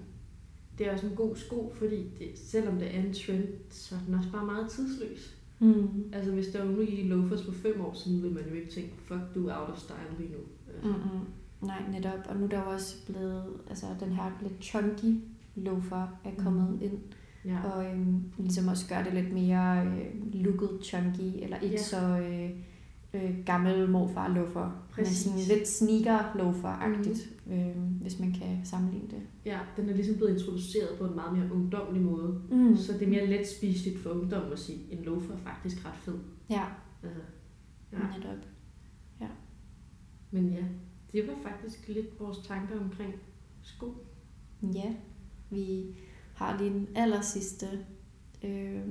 Det 0.78 0.88
er 0.88 0.94
også 0.94 1.06
en 1.08 1.16
god 1.16 1.36
sko, 1.36 1.74
fordi 1.78 1.96
det, 1.96 2.28
selvom 2.36 2.76
det 2.78 2.96
er 2.96 3.00
en 3.00 3.14
trend, 3.14 3.48
så 3.70 3.96
er 3.96 4.00
den 4.06 4.14
også 4.16 4.32
bare 4.32 4.46
meget 4.46 4.70
tidsløs. 4.70 5.36
Mm. 5.60 6.04
Altså 6.14 6.32
hvis 6.32 6.48
der 6.48 6.60
var 6.64 6.72
nogen 6.72 6.88
i 6.88 7.04
loafers 7.08 7.44
for 7.46 7.52
fem 7.52 7.82
år 7.82 7.94
siden, 7.94 8.22
ville 8.24 8.36
man 8.36 8.44
jo 8.50 8.54
ikke 8.56 8.72
tænke, 8.72 8.94
fuck, 9.06 9.22
du 9.36 9.48
er 9.48 9.56
out 9.62 9.70
of 9.70 9.78
style 9.80 10.18
lige 10.20 10.30
nu. 10.32 10.38
Altså. 10.74 10.88
Mm-mm. 10.90 11.26
Nej, 11.62 11.82
netop. 11.92 12.20
Og 12.30 12.38
nu 12.38 12.46
er 12.46 12.50
der 12.50 12.64
jo 12.64 12.70
også 12.70 13.06
blevet, 13.06 13.44
altså 13.70 13.86
den 14.00 14.10
her 14.12 14.32
lidt 14.42 14.64
chunky 14.64 15.20
loafer 15.56 16.08
er 16.26 16.32
kommet 16.44 16.64
Mhm. 16.70 16.74
mm. 16.76 16.82
ind, 16.82 16.98
Ja. 17.46 17.64
og 17.64 17.86
øhm, 17.86 18.24
ligesom 18.38 18.68
også 18.68 18.88
gør 18.90 19.04
det 19.04 19.14
lidt 19.14 19.34
mere 19.34 19.86
øh, 19.86 20.34
looket 20.34 20.70
chunky, 20.84 21.44
eller 21.44 21.58
ikke 21.60 21.76
Ja. 21.76 21.82
så 21.84 22.20
øh, 22.20 22.50
øh, 23.16 23.46
gammel 23.46 23.90
morfar 23.90 24.28
loafer, 24.28 24.66
men 24.66 24.74
Præcis. 24.92 25.18
sådan 25.18 25.40
lidt 25.40 25.68
sneaker 25.68 26.20
loafer-agtigt, 26.36 27.30
mm. 27.46 27.54
øh, 27.54 27.76
hvis 28.02 28.20
man 28.20 28.32
kan 28.32 28.60
sammenligne 28.64 29.08
det. 29.10 29.22
ja, 29.46 29.60
den 29.78 29.90
er 29.90 29.94
ligesom 29.94 30.16
blevet 30.16 30.34
introduceret 30.40 30.98
på 31.00 31.06
en 31.06 31.16
meget 31.16 31.38
mere 31.38 31.52
ungdomlig 31.54 32.02
måde. 32.02 32.42
Mm. 32.52 32.76
Så 32.78 32.94
det 32.94 33.02
er 33.02 33.08
mere 33.10 33.28
let 33.28 33.48
spiseligt 33.48 34.00
for 34.00 34.10
ungdom 34.10 34.52
at 34.52 34.60
sige, 34.60 34.80
en 34.92 35.04
loafer 35.04 35.34
er 35.34 35.38
faktisk 35.38 35.86
ret 35.86 35.96
fed. 35.96 36.20
Ja, 36.50 36.66
Altså, 37.04 37.20
ja. 37.92 37.98
ja. 37.98 38.18
netop. 38.18 38.46
Men 40.32 40.50
ja, 40.50 40.64
det 41.12 41.28
var 41.28 41.34
faktisk 41.52 41.88
lidt 41.88 42.20
vores 42.20 42.38
tanker 42.38 42.80
omkring 42.80 43.14
sko. 43.62 43.94
Ja, 44.74 44.94
vi 45.50 45.86
har 46.34 46.58
lige 46.58 46.74
den 46.74 46.88
aller 46.96 47.22
sidste 47.22 47.66
øh, 48.44 48.82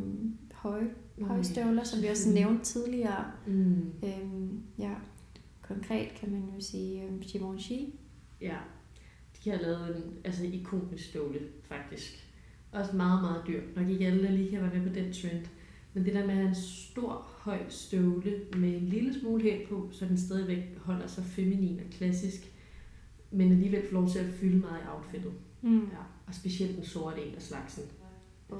høje, 0.52 0.90
høje 1.22 1.44
støvler, 1.44 1.85
som 1.85 2.03
vi 2.03 2.07
også 2.07 2.31
nævnte 2.31 2.64
tidligere. 2.64 3.24
Mm. 3.46 3.92
Øhm, 4.05 4.62
ja, 4.79 4.94
konkret 5.62 6.09
kan 6.20 6.31
man 6.33 6.42
jo 6.55 6.61
sige 6.61 7.03
øhm, 7.03 7.18
Givenchy. 7.20 7.81
Ja, 8.40 8.57
de 9.44 9.50
har 9.50 9.59
lavet 9.59 9.96
en 9.96 10.03
altså, 10.24 10.44
ikonisk 10.44 11.05
ståle, 11.11 11.38
faktisk. 11.62 12.31
Også 12.72 12.96
meget, 12.96 13.22
meget 13.22 13.42
dyr. 13.46 13.62
Nok 13.77 13.88
ikke 13.88 14.07
alle, 14.07 14.22
der 14.24 14.31
lige 14.31 14.50
kan 14.50 14.61
være 14.62 14.74
med 14.74 14.88
på 14.88 14.94
den 14.94 15.12
trend. 15.12 15.44
Men 15.94 16.05
det 16.05 16.14
der 16.14 16.20
med 16.27 16.31
at 16.31 16.37
have 16.37 16.48
en 16.48 16.55
stor, 16.55 17.27
høj 17.38 17.59
støvle 17.68 18.40
med 18.57 18.77
en 18.77 18.88
lille 18.88 19.20
smule 19.20 19.42
hæl 19.42 19.66
på, 19.68 19.88
så 19.92 20.05
den 20.07 20.18
stadigvæk 20.18 20.79
holder 20.79 21.07
sig 21.07 21.24
feminin 21.24 21.79
og 21.81 21.90
klassisk, 21.90 22.53
men 23.31 23.50
alligevel 23.53 23.83
får 23.88 23.94
lov 24.00 24.09
til 24.09 24.18
at 24.18 24.27
fylde 24.35 24.57
meget 24.59 24.81
i 24.81 24.87
outfittet. 24.94 25.33
Mm. 25.62 25.79
Ja. 25.81 25.98
Og 26.27 26.35
specielt 26.35 26.77
den 26.77 26.85
sorte 26.85 27.22
en 27.24 27.35
af 27.35 27.42
slagsen. 27.42 27.83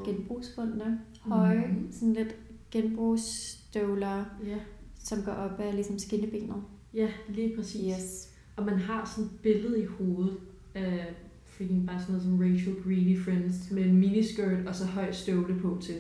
Genbrugsfundne, 0.05 1.01
høje, 1.21 1.67
Mhm. 1.69 1.93
sådan 1.93 2.13
lidt 2.15 2.37
genbrugsstøvler, 2.79 4.25
Ja, 4.47 4.59
som 4.99 5.23
går 5.23 5.33
op 5.33 5.61
af 5.61 5.75
ligesom 5.75 5.99
skinnebenet. 5.99 6.57
ja 6.95 7.09
lige 7.29 7.57
præcis. 7.57 7.95
Yes. 8.01 8.29
Og 8.57 8.65
man 8.67 8.79
har 8.79 9.05
sådan 9.17 9.25
et 9.25 9.31
billede 9.43 9.83
i 9.83 9.87
hovedet 9.87 10.37
af 10.75 11.15
freaking 11.47 11.87
bare 11.87 12.01
sådan 12.01 12.13
noget 12.13 12.23
som 12.23 12.39
Rachel 12.41 12.75
Greedy 12.85 13.19
Friends 13.25 13.71
med 13.71 13.85
en 13.85 13.97
miniskirt 13.97 14.67
og 14.67 14.75
så 14.75 14.85
høj 14.85 15.13
støvle 15.13 15.59
på 15.61 15.79
til. 15.83 15.95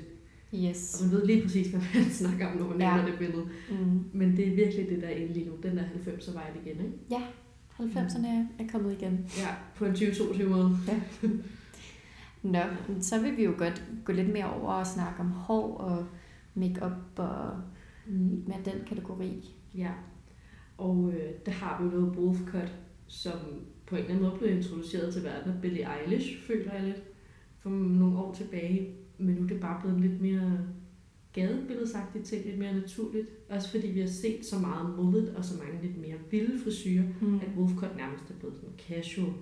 Yes. 0.55 1.01
Og 1.01 1.07
man 1.07 1.17
ved 1.17 1.27
lige 1.27 1.43
præcis, 1.43 1.67
hvad 1.67 1.81
man 1.95 2.05
snakker 2.21 2.47
om, 2.47 2.57
når 2.57 2.69
man 2.69 2.81
Ja. 2.81 2.95
nævner 2.97 3.11
det 3.11 3.19
billede. 3.19 3.45
Mm. 3.71 4.05
Men 4.13 4.37
det 4.37 4.49
er 4.49 4.55
virkelig 4.55 4.89
det, 4.89 5.03
der 5.03 5.09
er 5.09 5.15
inde 5.15 5.33
lige 5.33 5.47
nu. 5.47 5.53
Den 5.63 5.77
der 5.77 5.83
90'er 5.83 6.33
vej 6.33 6.51
igen, 6.65 6.77
ikke? 6.85 6.93
Ja, 7.11 7.23
90'erne 7.81 8.27
er 8.59 8.69
kommet 8.73 8.93
igen. 8.93 9.27
Ja, 9.39 9.49
på 9.77 9.85
en 9.85 9.91
2022 9.93 10.49
måde. 10.51 10.77
Nå, 12.43 12.59
men 12.89 13.03
så 13.03 13.21
vil 13.23 13.37
vi 13.37 13.45
jo 13.45 13.53
godt 13.59 13.83
gå 14.05 14.13
lidt 14.13 14.33
mere 14.33 14.53
over 14.55 14.73
og 14.73 14.87
snakke 14.87 15.21
om 15.21 15.27
hår 15.31 15.77
og 15.79 16.07
makeup 16.55 16.93
og 17.17 17.51
Mm. 18.07 18.45
mere 18.47 18.59
den 18.64 18.85
kategori. 18.87 19.55
Ja. 19.75 19.90
Og 20.79 21.12
øh, 21.12 21.31
der 21.47 21.53
har 21.53 21.79
vi 21.83 21.85
jo 21.85 21.90
noget 22.01 22.17
Wolf 22.19 22.38
Cut, 22.47 22.75
som 23.07 23.38
på 23.87 23.95
en 23.97 24.01
eller 24.03 24.14
anden 24.14 24.29
måde 24.29 24.38
blev 24.38 24.57
introduceret 24.57 25.12
til 25.14 25.25
verden 25.25 25.53
af 25.53 25.61
Billie 25.61 25.87
Eilish, 26.01 26.40
føler 26.47 26.73
jeg 26.75 26.83
lidt, 26.85 27.03
for 27.59 27.71
nogle 27.71 28.19
år 28.19 28.35
tilbage. 28.35 28.95
Men 29.19 29.35
nu 29.35 29.43
er 29.43 29.47
det 29.47 29.61
bare 29.61 29.81
blevet 29.81 29.97
en 29.97 30.03
lidt 30.11 30.21
mere 30.23 30.59
gadebilledsagtigt 31.33 32.25
ting, 32.25 32.45
lidt 32.47 32.59
mere 32.59 32.73
naturligt. 32.75 33.29
Også 33.51 33.71
fordi 33.71 33.87
vi 33.87 34.01
har 34.01 34.07
set 34.09 34.47
så 34.47 34.59
meget 34.59 34.97
mullet 34.97 35.35
og 35.37 35.45
så 35.45 35.55
mange 35.64 35.83
lidt 35.87 35.99
mere 36.01 36.17
vilde 36.31 36.59
frisyrer, 36.64 37.05
Mm. 37.21 37.35
at 37.40 37.49
Wolf 37.59 37.73
Cut 37.77 37.97
nærmest 37.97 38.31
er 38.31 38.35
blevet 38.35 38.57
sådan 38.57 38.75
casual. 38.88 39.33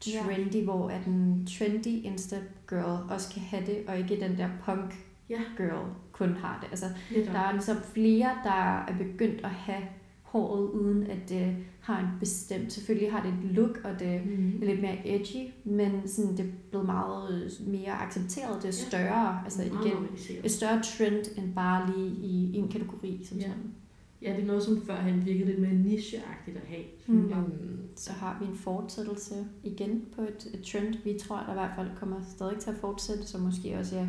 trendy, 0.00 0.64
hvor 0.64 0.88
at 0.88 1.04
den 1.04 1.46
trendy 1.46 1.86
insta 2.04 2.36
girl 2.68 3.10
også 3.12 3.32
kan 3.34 3.42
have 3.42 3.66
det, 3.66 3.78
og 3.88 3.98
ikke 3.98 4.20
den 4.20 4.38
der 4.38 4.48
punk 4.64 4.94
Ja. 5.30 5.40
girl 5.56 5.86
kun 6.12 6.28
har 6.32 6.58
det. 6.62 6.68
Altså, 6.70 6.86
Netop. 7.16 7.34
der 7.34 7.40
er 7.40 7.52
ligesom 7.52 7.76
flere, 7.76 8.30
der 8.44 8.78
er 8.88 8.98
begyndt 8.98 9.40
at 9.44 9.50
have 9.50 9.82
håret, 10.22 10.70
uden 10.70 11.02
at 11.02 11.28
det 11.28 11.56
har 11.80 12.00
en 12.00 12.06
bestemt... 12.20 12.72
Selvfølgelig 12.72 13.12
har 13.12 13.22
det 13.22 13.28
et 13.28 13.56
look, 13.56 13.80
og 13.84 14.00
det 14.00 14.20
Mm. 14.26 14.58
er 14.62 14.66
lidt 14.66 14.80
mere 14.82 15.08
edgy, 15.08 15.50
men 15.64 16.08
sådan, 16.08 16.30
det 16.36 16.40
er 16.40 16.50
blevet 16.70 16.86
meget 16.86 17.52
mere 17.66 17.92
accepteret. 18.02 18.56
Det 18.56 18.64
er 18.64 18.66
Ja. 18.68 18.88
større, 18.88 19.40
altså 19.44 19.62
Meget 19.72 19.86
igen, 19.86 19.98
et 20.44 20.50
større 20.50 20.82
trend 20.82 21.38
end 21.38 21.54
bare 21.54 21.92
lige 21.96 22.10
i 22.10 22.56
en 22.56 22.68
kategori 22.68 23.20
som 23.24 23.38
Ja. 23.38 23.42
sådan. 23.42 23.72
Ja, 24.22 24.32
det 24.36 24.42
er 24.42 24.46
noget, 24.46 24.62
som 24.62 24.82
førhen 24.86 25.26
virkede 25.26 25.44
lidt 25.46 25.60
mere 25.60 25.74
nicheagtigt 25.74 26.56
at 26.56 26.62
have. 26.68 26.82
Mm. 27.06 27.24
Øhm, 27.32 27.76
Så 27.96 28.12
har 28.12 28.36
vi 28.40 28.46
en 28.46 28.56
fortsættelse 28.56 29.34
igen 29.64 30.04
på 30.16 30.22
et, 30.22 30.50
et 30.54 30.62
trend, 30.72 30.94
vi 31.04 31.18
tror, 31.18 31.36
der 31.36 31.50
i 31.50 31.54
hvert 31.54 31.70
fald 31.76 31.88
kommer 32.00 32.16
stadig 32.28 32.58
til 32.58 32.70
at 32.70 32.76
fortsætte, 32.76 33.26
så 33.26 33.38
måske 33.38 33.78
også 33.78 33.96
ja, 33.96 34.06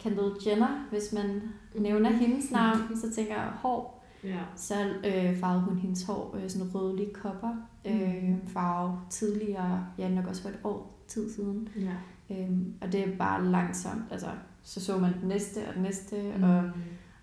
Kendall 0.00 0.32
Jenner, 0.46 0.86
hvis 0.90 1.12
man 1.12 1.42
nævner 1.74 2.10
hendes 2.10 2.50
navn, 2.50 2.78
så 2.96 3.14
tænker 3.14 3.34
jeg 3.34 3.50
hår, 3.54 3.96
Ja. 4.24 4.38
så 4.56 4.74
øh, 5.06 5.36
farvede 5.40 5.60
hun 5.64 5.76
hendes 5.78 6.02
hår 6.04 6.36
øh, 6.42 6.50
sådan 6.50 6.74
rødlig 6.74 7.12
kopper, 7.12 7.54
øh, 7.84 8.24
Mm. 8.28 8.46
farve 8.46 9.00
tidligere, 9.10 9.86
ja 9.98 10.08
nok 10.08 10.26
også 10.26 10.42
for 10.42 10.48
et 10.48 10.58
år 10.64 11.04
tid 11.08 11.32
siden. 11.34 11.68
Ja. 11.76 11.92
Øhm, 12.36 12.74
og 12.80 12.92
det 12.92 13.08
er 13.08 13.16
bare 13.16 13.44
langsomt, 13.46 14.02
altså 14.10 14.26
så 14.62 14.80
så 14.84 14.98
man 14.98 15.12
den 15.20 15.28
næste 15.28 15.58
og 15.68 15.74
den 15.74 15.82
næste, 15.82 16.16
mm. 16.36 16.42
og, 16.44 16.62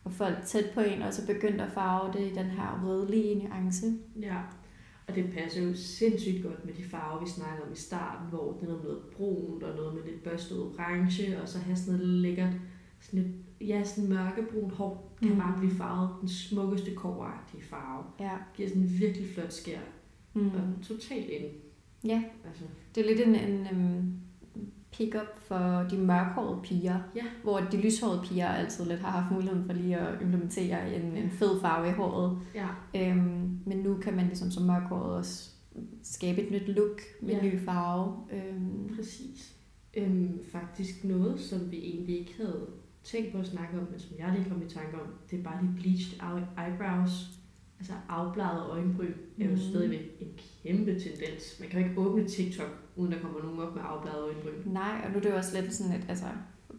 og 0.03 0.11
folk 0.13 0.35
tæt 0.45 0.65
på 0.73 0.79
en, 0.81 1.01
og 1.01 1.13
så 1.13 1.25
begyndte 1.25 1.63
at 1.63 1.71
farve 1.71 2.13
det 2.13 2.19
i 2.31 2.35
den 2.35 2.45
her 2.45 2.81
rødlige 2.85 3.47
nuance. 3.47 3.85
Ja, 4.21 4.35
og 5.07 5.15
det 5.15 5.25
passer 5.33 5.63
jo 5.63 5.73
sindssygt 5.75 6.43
godt 6.43 6.65
med 6.65 6.73
de 6.73 6.83
farver, 6.83 7.23
vi 7.23 7.29
snakker 7.29 7.65
om 7.65 7.73
i 7.73 7.75
starten, 7.75 8.29
hvor 8.29 8.53
det 8.53 8.63
er 8.63 8.67
noget 8.67 8.99
brunt 9.11 9.63
og 9.63 9.75
noget 9.75 9.93
med 9.93 10.03
lidt 10.11 10.23
børstet 10.23 10.59
orange, 10.61 11.41
og 11.41 11.47
så 11.49 11.57
have 11.59 11.75
sådan 11.77 11.93
noget 11.99 12.07
lækkert, 12.09 12.53
sådan 13.01 13.19
lidt, 13.23 13.35
ja, 13.69 13.83
sådan 13.83 14.09
mørkebrun 14.09 14.69
hår, 14.71 15.15
kan 15.21 15.31
Mm. 15.31 15.37
bare 15.37 15.57
blive 15.59 15.71
farvet 15.73 16.09
den 16.21 16.29
smukkeste 16.29 16.95
kåragtige 16.95 17.63
farve. 17.63 18.03
Ja. 18.19 18.37
Giver 18.55 18.69
sådan 18.69 18.81
en 18.81 18.99
virkelig 18.99 19.27
flot 19.33 19.53
skær, 19.53 19.79
Mm. 20.33 20.47
og 20.49 20.61
totalt 20.83 21.29
ind. 21.29 21.45
Ja, 22.05 22.23
Altså, 22.47 22.63
det 22.95 23.03
er 23.03 23.07
lidt 23.15 23.27
en, 23.27 23.35
en 23.35 23.67
um, 23.71 24.13
pick-up 24.97 25.39
for 25.47 25.85
de 25.91 25.97
mørkhårede 25.97 26.59
piger, 26.63 26.99
Ja. 27.15 27.23
hvor 27.43 27.59
de 27.59 27.77
lyshårede 27.81 28.21
piger 28.23 28.47
altid 28.47 28.85
lidt 28.85 28.99
har 28.99 29.11
haft 29.21 29.31
muligheden 29.33 29.65
for 29.65 29.73
lige 29.73 29.97
at 29.97 30.21
implementere 30.21 30.95
en, 30.95 31.17
en 31.17 31.29
fed 31.31 31.61
farve 31.61 31.89
i 31.89 31.91
håret. 31.91 32.39
ja, 32.55 32.67
Øhm, 32.95 33.59
men 33.65 33.77
nu 33.77 33.97
kan 33.97 34.15
man 34.15 34.25
ligesom 34.25 34.51
som 34.51 34.63
mørkhåret 34.63 35.15
også 35.17 35.49
skabe 36.03 36.41
et 36.41 36.51
nyt 36.51 36.67
look 36.75 37.01
med 37.21 37.29
Ja. 37.33 37.41
ny 37.43 37.59
farve. 37.65 38.15
Øhm, 38.31 38.95
præcis. 38.95 39.53
Øhm, 39.97 40.39
faktisk 40.51 41.03
noget, 41.03 41.39
som 41.39 41.71
vi 41.71 41.77
egentlig 41.77 42.19
ikke 42.19 42.33
havde 42.37 42.67
tænkt 43.03 43.31
på 43.31 43.37
at 43.37 43.47
snakke 43.47 43.79
om, 43.79 43.87
men 43.91 43.99
som 43.99 44.17
jeg 44.19 44.33
lige 44.37 44.49
kom 44.49 44.61
i 44.61 44.69
tanke 44.69 44.93
om, 45.01 45.07
det 45.31 45.39
er 45.39 45.43
bare 45.43 45.61
de 45.63 45.69
bleached 45.75 46.19
eye- 46.19 46.61
eyebrows. 46.67 47.11
Altså 47.79 47.93
afbladet 48.09 48.63
øjenbryn 48.69 49.11
er 49.39 49.45
jo 49.45 49.49
Mhm. 49.51 49.59
stadigvæk 49.59 50.11
en 50.19 50.27
kæmpe 50.63 50.91
tendens. 50.91 51.57
Man 51.59 51.69
kan 51.69 51.79
jo 51.81 51.87
ikke 51.87 51.99
åbne 52.01 52.27
TikTok, 52.27 52.69
uden 52.97 53.11
der 53.11 53.19
kommer 53.19 53.39
nogen 53.43 53.59
op 53.59 53.75
med 53.75 53.83
afbladet 53.85 54.19
øjenbryn. 54.23 54.71
nej, 54.73 55.01
og 55.05 55.11
nu 55.11 55.17
er 55.17 55.21
det 55.21 55.29
jo 55.29 55.35
også 55.35 55.61
lidt 55.61 55.73
sådan, 55.73 55.91
at 55.93 56.01
altså, 56.09 56.25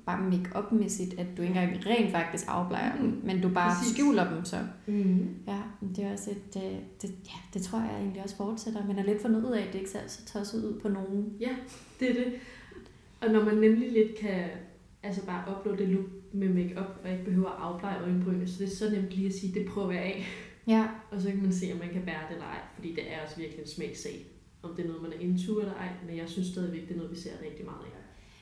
bare 0.07 0.23
make-up-mæssigt, 0.31 1.15
at 1.21 1.27
du 1.37 1.43
ikke 1.43 1.55
engang 1.55 1.87
rent 1.87 2.11
faktisk 2.13 2.45
afblejer 2.49 2.97
dem, 2.97 3.07
Mhm. 3.07 3.21
men 3.25 3.41
du 3.43 3.49
bare 3.49 3.75
Præcis. 3.79 3.95
skjuler 3.95 4.35
dem 4.35 4.45
så. 4.45 4.57
Mm. 4.87 5.29
Ja, 5.47 5.59
men 5.81 5.95
det 5.97 6.05
er 6.05 6.13
også 6.13 6.31
et, 6.31 6.55
det, 6.55 6.63
det, 7.03 7.11
ja, 7.11 7.39
det 7.55 7.63
tror 7.63 7.79
jeg 7.81 7.97
egentlig 8.01 8.23
også 8.23 8.37
fortsætter. 8.37 8.87
Man 8.87 8.97
har 8.97 9.05
lidt 9.05 9.23
fundet 9.23 9.45
ud 9.45 9.53
af, 9.53 9.61
at 9.61 9.73
det 9.73 9.79
ikke 9.79 9.91
ser 9.91 9.99
så 10.07 10.27
tosset 10.27 10.65
ud 10.65 10.81
på 10.81 10.89
nogen. 10.89 11.33
Det 12.01 12.11
er 12.11 12.15
det. 12.15 12.33
Og 13.21 13.29
når 13.33 13.45
man 13.45 13.55
nemlig 13.55 13.93
lidt 13.93 14.19
kan 14.21 14.45
altså 15.03 15.27
bare 15.27 15.57
uploade 15.59 15.79
det 15.79 15.89
look 15.89 16.05
med 16.33 16.49
makeup 16.49 17.01
og 17.05 17.11
ikke 17.13 17.25
behøver 17.25 17.49
at 17.49 17.57
afblege 17.61 18.03
øjenbrynene, 18.03 18.49
så 18.49 18.55
det 18.65 18.73
er 18.73 18.77
så 18.77 18.91
nemt 18.91 19.11
lige 19.11 19.27
at 19.27 19.35
sige, 19.35 19.55
det 19.55 19.67
prøver 19.67 19.91
jeg 19.93 20.03
af. 20.03 20.27
Ja, 20.67 20.87
Og 21.11 21.21
så 21.21 21.29
kan 21.31 21.43
man 21.43 21.53
se, 21.53 21.71
om 21.73 21.79
man 21.79 21.89
kan 21.93 22.03
bære 22.03 22.23
det 22.29 22.33
eller 22.35 22.45
ej, 22.47 22.59
fordi 22.75 22.89
det 22.95 23.13
er 23.15 23.25
også 23.25 23.37
virkelig 23.37 23.61
en 23.61 23.69
smagssag. 23.69 24.27
Om 24.63 24.71
det 24.77 24.85
er 24.85 24.89
noget, 24.89 25.03
man 25.03 25.13
er 25.13 25.17
into 25.21 25.59
eller 25.59 25.75
ej, 25.75 25.89
men 26.07 26.17
jeg 26.17 26.29
synes 26.29 26.47
stadigvæk, 26.49 26.83
det 26.83 26.91
er 26.93 26.97
noget, 26.97 27.11
vi 27.11 27.17
ser 27.17 27.31
rigtig 27.47 27.65
meget 27.65 27.81
af. 27.85 27.91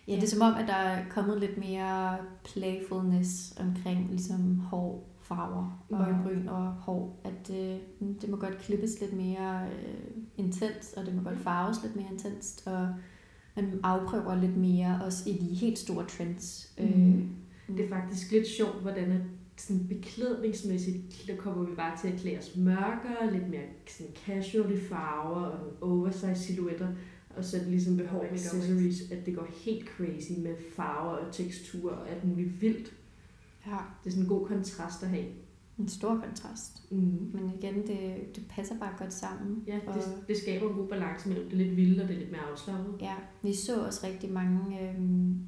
ja 0.08 0.14
det 0.14 0.22
er 0.22 0.26
som 0.28 0.42
om, 0.42 0.54
at 0.54 0.68
der 0.68 0.74
er 0.74 1.08
kommet 1.10 1.40
lidt 1.40 1.58
mere 1.58 2.18
playfulness 2.44 3.54
omkring 3.60 4.06
ligesom 4.10 4.58
hår, 4.58 5.16
farver, 5.22 5.84
øjenbryn 5.92 6.48
og 6.48 6.66
hår. 6.72 7.20
At 7.24 7.50
øh, 7.50 7.78
det 8.20 8.30
må 8.30 8.36
godt 8.36 8.58
klippes 8.58 9.00
lidt 9.00 9.12
mere 9.12 9.66
øh, 9.66 10.16
intens, 10.36 10.92
og 10.96 11.06
det 11.06 11.14
må 11.14 11.22
godt 11.22 11.38
farves 11.38 11.82
lidt 11.82 11.96
mere 11.96 12.06
intenst, 12.12 12.66
og 12.66 12.88
man 13.56 13.80
afprøver 13.82 14.34
lidt 14.34 14.56
mere 14.56 15.00
også 15.04 15.30
i 15.30 15.32
de 15.32 15.54
helt 15.54 15.78
store 15.78 16.04
trends. 16.06 16.74
Mhm. 16.78 16.86
Øh, 17.68 17.76
Det 17.76 17.84
er 17.84 17.88
faktisk 17.88 18.32
lidt 18.32 18.46
sjovt, 18.48 18.82
hvordan 18.82 19.22
sådan 19.56 19.86
beklædningsmæssigt, 19.88 21.24
der 21.26 21.36
kommer 21.36 21.64
vi 21.64 21.74
bare 21.76 21.98
til 22.02 22.08
at 22.08 22.20
klæde 22.20 22.38
os 22.38 22.56
mørkere, 22.56 23.32
lidt 23.32 23.50
mere 23.50 23.62
sådan 23.88 24.12
casual 24.26 24.72
i 24.72 24.80
farver 24.80 25.40
og 25.44 25.72
oversize 25.80 26.34
silhuetter, 26.34 26.88
og 27.36 27.44
så 27.44 27.56
er 27.56 27.60
det 27.60 27.70
ligesom 27.70 27.96
behov 27.96 28.22
Makeup, 28.22 28.34
accessories, 28.38 29.10
at 29.12 29.26
det 29.26 29.36
går 29.36 29.46
helt 29.64 29.88
crazy 29.88 30.32
med 30.38 30.54
farver 30.76 31.10
og 31.16 31.32
tekstur 31.34 31.92
og 31.92 32.10
alt 32.10 32.24
muligt 32.24 32.60
vildt. 32.60 32.92
ja, 33.66 33.78
Det 34.04 34.06
er 34.06 34.10
sådan 34.10 34.22
en 34.22 34.28
god 34.28 34.46
kontrast 34.46 35.02
at 35.02 35.08
have. 35.08 35.24
en 35.78 35.88
stor 35.88 36.20
kontrast. 36.24 36.92
Mm. 36.92 37.30
Men 37.34 37.52
igen, 37.58 37.74
det, 37.86 38.36
det 38.36 38.44
passer 38.48 38.78
bare 38.78 38.92
godt 38.98 39.12
sammen. 39.12 39.64
Ja, 39.66 39.78
Og- 39.86 39.94
det, 39.94 40.02
det 40.28 40.36
skaber 40.36 40.68
en 40.70 40.74
god 40.76 40.88
balance 40.88 41.28
mellem 41.28 41.48
det 41.48 41.58
lidt 41.58 41.76
vilde 41.76 42.02
og 42.02 42.08
det 42.08 42.16
lidt 42.18 42.30
mere 42.30 42.40
afslappet. 42.52 42.94
Ja, 43.00 43.14
vi 43.42 43.54
så 43.54 43.84
også 43.86 44.06
rigtig 44.06 44.32
mange 44.32 44.90
øhm, 44.90 45.38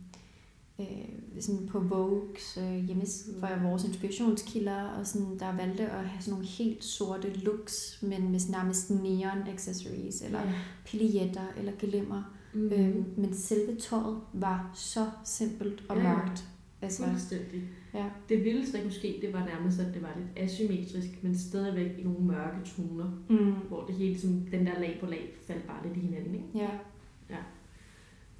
øh, 0.80 1.40
sådan 1.42 1.66
på 1.66 1.78
Vogues 1.80 2.58
øh, 2.62 2.84
hjemmeside 2.86 3.36
for 3.40 3.48
vores 3.62 3.84
inspirationskilder, 3.84 4.82
og 4.82 5.06
sådan, 5.06 5.38
der 5.38 5.56
valgte 5.56 5.82
at 5.82 6.04
have 6.08 6.22
sådan 6.22 6.32
nogle 6.32 6.46
helt 6.46 6.84
sorte 6.84 7.32
looks, 7.32 7.98
men 8.02 8.30
med 8.32 8.40
nærmest 8.50 8.90
neon 8.90 9.48
accessories, 9.52 10.22
eller 10.22 10.40
ja. 10.40 10.52
pilietter, 10.86 11.46
eller 11.58 11.72
glimmer. 11.78 12.34
Mm. 12.54 12.60
Mm. 12.60 12.72
Øhm, 12.72 13.04
men 13.16 13.34
selve 13.34 13.76
tøjet 13.76 14.20
var 14.32 14.70
så 14.74 15.06
simpelt 15.24 15.84
og 15.88 15.96
Ja, 15.96 16.08
ja. 16.10 16.16
mørkt. 16.16 16.44
Altså, 16.82 17.04
Fuldstændig. 17.04 17.62
ja. 17.94 18.04
Det 18.28 18.44
vildeste, 18.44 18.76
der 18.76 18.82
kunne 18.82 18.92
ske, 18.92 19.18
det 19.22 19.32
var 19.32 19.44
nærmest, 19.46 19.80
at 19.80 19.94
det 19.94 20.02
var 20.02 20.12
lidt 20.16 20.28
asymmetrisk, 20.50 21.08
men 21.22 21.38
stadigvæk 21.38 21.98
i 21.98 22.02
nogle 22.02 22.20
mørke 22.20 22.56
toner, 22.76 23.10
Mm. 23.28 23.52
hvor 23.68 23.84
det 23.84 23.94
hele, 23.94 24.20
som 24.20 24.30
den 24.50 24.66
der 24.66 24.78
lag 24.80 24.96
på 25.00 25.06
lag, 25.06 25.34
faldt 25.46 25.66
bare 25.66 25.86
lidt 25.86 25.96
i 25.96 26.00
hinanden. 26.00 26.34
Ikke? 26.34 26.46
Ja, 26.54 26.68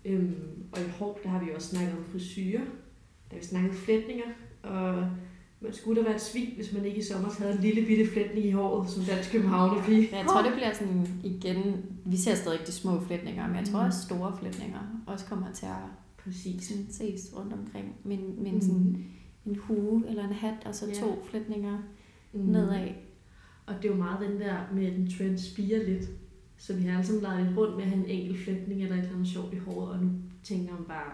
Øhm, 0.09 0.35
og 0.73 0.79
i 0.81 0.89
hår, 0.99 1.21
der 1.23 1.29
har 1.29 1.45
vi 1.45 1.51
også 1.55 1.69
snakket 1.69 1.93
om 1.99 2.05
frisyrer. 2.05 2.61
Der 2.61 3.35
har 3.35 3.39
vi 3.39 3.45
snakket 3.45 3.75
flætninger, 3.75 4.25
og 4.63 5.11
man 5.61 5.73
skulle 5.73 6.01
da 6.01 6.07
være 6.07 6.15
et 6.17 6.23
svin, 6.23 6.49
hvis 6.57 6.73
man 6.73 6.85
ikke 6.85 6.99
i 6.99 7.03
sommer 7.03 7.29
havde 7.39 7.53
en 7.53 7.61
lille 7.61 7.87
bitte 7.87 8.07
flætning 8.13 8.47
i 8.47 8.51
håret, 8.51 8.91
som 8.91 9.03
dansk 9.05 9.33
københavnerpige. 9.33 10.09
Jeg 10.17 10.27
tror, 10.27 10.43
det 10.43 10.53
bliver 10.53 10.73
sådan 10.75 11.09
igen, 11.25 11.85
vi 12.07 12.17
ser 12.17 12.35
stadig 12.35 12.61
de 12.67 12.73
små 12.73 13.01
flætninger, 13.01 13.47
men 13.47 13.57
jeg 13.57 13.65
tror 13.65 13.81
Mm. 13.83 13.87
også 13.87 14.03
store 14.03 14.37
flætninger 14.41 15.03
også 15.07 15.25
kommer 15.27 15.53
til 15.53 15.67
at 15.67 15.73
Præcis. 16.25 16.65
sådan 16.69 16.87
ses 16.91 17.33
rundt 17.37 17.53
omkring. 17.53 17.95
Men, 18.05 18.43
men 18.43 18.55
Mm. 18.55 18.61
sådan 18.61 19.05
en 19.47 19.57
hue 19.57 20.05
eller 20.09 20.25
en 20.29 20.33
hat, 20.35 20.55
og 20.65 20.75
så 20.75 20.87
Ja. 20.87 20.95
to 20.95 21.25
flætninger 21.31 21.79
Mm. 22.33 22.41
nedad. 22.41 22.89
Og 23.67 23.75
det 23.83 23.85
er 23.85 23.89
jo 23.93 23.99
meget 23.99 24.29
den 24.31 24.41
der 24.41 24.57
med, 24.75 24.87
at 24.87 24.93
den 24.93 25.11
trend 25.11 25.39
spiger 25.39 25.85
lidt. 25.87 26.05
Så 26.59 26.75
vi 26.75 26.83
har 26.83 26.93
alle 26.93 27.07
sammen 27.07 27.23
leget 27.23 27.47
lidt 27.47 27.59
rundt 27.59 27.77
med 27.77 27.83
at 27.85 27.91
have 27.91 28.05
en 28.05 28.11
enkelt 28.11 28.45
flætning 28.45 28.83
eller 28.83 28.95
et 28.97 29.01
eller 29.03 29.15
andet 29.15 29.29
sjovt 29.29 29.55
i 29.55 29.57
håret, 29.59 29.91
og 29.91 30.03
nu 30.05 30.11
tænker 30.43 30.73
man 30.75 30.85
bare, 30.89 31.13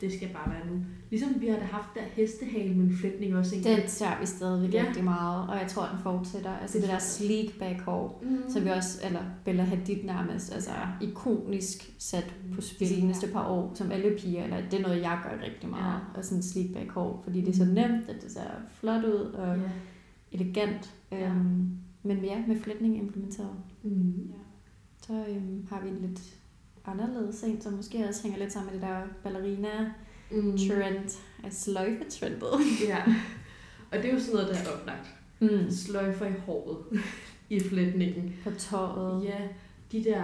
det 0.00 0.12
skal 0.12 0.28
bare 0.32 0.50
være 0.52 0.66
nu. 0.74 0.84
Ligesom 1.10 1.28
vi 1.40 1.46
har 1.46 1.56
da 1.56 1.64
haft 1.64 1.88
der 1.94 2.00
hestehale 2.12 2.74
med 2.74 2.84
en 2.84 2.96
flætning 2.96 3.36
også 3.36 3.56
en 3.56 3.64
Den 3.64 3.88
ser 3.88 4.20
vi 4.20 4.26
stadigvæk 4.26 4.74
Ja. 4.74 4.82
ja. 4.82 4.88
rigtig 4.88 5.04
meget, 5.04 5.48
og 5.48 5.56
jeg 5.56 5.66
tror, 5.68 5.86
den 5.92 5.98
fortsætter. 6.02 6.50
Altså 6.50 6.78
Det 6.78 6.82
det, 6.86 6.92
der 6.92 6.98
sleek 6.98 7.58
back 7.58 7.80
hår, 7.80 8.22
Mm. 8.24 8.38
så 8.48 8.60
vi 8.60 8.68
også, 8.68 9.00
eller 9.06 9.20
Bella 9.44 9.62
Hadid 9.62 10.04
nærmest, 10.04 10.52
altså 10.54 10.70
ikonisk 11.02 11.92
sat 11.98 12.34
på 12.54 12.60
spil 12.60 12.96
de 13.02 13.06
næste 13.06 13.26
par 13.32 13.48
år, 13.48 13.72
som 13.74 13.90
alle 13.90 14.16
piger, 14.18 14.44
eller 14.44 14.56
det 14.70 14.78
er 14.78 14.82
noget, 14.82 15.02
jeg 15.02 15.18
gør 15.22 15.44
rigtig 15.46 15.68
meget, 15.70 16.00
Ja. 16.14 16.18
og 16.18 16.24
sådan 16.24 16.42
sleek 16.42 16.74
back 16.74 16.90
hår, 16.90 17.20
fordi 17.24 17.40
det 17.40 17.48
er 17.48 17.56
så 17.56 17.64
nemt, 17.64 18.08
at 18.08 18.22
det 18.22 18.30
ser 18.32 18.50
flot 18.74 19.04
ud 19.04 19.20
og 19.34 19.56
Ja. 19.56 19.62
elegant. 20.32 20.94
Ja. 21.12 21.28
Øhm, 21.30 21.68
men 22.02 22.24
ja, 22.24 22.42
med 22.48 22.56
flætning 22.60 22.98
implementeret. 22.98 23.50
Mm. 23.82 24.30
Så 25.06 25.12
øhm, 25.28 25.66
har 25.70 25.80
vi 25.80 25.88
en 25.88 25.98
lidt 25.98 26.20
anderledes 26.84 27.42
en, 27.42 27.60
som 27.60 27.72
måske 27.72 28.08
også 28.08 28.22
hænger 28.22 28.38
lidt 28.38 28.52
sammen 28.52 28.72
med 28.72 28.80
det 28.80 28.88
der 28.88 29.00
ballerina 29.22 29.92
Mm. 30.30 30.58
af 31.44 31.52
sløjfetrendet. 31.52 32.50
Ja. 32.88 32.98
Og 33.92 33.98
det 33.98 34.04
er 34.04 34.12
jo 34.12 34.18
sådan 34.20 34.34
noget, 34.34 34.48
der 34.48 34.54
er 34.70 34.76
oplagt. 34.80 35.14
Mm. 35.40 35.70
Sløjfer 35.70 36.26
i 36.26 36.32
håret 36.46 36.78
i 37.50 37.60
flætningen. 37.60 38.34
På 38.44 38.50
tøjet. 38.50 39.24
Ja, 39.24 39.38
de 39.92 40.04
der 40.04 40.22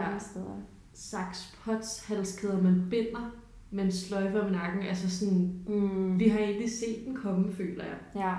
saks 0.93 1.59
pots 1.65 2.05
halskæder, 2.07 2.63
man 2.63 2.87
binder, 2.91 3.31
men 3.71 3.93
sløjfer 3.93 4.43
med 4.43 4.51
nakken. 4.51 4.83
Altså 4.83 5.11
sådan, 5.19 5.53
Mm. 5.69 6.19
vi 6.19 6.29
har 6.29 6.39
egentlig 6.39 6.71
set 6.71 7.05
den 7.07 7.17
komme, 7.17 7.53
føler 7.53 7.85
jeg. 7.85 7.97
Ja, 8.15 8.35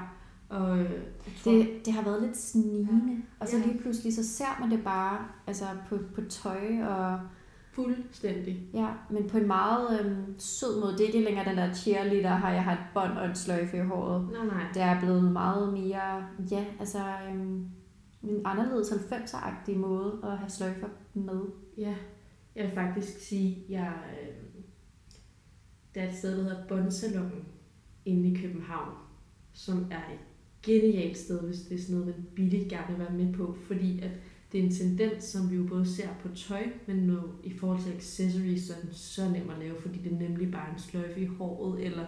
Og 0.51 0.79
øh, 0.79 0.89
tror, 1.43 1.51
det, 1.51 1.67
det 1.85 1.93
har 1.93 2.03
været 2.03 2.21
lidt 2.23 2.37
snigende. 2.37 3.21
Og 3.39 3.47
så 3.47 3.57
Ja. 3.57 3.65
lige 3.65 3.79
pludselig, 3.81 4.15
så 4.15 4.27
ser 4.27 4.57
man 4.59 4.71
det 4.71 4.83
bare 4.83 5.27
altså 5.47 5.65
på, 5.89 5.97
på 6.15 6.21
tøj 6.29 6.83
og 6.83 7.19
fuldstændig. 7.73 8.69
ja, 8.73 8.87
men 9.09 9.29
på 9.29 9.37
en 9.37 9.47
meget 9.47 9.99
øhm, 9.99 10.39
sød 10.39 10.81
måde. 10.81 10.91
Det 10.93 11.01
er 11.01 11.05
ikke 11.07 11.21
længere 11.23 11.49
den 11.49 11.57
der 11.57 11.73
cheerleader, 11.73 12.29
har 12.35 12.51
jeg 12.51 12.63
har 12.63 12.71
et 12.73 12.85
bånd 12.93 13.11
og 13.17 13.25
en 13.25 13.35
sløjfe 13.35 13.77
i 13.77 13.81
håret. 13.81 14.29
Nej, 14.31 14.45
nej. 14.45 14.63
Det 14.73 14.81
er 14.81 14.99
blevet 14.99 15.31
meget 15.31 15.73
mere, 15.73 16.25
ja, 16.51 16.65
altså 16.79 16.99
øhm, 17.29 17.65
en 18.23 18.41
anderledes 18.45 18.91
90'er-agtig 18.91 19.77
måde 19.77 20.19
at 20.23 20.37
have 20.37 20.49
sløjfer 20.49 20.87
med. 21.13 21.41
Ja, 21.77 21.95
jeg 22.55 22.63
vil 22.65 22.71
faktisk 22.73 23.19
sige, 23.29 23.65
jeg, 23.69 23.93
øh, 24.21 24.63
der 25.95 26.01
er 26.01 26.09
et 26.09 26.15
sted, 26.15 26.37
der 26.37 26.43
hedder 26.43 26.67
Bondsalongen 26.67 27.45
inde 28.05 28.29
i 28.31 28.41
København, 28.41 28.89
som 29.53 29.85
er 29.91 30.13
et 30.13 30.19
genialt 30.63 31.17
sted, 31.17 31.41
hvis 31.41 31.59
det 31.59 31.75
er 31.75 31.81
sådan 31.81 31.95
noget, 31.95 32.15
man 32.15 32.25
billigt 32.35 32.69
gerne 32.69 32.87
vil 32.89 33.05
være 33.05 33.17
med 33.17 33.33
på, 33.33 33.57
fordi 33.67 33.99
at 33.99 34.11
det 34.51 34.59
er 34.59 34.63
en 34.63 34.71
tendens, 34.71 35.23
som 35.23 35.51
vi 35.51 35.55
jo 35.55 35.63
både 35.63 35.85
ser 35.85 36.09
på 36.21 36.27
tøj, 36.35 36.63
men 36.87 36.97
nu, 36.97 37.17
i 37.43 37.53
forhold 37.53 37.81
til 37.83 37.93
accessories, 37.93 38.63
så 38.63 38.73
er 38.73 38.81
den 38.81 38.93
så 38.93 39.29
nem 39.29 39.49
at 39.49 39.59
lave, 39.59 39.81
fordi 39.81 39.99
det 39.99 40.11
er 40.11 40.19
nemlig 40.19 40.51
bare 40.51 40.73
en 40.73 40.79
sløjfe 40.79 41.21
i 41.21 41.25
håret, 41.25 41.85
eller 41.85 42.05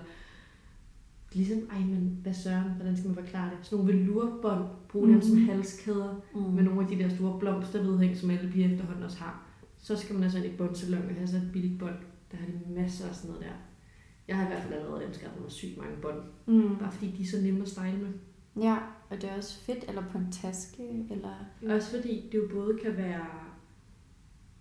ligesom, 1.34 1.58
ej, 1.72 1.80
men 1.80 2.20
hvad 2.24 2.34
søren, 2.34 2.72
hvordan 2.76 2.98
skal 2.98 3.08
man 3.08 3.16
forklare 3.16 3.50
det? 3.50 3.58
Sådan 3.62 3.86
nogle 3.86 4.00
velurbånd, 4.00 4.66
brug 4.90 5.08
dem 5.08 5.16
mm. 5.16 5.22
som 5.22 5.38
halskæder, 5.38 6.22
mm. 6.36 6.42
med 6.42 6.64
nogle 6.64 6.82
af 6.82 6.88
de 6.88 7.04
der 7.04 7.16
store 7.16 7.40
blomstervedhæng, 7.40 8.18
som 8.18 8.30
alle 8.30 8.52
piger 8.52 8.72
efterhånden 8.72 9.04
også 9.04 9.18
har. 9.18 9.48
Så 9.78 9.96
skal 9.96 10.14
man 10.14 10.24
altså 10.24 10.38
ind 10.38 10.54
i 10.54 10.58
bundsalon 10.58 11.10
og 11.10 11.16
have 11.16 11.28
så 11.28 11.38
et 11.38 11.50
billigt 11.54 11.80
bånd. 11.80 11.96
Der 12.32 12.38
har 12.38 12.46
de 12.46 12.74
masser 12.74 13.08
af 13.10 13.16
sådan 13.16 13.30
noget 13.30 13.44
der. 13.46 13.56
Jeg 14.28 14.38
har 14.38 14.44
i 14.46 14.48
hvert 14.48 14.64
fald 14.64 14.74
allerede 14.74 15.06
anskaffet 15.06 15.42
mig 15.42 15.52
sygt 15.52 15.78
mange 15.78 15.96
bånd. 16.02 16.20
Mm. 16.46 16.78
Bare 16.80 16.92
fordi 16.92 17.12
de 17.18 17.24
er 17.24 17.28
så 17.28 17.42
nemme 17.42 17.62
at 17.62 17.70
style 17.70 17.98
med. 17.98 18.14
Ja, 18.62 18.78
og 19.10 19.22
det 19.22 19.30
er 19.30 19.38
også 19.38 19.60
fedt, 19.60 19.86
eller 19.88 20.04
på 20.12 20.18
en 20.18 20.32
taske, 20.32 21.06
eller... 21.12 21.46
Også 21.70 21.96
fordi 21.96 22.30
det 22.32 22.38
jo 22.38 22.48
både 22.52 22.80
kan 22.84 22.98
være 22.98 23.28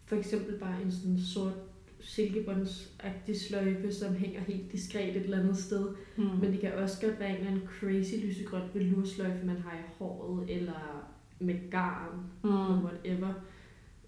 for 0.05 0.17
eksempel 0.17 0.59
bare 0.59 0.83
en 0.83 0.93
sådan 0.93 1.19
sort 1.21 1.55
silkebåndsagtig 2.01 3.41
sløjfe, 3.41 3.93
som 3.93 4.15
hænger 4.15 4.41
helt 4.41 4.73
diskret 4.73 5.17
et 5.17 5.23
eller 5.23 5.41
andet 5.41 5.57
sted. 5.57 5.95
Mm. 6.17 6.25
Men 6.25 6.53
det 6.53 6.61
kan 6.61 6.75
også 6.75 7.07
godt 7.07 7.21
være 7.21 7.29
en 7.29 7.37
eller 7.37 7.51
anden 7.51 7.69
crazy 7.69 8.15
lysegrønt 8.27 8.75
velursløjfe, 8.75 9.47
man 9.47 9.57
har 9.57 9.73
i 9.73 9.83
håret, 9.99 10.51
eller 10.51 11.11
med 11.39 11.71
garn, 11.71 12.15
mm. 12.43 12.51
eller 12.51 12.83
whatever. 12.85 13.35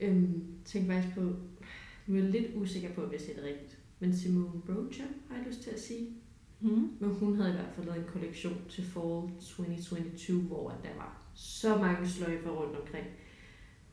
Øhm, 0.01 0.45
tænk 0.65 0.87
faktisk 0.87 1.15
på, 1.15 1.21
nu 2.07 2.19
er 2.19 2.23
jeg 2.23 2.31
lidt 2.31 2.47
usikker 2.55 2.93
på, 2.93 3.01
hvis 3.01 3.23
det 3.23 3.45
rigtigt, 3.45 3.79
men 4.01 4.17
Simone 4.17 4.61
Rocha 4.69 5.05
har 5.29 5.37
jeg 5.37 5.47
lyst 5.47 5.63
til 5.63 5.71
at 5.71 5.81
sige. 5.81 6.09
Mm. 6.61 6.91
Men 7.01 7.11
hun 7.11 7.37
havde 7.37 7.51
i 7.51 7.53
hvert 7.53 7.73
fald 7.75 7.87
lavet 7.87 7.99
en 7.99 8.09
kollektion 8.13 8.57
til 8.69 8.85
Fall 8.85 9.23
2022, 9.41 10.41
hvor 10.41 10.69
der 10.69 10.97
var 10.97 11.23
så 11.35 11.79
mange 11.79 12.09
sløjfer 12.09 12.51
rundt 12.51 12.77
omkring. 12.77 13.07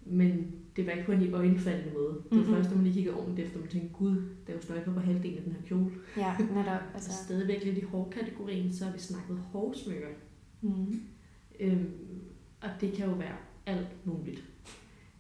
Men 0.05 0.51
det 0.75 0.85
var 0.85 0.91
ikke 0.91 1.05
på 1.05 1.11
en 1.11 1.21
i 1.21 1.31
øjenfaldende 1.31 1.93
måde. 1.93 2.13
Det 2.13 2.31
var 2.31 2.37
mm-hmm. 2.37 2.55
først, 2.55 2.69
når 2.69 2.75
man 2.75 2.83
lige 2.83 2.93
kiggede 2.93 3.15
ordentligt 3.15 3.47
efter, 3.47 3.59
man 3.59 3.69
tænkte, 3.69 3.93
gud, 3.93 4.15
der 4.15 4.53
er 4.53 4.57
jo 4.57 4.61
sløjfer 4.61 4.93
på 4.93 4.99
halvdelen 4.99 5.37
af 5.37 5.43
den 5.43 5.53
her 5.53 5.61
kjole. 5.61 5.91
Ja, 6.17 6.35
netop. 6.37 6.81
Altså. 6.93 7.23
stadigvæk 7.25 7.63
lidt 7.63 7.77
i 7.77 7.81
hårkategorien, 7.81 8.73
så 8.73 8.85
har 8.85 8.93
vi 8.93 8.99
snakket 8.99 9.37
hårsmykker. 9.37 10.07
Mm. 10.61 11.01
Øhm, 11.59 11.91
og 12.61 12.69
det 12.81 12.93
kan 12.93 13.09
jo 13.09 13.15
være 13.15 13.35
alt 13.65 14.05
muligt. 14.05 14.43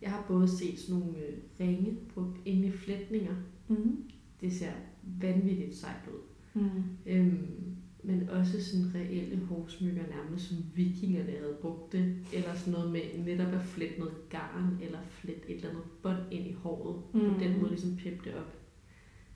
Jeg 0.01 0.11
har 0.11 0.25
både 0.27 0.47
set 0.47 0.79
sådan 0.79 0.99
nogle 0.99 1.17
øh, 1.17 1.37
ringe 1.59 1.97
brugt 2.13 2.37
inde 2.45 2.67
i 2.67 2.71
flætninger. 2.71 3.35
Mm. 3.67 4.03
Det 4.41 4.53
ser 4.53 4.71
vanvittigt 5.03 5.75
sejt 5.75 6.07
ud. 6.13 6.19
Mm. 6.53 6.83
Øhm, 7.05 7.47
men 8.03 8.29
også 8.29 8.63
sådan 8.63 8.95
reelle 8.95 9.45
hårsmykker, 9.45 10.01
nærmest 10.15 10.47
som 10.47 10.57
vikingerne 10.75 11.31
havde 11.31 11.57
brugt 11.61 11.91
det, 11.91 12.15
eller 12.33 12.55
sådan 12.55 12.73
noget 12.73 12.91
med 12.91 13.01
netop 13.25 13.53
at 13.53 13.61
flette 13.61 13.99
noget 13.99 14.13
garn, 14.29 14.77
eller 14.81 14.99
flette 15.09 15.49
et 15.49 15.55
eller 15.55 15.69
andet 15.69 15.83
bånd 16.03 16.17
ind 16.31 16.47
i 16.47 16.51
håret, 16.51 17.01
mm. 17.13 17.19
på 17.19 17.39
den 17.39 17.59
måde 17.59 17.69
ligesom 17.69 17.95
peppe 17.95 18.29
det 18.29 18.35
op. 18.35 18.57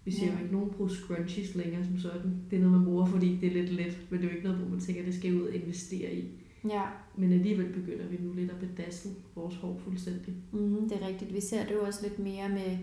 Vi 0.06 0.12
ser 0.12 0.26
ja. 0.26 0.32
jo 0.32 0.40
ikke 0.40 0.54
nogen 0.54 0.70
bruge 0.70 0.90
scrunchies 0.90 1.56
længere 1.56 1.86
som 1.86 1.98
sådan. 1.98 2.32
Det 2.50 2.58
er 2.58 2.62
noget, 2.62 2.78
man 2.78 2.86
bruger, 2.86 3.06
fordi 3.06 3.38
det 3.42 3.48
er 3.48 3.54
lidt 3.54 3.72
let, 3.72 4.00
men 4.10 4.20
det 4.20 4.26
er 4.26 4.30
jo 4.30 4.36
ikke 4.36 4.48
noget, 4.48 4.62
hvor 4.62 4.70
man 4.70 4.80
tænker, 4.80 5.02
at 5.02 5.08
det 5.08 5.16
skal 5.16 5.36
ud 5.36 5.48
og 5.48 5.56
investere 5.56 6.16
i. 6.16 6.24
Ja. 6.70 6.84
Men 7.18 7.32
alligevel 7.32 7.74
begynder 7.74 8.08
vi 8.08 8.18
nu 8.22 8.34
lidt 8.34 8.52
at 8.52 8.60
bedassle 8.60 9.12
vores 9.36 9.56
hår 9.56 9.82
fuldstændig. 9.84 10.34
Mm, 10.52 10.90
det 10.90 11.02
er 11.02 11.08
rigtigt. 11.08 11.34
Vi 11.34 11.42
ser 11.42 11.66
det 11.66 11.74
jo 11.74 11.82
også 11.82 12.00
lidt 12.04 12.20
mere 12.20 12.50
med 12.50 12.78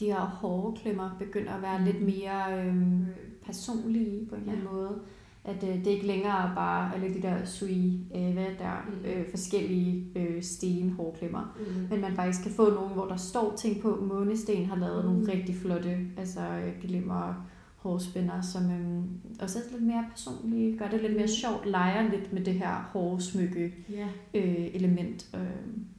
de 0.00 0.06
her 0.06 0.20
hårde 0.20 0.76
klemmer, 0.80 1.16
begynder 1.18 1.52
at 1.52 1.62
være 1.62 1.78
mm. 1.78 1.84
lidt 1.84 2.02
mere 2.02 2.66
øhm, 2.66 3.04
personlige 3.52 4.26
på 4.26 4.34
en 4.34 4.40
eller 4.40 4.52
anden 4.52 4.66
ja. 4.66 4.72
måde 4.72 5.00
at 5.44 5.62
øh, 5.62 5.84
det 5.84 5.86
ikke 5.86 6.06
længere 6.06 6.52
bare 6.54 6.94
alle 6.94 7.14
de 7.14 7.22
der 7.22 7.44
sui, 7.44 8.00
øh, 8.14 8.32
hvad 8.32 8.46
der, 8.58 8.86
mm. 8.88 9.08
øh, 9.10 9.30
forskellige 9.30 10.06
øh, 10.16 10.42
sten 10.42 10.90
hårklemmer, 10.90 11.56
mm. 11.58 11.86
men 11.90 12.00
man 12.00 12.14
faktisk 12.14 12.42
kan 12.42 12.52
få 12.52 12.70
nogle, 12.74 12.94
hvor 12.94 13.06
der 13.06 13.16
står 13.16 13.56
ting 13.56 13.82
på. 13.82 13.96
Månesten 13.96 14.66
har 14.66 14.76
lavet 14.76 15.04
mm. 15.04 15.10
nogle 15.10 15.32
rigtig 15.32 15.56
flotte, 15.56 15.98
altså 16.16 16.40
øh, 16.40 16.80
glimmer 16.80 17.46
hårspænder, 17.76 18.40
som 18.40 18.70
øh, 18.70 19.02
også 19.42 19.58
er 19.58 19.62
lidt 19.72 19.82
mere 19.82 20.04
personlige, 20.10 20.78
gør 20.78 20.88
det 20.88 21.00
lidt 21.00 21.12
mere 21.12 21.22
mm. 21.22 21.28
sjovt, 21.28 21.66
leger 21.66 22.10
lidt 22.10 22.32
med 22.32 22.44
det 22.44 22.54
her 22.54 22.90
hårsmykke 22.92 23.74
yeah. 23.92 24.08
øh, 24.34 24.74
element. 24.74 25.30
Øh. 25.34 25.40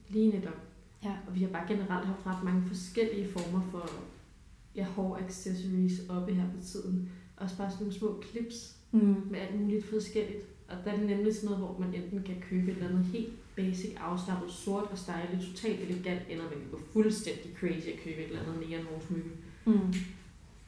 Lige 0.09 0.29
netop. 0.29 0.57
Ja. 1.03 1.13
Og 1.27 1.35
vi 1.35 1.39
har 1.39 1.49
bare 1.49 1.67
generelt 1.67 2.07
haft 2.07 2.25
ret 2.25 2.43
mange 2.43 2.63
forskellige 2.67 3.27
former 3.27 3.61
for 3.71 3.89
ja, 4.75 4.83
hår 4.83 5.19
accessories 5.25 6.09
oppe 6.09 6.33
her 6.33 6.45
på 6.55 6.61
tiden. 6.61 7.09
Også 7.41 7.57
bare 7.57 7.71
sådan 7.71 7.83
nogle 7.83 7.99
små 7.99 8.23
clips, 8.29 8.75
mm. 8.91 9.15
med 9.31 9.39
alt 9.39 9.61
muligt 9.61 9.85
forskelligt. 9.85 10.43
Og 10.69 10.77
der 10.85 10.91
er 10.91 10.97
det 10.97 11.05
nemlig 11.05 11.35
sådan 11.35 11.49
noget, 11.49 11.65
hvor 11.65 11.77
man 11.79 11.93
enten 11.93 12.23
kan 12.23 12.35
købe 12.49 12.71
et 12.71 12.77
eller 12.77 12.89
andet 12.89 13.05
helt 13.05 13.33
basic, 13.55 13.95
afslappet, 13.99 14.51
sort 14.51 14.83
og 14.91 14.97
stylet, 14.97 15.47
totalt 15.55 15.79
elegant, 15.79 16.21
eller 16.29 16.43
man 16.43 16.53
kan 16.53 16.69
gå 16.71 16.79
fuldstændig 16.93 17.51
crazy 17.59 17.87
og 17.87 17.99
købe 18.03 18.17
et 18.17 18.27
eller 18.27 18.41
andet 18.41 18.69
neon 18.69 18.85
hårsmykke. 18.93 19.29
Mm. 19.65 19.93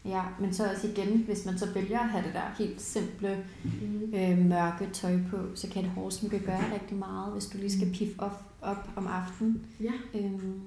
Ja, 0.06 0.24
men 0.40 0.54
så 0.54 0.70
også 0.72 0.88
igen, 0.88 1.18
hvis 1.18 1.46
man 1.46 1.58
så 1.58 1.74
vælger 1.74 2.00
at 2.00 2.10
have 2.10 2.26
det 2.26 2.34
der 2.34 2.56
helt 2.58 2.82
simple, 2.82 3.46
mm. 3.64 4.14
øh, 4.16 4.38
mørke 4.38 4.90
tøj 4.94 5.18
på, 5.30 5.38
så 5.56 5.70
kan 5.70 5.86
et 5.86 5.90
hårsmykke 5.90 6.40
gøre 6.40 6.74
rigtig 6.74 6.98
meget, 6.98 7.34
hvis 7.34 7.46
du 7.46 7.58
lige 7.58 7.72
skal 7.72 7.88
mm. 7.88 7.94
piffe 7.94 8.20
op, 8.20 8.44
op 8.62 8.90
om 8.96 9.08
aftenen. 9.08 9.66
Ja. 9.80 10.20
Øhm, 10.20 10.62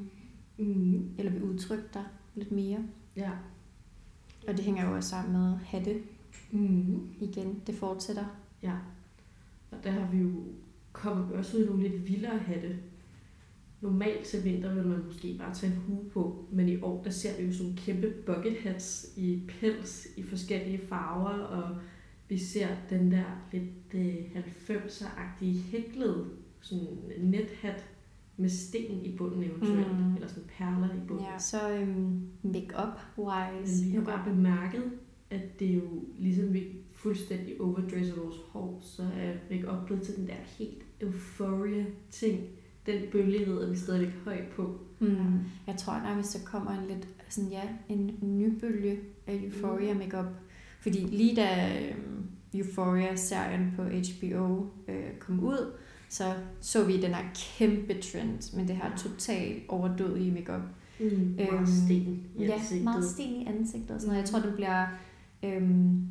mm. 0.59 1.11
Eller 1.19 1.33
vil 1.33 1.43
udtrykke 1.43 1.85
dig 1.95 2.05
lidt 2.35 2.53
mere. 2.53 2.79
Ja. 3.17 3.31
Og 4.49 4.57
det 4.57 4.65
hænger 4.65 4.89
jo 4.89 4.95
også 4.97 5.09
sammen 5.09 5.33
med 5.33 5.57
hatte. 5.57 6.03
Mm. 6.51 7.11
Igen, 7.21 7.63
det 7.67 7.75
fortsætter. 7.75 8.25
Ja. 8.63 8.73
Og 9.71 9.79
der 9.85 9.91
har 9.91 10.11
vi 10.13 10.19
jo 10.19 10.31
kommet 10.93 11.33
også 11.33 11.57
ud 11.57 11.63
i 11.63 11.67
nogle 11.67 11.89
lidt 11.89 12.09
vildere 12.09 12.39
hatte. 12.39 12.77
Normalt 13.81 14.25
til 14.25 14.45
vinter 14.45 14.75
vil 14.75 14.87
man 14.87 15.05
måske 15.05 15.37
bare 15.39 15.55
tage 15.55 15.73
en 15.73 15.79
hue 15.79 16.11
på, 16.11 16.47
men 16.53 16.69
i 16.69 16.81
år 16.81 17.03
der 17.03 17.11
ser 17.11 17.41
vi 17.41 17.47
jo 17.47 17.53
sådan 17.53 17.77
kæmpe 17.77 18.11
bucket 18.27 18.57
hats 18.57 19.13
i 19.17 19.43
pels 19.49 20.07
i 20.17 20.23
forskellige 20.23 20.81
farver, 20.89 21.31
og 21.31 21.77
vi 22.29 22.39
ser 22.39 22.69
den 22.91 23.13
der 23.13 23.25
lidt 23.53 23.95
øh, 23.95 24.17
90'er-agtige 24.69 25.59
hæklede 25.71 26.27
sådan 26.61 26.89
nethat 27.19 27.85
med 28.37 28.49
sten 28.49 29.05
i 29.05 29.17
bunden 29.17 29.43
eventuelt, 29.43 29.99
mm. 29.99 30.15
eller 30.15 30.29
sådan 30.29 30.51
perler 30.59 30.95
i 30.95 31.07
bunden. 31.09 31.27
Ja, 31.33 31.39
så 31.39 31.71
øhm, 31.71 32.29
make-up 32.43 32.99
wise. 33.19 33.85
Men 33.85 33.93
vi 33.93 33.97
har 33.97 34.05
bare 34.05 34.25
bemærket, 34.35 34.83
at 35.31 35.61
det 35.61 35.71
er 35.71 35.75
jo 35.75 36.05
ligesom 36.19 36.53
vi 36.53 36.67
fuldstændig 36.93 37.61
overdresser 37.61 38.15
vores 38.17 38.37
hår, 38.49 38.79
så 38.83 39.03
er 39.03 39.33
make-up 39.51 39.87
blevet 39.87 40.03
til 40.03 40.17
den 40.17 40.27
der 40.27 40.35
helt 40.59 40.83
euphoria 41.01 41.85
ting. 42.11 42.41
Den 42.87 43.03
bølge 43.13 43.47
rider 43.47 43.71
vi 43.71 43.77
stadigvæk 43.77 44.15
højt 44.25 44.49
på. 44.57 44.81
Mm. 45.01 45.39
Jeg 45.67 45.77
tror 45.79 45.99
nærmest, 45.99 46.39
der 46.39 46.45
kommer 46.45 46.71
en 46.71 46.89
lidt, 46.89 47.09
sådan 47.29 47.51
ja, 47.51 47.63
en 47.89 48.19
ny 48.23 48.59
bølge 48.61 48.99
af 49.27 49.35
euphoria 49.35 49.93
mm. 49.93 49.99
makeup. 49.99 50.27
Fordi 50.81 50.99
lige 50.99 51.37
da 51.37 51.79
um, 51.93 52.27
Euphoria-serien 52.55 53.73
på 53.77 53.83
HBO 53.83 54.67
øh, 54.89 55.19
kom 55.19 55.45
ud, 55.45 55.73
så 56.09 56.35
så 56.61 56.85
vi 56.85 57.01
den 57.01 57.15
her 57.15 57.25
kæmpe 57.35 58.01
trend 58.01 58.57
med 58.57 58.67
det 58.67 58.77
her 58.77 58.97
totalt 58.97 59.63
overdødige 59.69 60.33
makeup. 60.33 60.63
Mm, 61.01 61.35
meget 61.37 61.53
øhm, 61.53 61.67
sten 61.67 62.27
i 62.37 62.45
ansigtet. 62.45 62.79
Ja, 62.79 62.83
meget 62.83 63.05
sten 63.05 63.35
i 63.35 63.47
ansigtet. 63.47 63.91
Og 63.91 64.01
sådan 64.01 64.13
noget. 64.13 64.23
Jeg 64.23 64.29
tror, 64.29 64.41
det 64.41 64.55
bliver 64.55 64.87
øhm, 65.43 66.07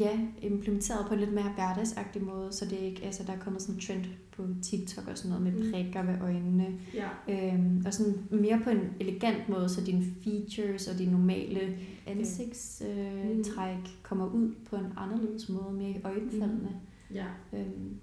ja, 0.00 0.18
implementeret 0.42 1.06
på 1.08 1.14
en 1.14 1.20
lidt 1.20 1.32
mere 1.32 1.52
hverdagsagtig 1.54 2.22
måde, 2.22 2.52
så 2.52 2.64
det 2.64 2.82
er 2.82 2.86
ikke, 2.86 3.04
altså 3.04 3.22
der 3.26 3.32
er 3.32 3.38
kommet 3.38 3.62
sådan 3.62 3.74
en 3.74 3.80
trend 3.80 4.04
på 4.36 4.46
TikTok 4.62 5.08
og 5.08 5.18
sådan 5.18 5.28
noget 5.28 5.44
med 5.44 5.64
mm. 5.64 5.72
prikker 5.72 6.02
ved 6.02 6.20
øjnene. 6.20 6.66
Ja. 6.94 7.08
Øhm, 7.28 7.82
og 7.86 7.94
sådan 7.94 8.14
mere 8.30 8.60
på 8.64 8.70
en 8.70 8.80
elegant 9.00 9.48
måde, 9.48 9.68
så 9.68 9.84
dine 9.84 10.04
features 10.22 10.88
og 10.88 10.98
de 10.98 11.10
normale 11.10 11.76
ansigtstræk 12.06 13.76
mm. 13.76 13.90
kommer 14.02 14.26
ud 14.26 14.54
på 14.70 14.76
en 14.76 14.86
anderledes 14.96 15.48
måde, 15.48 15.72
mere 15.72 15.90
i 15.90 16.00
øjenfaldende. 16.04 16.70
Mm. 17.10 17.16
Ja. 17.16 17.26
Øhm, 17.52 18.00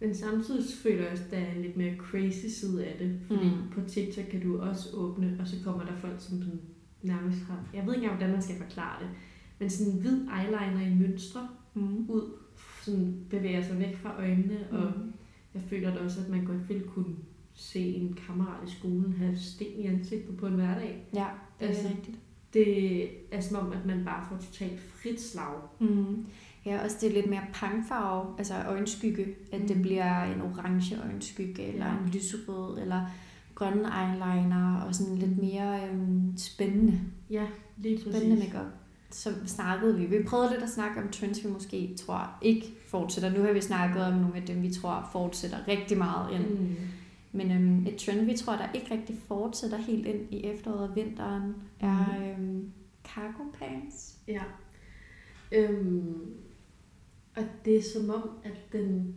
men 0.00 0.14
samtidig 0.14 0.64
føler 0.82 1.02
jeg 1.02 1.12
også, 1.12 1.24
at 1.24 1.30
der 1.30 1.36
er 1.36 1.54
en 1.54 1.62
lidt 1.62 1.76
mere 1.76 1.96
crazy 1.96 2.46
side 2.46 2.84
af 2.84 2.98
det. 2.98 3.20
Fordi 3.26 3.44
mm. 3.44 3.70
på 3.72 3.80
TikTok 3.88 4.24
kan 4.24 4.42
du 4.42 4.60
også 4.60 4.96
åbne, 4.96 5.36
og 5.40 5.46
så 5.46 5.56
kommer 5.64 5.84
der 5.84 5.96
folk, 5.96 6.14
som 6.18 6.42
sådan 6.42 6.60
nærmest 7.02 7.38
har... 7.42 7.68
Jeg 7.74 7.86
ved 7.86 7.94
ikke 7.94 8.04
engang, 8.04 8.18
hvordan 8.18 8.34
man 8.34 8.42
skal 8.42 8.56
forklare 8.56 9.02
det 9.02 9.08
men 9.60 9.70
sådan 9.70 9.92
en 9.92 10.00
hvid 10.00 10.20
eyeliner 10.20 10.86
i 10.86 10.94
mønstre 10.94 11.48
mm. 11.74 12.10
ud, 12.10 12.32
sådan 12.82 13.26
bevæger 13.30 13.62
sig 13.62 13.78
væk 13.78 13.96
fra 13.96 14.18
øjnene, 14.18 14.58
mm. 14.70 14.76
og 14.76 14.92
jeg 15.54 15.62
føler 15.62 15.94
da 15.94 16.00
også, 16.00 16.20
at 16.20 16.28
man 16.28 16.44
godt 16.44 16.68
ville 16.68 16.84
kunne 16.84 17.16
se 17.54 17.94
en 17.94 18.18
kammerat 18.26 18.68
i 18.68 18.70
skolen 18.70 19.12
have 19.12 19.36
sten 19.36 19.80
i 19.80 19.86
ansigtet 19.86 20.36
på 20.36 20.46
en 20.46 20.54
hverdag. 20.54 21.08
Ja, 21.14 21.26
det 21.58 21.64
er 21.64 21.68
altså, 21.68 21.88
rigtigt. 21.88 22.18
Det 22.54 23.08
er 23.30 23.40
som 23.40 23.66
om, 23.66 23.72
at 23.72 23.86
man 23.86 24.04
bare 24.04 24.26
får 24.28 24.36
totalt 24.36 24.80
frit 24.80 25.20
slag. 25.20 25.54
Mm. 25.80 26.26
Ja, 26.70 26.84
også 26.84 26.96
det 27.00 27.08
er 27.08 27.12
lidt 27.14 27.30
mere 27.30 27.42
pangfarve, 27.54 28.34
altså 28.38 28.54
øjenskygge, 28.68 29.26
at 29.52 29.60
det 29.68 29.76
Mm. 29.76 29.82
bliver 29.82 30.22
en 30.24 30.40
orange 30.40 30.96
øjenskygge, 31.04 31.62
eller 31.62 31.86
en 31.86 32.10
lyserød, 32.12 32.78
eller 32.78 33.06
grønne 33.54 33.82
eyeliner, 34.02 34.80
og 34.80 34.94
sådan 34.94 35.16
lidt 35.16 35.38
mere 35.38 35.88
øhm, 35.88 36.32
spændende, 36.36 37.00
Ja, 37.30 37.46
lige 37.76 37.96
præcis. 37.96 38.14
spændende 38.16 38.44
makeup. 38.44 38.66
Så 39.10 39.30
snakkede 39.46 39.98
vi, 39.98 40.06
vi 40.06 40.22
prøvede 40.24 40.50
lidt 40.50 40.62
at 40.62 40.68
snakke 40.70 41.00
om 41.02 41.08
trends, 41.08 41.44
vi 41.44 41.50
måske 41.50 41.94
tror 41.98 42.30
ikke 42.42 42.66
fortsætter. 42.88 43.30
Nu 43.38 43.42
har 43.42 43.52
vi 43.52 43.60
snakket 43.60 44.04
om 44.04 44.12
nogle 44.14 44.36
af 44.36 44.42
dem, 44.42 44.62
vi 44.62 44.70
tror 44.72 45.08
fortsætter 45.12 45.68
rigtig 45.68 45.98
meget 45.98 46.34
ind. 46.34 46.58
Mm. 46.58 46.76
Men 47.32 47.50
øhm, 47.50 47.86
et 47.86 47.96
trend, 47.96 48.20
vi 48.26 48.36
tror, 48.36 48.52
der 48.56 48.72
ikke 48.74 48.94
rigtig 48.94 49.16
fortsætter 49.28 49.76
helt 49.76 50.06
ind 50.06 50.20
i 50.30 50.44
efteråret 50.44 50.88
og 50.88 50.96
vinteren, 50.96 51.54
er 51.80 52.06
Mhm. 52.36 52.44
øhm, 52.44 52.70
cargo 53.04 53.42
pants. 53.58 54.14
Ja. 54.28 54.42
Øhm, 55.52 56.14
og 57.36 57.42
det 57.64 57.76
er 57.76 57.82
som 57.82 58.10
om, 58.10 58.28
at 58.44 58.72
den, 58.72 59.14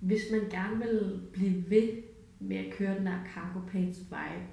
hvis 0.00 0.20
man 0.30 0.40
gerne 0.50 0.78
vil 0.78 1.20
blive 1.32 1.64
ved 1.70 1.88
med 2.40 2.56
at 2.56 2.72
køre 2.72 2.98
den 2.98 3.06
der 3.06 3.18
cargo 3.34 3.60
pants 3.72 3.98
vibe, 3.98 4.46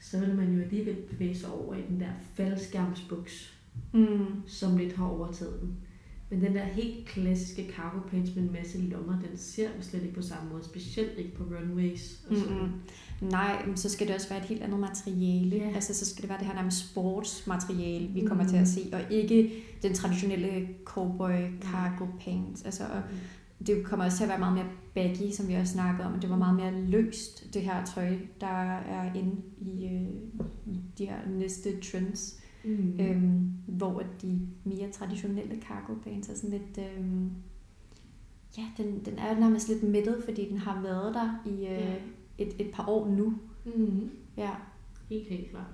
så 0.00 0.20
vil 0.20 0.34
man 0.34 0.54
jo 0.54 0.60
alligevel 0.62 0.96
bevæge 1.10 1.34
sig 1.36 1.50
over 1.52 1.74
i 1.74 1.82
den 1.88 2.00
der 2.00 2.10
faldskærmsbuks, 2.34 3.58
Mm. 3.92 4.26
som 4.46 4.76
lidt 4.76 4.92
har 4.92 5.06
overtaget 5.06 5.60
den. 5.60 5.76
Men 6.30 6.40
den 6.40 6.54
der 6.54 6.64
helt 6.64 7.06
klassiske 7.06 7.72
cargo 7.76 8.08
pants 8.08 8.34
med 8.34 8.42
en 8.42 8.52
masse 8.52 8.80
lommer, 8.80 9.20
den 9.20 9.36
ser 9.36 9.68
vi 9.76 9.82
slet 9.82 10.02
ikke 10.02 10.14
på 10.14 10.22
samme 10.22 10.50
måde, 10.50 10.64
specielt 10.64 11.18
ikke 11.18 11.34
på 11.34 11.44
runways. 11.44 12.24
Og 12.30 12.36
sådan. 12.36 12.56
Mm-mm. 12.56 12.70
Nej, 13.30 13.66
så 13.74 13.88
skal 13.88 14.06
det 14.06 14.14
også 14.14 14.28
være 14.28 14.38
et 14.38 14.44
helt 14.44 14.62
andet 14.62 14.80
materiale. 14.80 15.56
Ja. 15.56 15.70
Altså, 15.74 15.94
så 15.94 16.06
skal 16.06 16.22
det 16.22 16.28
være 16.30 16.38
det 16.38 16.46
her 16.46 16.54
nærmest 16.54 16.90
sportsmateriale, 16.90 18.06
vi 18.08 18.20
kommer 18.26 18.44
Mm. 18.44 18.50
til 18.50 18.56
at 18.56 18.68
se, 18.68 18.80
og 18.92 19.00
ikke 19.10 19.52
den 19.82 19.94
traditionelle 19.94 20.68
cowboy 20.84 21.32
cargo 21.60 22.06
pants. 22.20 22.62
Altså, 22.62 22.82
og 22.84 23.02
Mm. 23.10 23.64
det 23.66 23.84
kommer 23.84 24.04
også 24.04 24.16
til 24.16 24.24
at 24.24 24.28
være 24.30 24.38
meget 24.38 24.54
mere 24.54 24.66
baggy, 24.94 25.30
som 25.32 25.48
vi 25.48 25.54
også 25.54 25.72
snakkede 25.72 26.06
om. 26.08 26.20
Det 26.20 26.30
var 26.30 26.36
meget 26.36 26.56
mere 26.56 26.80
løst, 26.80 27.54
det 27.54 27.62
her 27.62 27.84
tøj, 27.84 28.16
der 28.40 28.72
er 28.78 29.14
inde 29.14 29.36
i, 29.60 29.84
øh, 29.86 30.08
de 30.98 31.06
her 31.06 31.16
næste 31.38 31.80
trends. 31.80 32.38
Mm. 32.64 32.70
Mm. 32.70 33.00
Øhm, 33.00 33.50
hvor 33.66 33.98
at 34.00 34.06
de 34.22 34.40
mere 34.64 34.90
traditionelle 34.92 35.54
cargo 35.68 35.94
pants 36.04 36.28
er 36.28 36.34
sådan 36.34 36.50
lidt... 36.50 36.78
Øhm, 36.98 37.30
ja, 38.58 38.62
den, 38.76 39.04
den 39.04 39.18
er 39.18 39.40
nærmest 39.40 39.68
lidt 39.68 39.82
mættet, 39.82 40.22
fordi 40.24 40.48
den 40.50 40.58
har 40.58 40.82
været 40.82 41.14
der 41.14 41.42
i 41.46 41.52
øh, 41.66 41.72
Ja. 41.72 41.94
Et, 42.42 42.54
et 42.66 42.70
par 42.74 42.88
år 42.88 43.08
nu. 43.08 43.34
Mm. 43.64 44.10
Ja. 44.36 44.50
Helt, 45.08 45.28
helt 45.28 45.50
klart. 45.50 45.66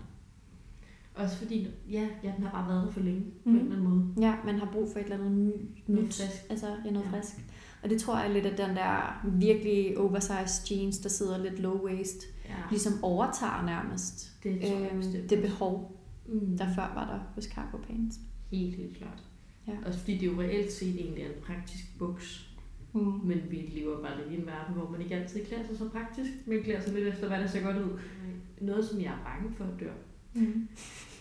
Også 1.14 1.36
fordi, 1.36 1.68
ja, 1.90 2.08
ja, 2.22 2.32
den 2.36 2.42
har 2.44 2.50
bare 2.50 2.68
været 2.68 2.86
der 2.86 2.92
for 2.92 3.00
længe, 3.00 3.20
på 3.20 3.48
Mm. 3.50 3.54
en 3.54 3.60
eller 3.60 3.76
anden 3.76 3.88
måde. 3.90 4.04
ja, 4.20 4.34
man 4.44 4.54
har 4.58 4.68
brug 4.72 4.88
for 4.92 4.98
et 4.98 5.02
eller 5.04 5.18
andet 5.18 5.32
ny, 5.32 5.52
Noget 5.86 6.04
nyt. 6.06 6.14
frisk. 6.14 6.50
Altså 6.50 6.66
ja, 6.84 6.90
noget 6.90 7.06
Ja. 7.12 7.18
frisk. 7.18 7.36
Og 7.82 7.90
det 7.90 8.00
tror 8.00 8.18
jeg 8.18 8.32
lidt, 8.32 8.46
at 8.46 8.58
den 8.58 8.76
der 8.76 9.20
virkelig 9.38 9.98
oversized 9.98 10.70
jeans, 10.76 10.98
der 10.98 11.08
sidder 11.08 11.38
lidt 11.38 11.58
low 11.58 11.86
waist, 11.86 12.22
Ja, 12.48 12.54
ligesom 12.70 12.92
overtager 13.02 13.66
nærmest 13.66 14.32
det 14.42 14.60
tror 14.60 14.78
jeg 14.78 14.90
bestemt. 14.96 15.30
det 15.30 15.42
behov, 15.42 16.00
mm. 16.28 16.58
der 16.58 16.66
før 16.74 16.92
var 16.94 17.06
der 17.12 17.18
hos 17.34 17.44
cargo 17.44 17.76
pants. 17.78 18.16
Helt, 18.50 18.76
helt 18.76 18.96
klart. 18.96 19.22
Ja. 19.66 19.72
Også 19.86 19.98
fordi 19.98 20.18
det 20.18 20.26
jo 20.26 20.40
reelt 20.40 20.72
set 20.72 21.00
egentlig 21.00 21.22
er 21.22 21.26
en 21.28 21.42
praktisk 21.46 21.98
buks. 21.98 22.47
Mm. 22.92 23.00
Men 23.24 23.40
vi 23.50 23.56
lever 23.56 24.02
bare 24.02 24.16
lidt 24.18 24.32
i 24.32 24.40
en 24.40 24.46
verden, 24.46 24.74
hvor 24.74 24.88
man 24.90 25.00
ikke 25.00 25.14
altid 25.14 25.44
klæder 25.44 25.66
sig 25.66 25.78
så 25.78 25.88
praktisk. 25.88 26.30
Man 26.46 26.62
klæder 26.62 26.80
sig 26.80 26.94
lidt 26.94 27.06
efter, 27.08 27.28
hvad 27.28 27.38
der 27.40 27.46
ser 27.46 27.62
godt 27.62 27.76
ud. 27.76 27.98
Noget, 28.60 28.84
som 28.84 29.00
jeg 29.00 29.06
er 29.08 29.24
bange 29.24 29.54
for 29.56 29.66
dør, 29.80 29.92
Mm. 30.34 30.68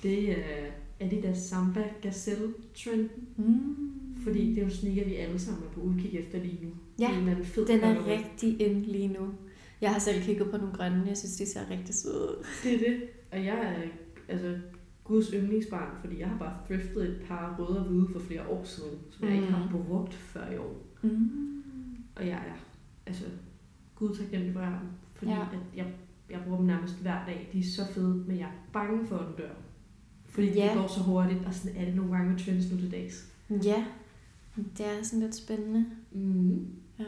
det 0.03 0.31
er 0.31 0.65
Adidas 0.99 1.37
Samba 1.37 1.83
Gazelle 2.01 2.53
trend. 2.75 3.09
Mm. 3.37 3.93
Fordi 4.23 4.49
det 4.49 4.57
er 4.57 4.63
jo 4.63 4.69
sneaker, 4.69 5.05
vi 5.05 5.15
alle 5.15 5.39
sammen 5.39 5.63
er 5.63 5.69
på 5.69 5.81
udkig 5.81 6.19
efter 6.19 6.39
lige 6.39 6.59
nu. 6.63 6.69
Ja, 6.99 7.19
En 7.21 7.27
eller 7.29 7.43
fed 7.43 7.65
Den 7.67 7.79
er 7.79 7.95
colorway. 7.95 8.17
rigtig 8.17 8.61
ind 8.61 8.85
lige 8.85 9.07
nu. 9.07 9.29
Jeg 9.81 9.91
har 9.93 9.99
selv 9.99 10.21
kigget 10.23 10.51
på 10.51 10.57
nogle 10.57 10.73
grønne, 10.73 11.03
jeg 11.07 11.17
synes, 11.17 11.35
de 11.37 11.45
ser 11.45 11.59
rigtig 11.71 11.95
søde 11.95 12.21
ud. 12.21 12.45
Det 12.63 12.73
er 12.73 12.77
det. 12.79 13.01
Og 13.31 13.45
jeg 13.45 13.57
er 13.75 13.87
altså 14.33 14.57
Guds 15.03 15.29
yndlingsbarn, 15.33 15.97
fordi 16.01 16.19
jeg 16.19 16.27
har 16.27 16.37
bare 16.39 16.57
thriftet 16.67 17.03
et 17.09 17.21
par 17.27 17.55
røde 17.59 17.79
og 17.79 17.85
hvide 17.85 18.07
for 18.13 18.19
flere 18.19 18.47
år 18.47 18.63
siden, 18.63 18.97
som 19.11 19.27
jeg 19.27 19.35
ikke 19.35 19.47
har 19.47 19.69
Mm. 19.73 19.85
brugt 19.87 20.13
før 20.13 20.51
i 20.51 20.57
år. 20.57 20.86
Mm. 21.01 21.63
Og 22.15 22.27
jeg 22.27 22.33
er 22.47 22.53
altså 23.05 23.23
Gud 23.95 24.15
taknemmelig 24.15 24.53
for 24.53 24.61
dem, 24.61 24.73
fordi 25.15 25.31
Ja. 25.31 25.41
at 25.41 25.57
jeg, 25.75 25.93
jeg 26.29 26.41
bruger 26.43 26.57
dem 26.57 26.65
nærmest 26.67 27.01
hver 27.01 27.25
dag. 27.25 27.49
De 27.53 27.59
er 27.59 27.63
så 27.63 27.85
fede, 27.93 28.23
men 28.27 28.37
jeg 28.37 28.45
er 28.47 28.69
bange 28.73 29.07
for, 29.07 29.17
at 29.17 29.27
den 29.27 29.35
dør. 29.37 29.53
Fordi 30.25 30.47
Ja. 30.47 30.65
det 30.67 30.73
går 30.77 30.87
så 30.87 30.99
hurtigt, 31.03 31.45
og 31.45 31.53
sådan 31.53 31.77
er 31.77 31.85
det 31.85 31.95
nogle 31.95 32.11
gange 32.11 32.29
med 32.31 32.39
trends 32.39 32.71
nu 32.71 32.77
til 32.79 32.91
dags. 32.91 33.33
Ja, 33.49 33.85
det 34.77 34.85
er 34.85 35.03
sådan 35.03 35.19
lidt 35.19 35.35
spændende. 35.35 35.85
Mm. 36.11 36.65
Ja. 36.99 37.03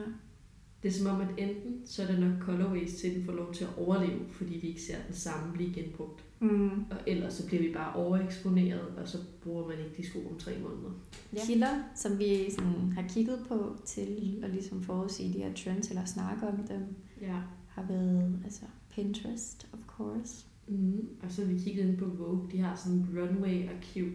Det 0.83 0.89
er 0.89 0.93
som 0.93 1.07
om, 1.15 1.21
at 1.21 1.27
enten 1.37 1.81
så 1.87 2.03
er 2.03 2.07
det 2.07 2.19
nok 2.19 2.39
colorways 2.41 2.93
til, 2.95 3.07
at 3.07 3.15
den 3.15 3.25
får 3.25 3.33
lov 3.33 3.53
til 3.53 3.63
at 3.63 3.69
overleve, 3.77 4.19
fordi 4.31 4.53
vi 4.61 4.67
ikke 4.67 4.81
ser 4.81 4.95
den 5.07 5.15
samme 5.15 5.53
blive 5.53 5.73
genbrugt. 5.73 6.23
Mm. 6.39 6.69
Og 6.91 6.97
ellers 7.07 7.33
så 7.33 7.47
bliver 7.47 7.61
vi 7.63 7.73
bare 7.73 7.93
overeksponeret, 7.95 8.81
og 8.97 9.07
så 9.07 9.17
bruger 9.43 9.67
man 9.67 9.77
ikke 9.79 9.97
de 9.97 10.07
sko 10.07 10.19
om 10.31 10.37
tre 10.39 10.51
måneder. 10.59 10.91
Ja. 11.33 11.39
Kilder, 11.45 11.83
som 11.95 12.19
vi 12.19 12.51
sådan 12.51 12.91
har 12.91 13.05
kigget 13.09 13.39
på 13.47 13.75
til 13.85 14.39
at 14.43 14.49
ligesom 14.49 14.83
forudsige 14.83 15.33
de 15.33 15.37
her 15.43 15.53
trends 15.53 15.89
eller 15.89 16.05
snakke 16.05 16.47
om 16.47 16.57
dem, 16.67 16.95
Ja. 17.21 17.37
har 17.67 17.85
været 17.89 18.39
altså 18.43 18.61
Pinterest, 18.91 19.67
of 19.73 19.79
course. 19.87 20.45
Mm. 20.67 21.07
Og 21.23 21.31
så 21.31 21.45
har 21.45 21.53
vi 21.53 21.59
kigget 21.59 21.87
ind 21.87 21.97
på 21.97 22.05
Vogue. 22.05 22.49
De 22.51 22.59
har 22.59 22.75
sådan 22.75 22.97
en 22.97 23.09
runway-arkiv, 23.19 24.07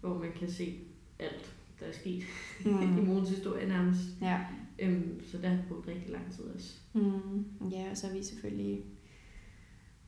hvor 0.00 0.18
man 0.18 0.28
kan 0.38 0.50
se 0.50 0.78
alt, 1.18 1.54
der 1.80 1.86
er 1.86 1.92
sket 1.92 2.22
mm. 2.64 2.98
i 2.98 3.06
morgens 3.06 3.28
historie 3.30 3.68
nærmest. 3.68 4.00
Ja. 4.20 4.40
Øhm, 4.78 5.20
så 5.26 5.38
der 5.38 5.48
har 5.48 5.58
brugt 5.68 5.88
rigtig 5.88 6.10
lang 6.10 6.32
tid 6.32 6.44
også. 6.44 6.74
Mm. 6.94 7.68
Ja, 7.70 7.90
og 7.90 7.96
så 7.96 8.06
har 8.06 8.14
vi 8.14 8.22
selvfølgelig 8.22 8.84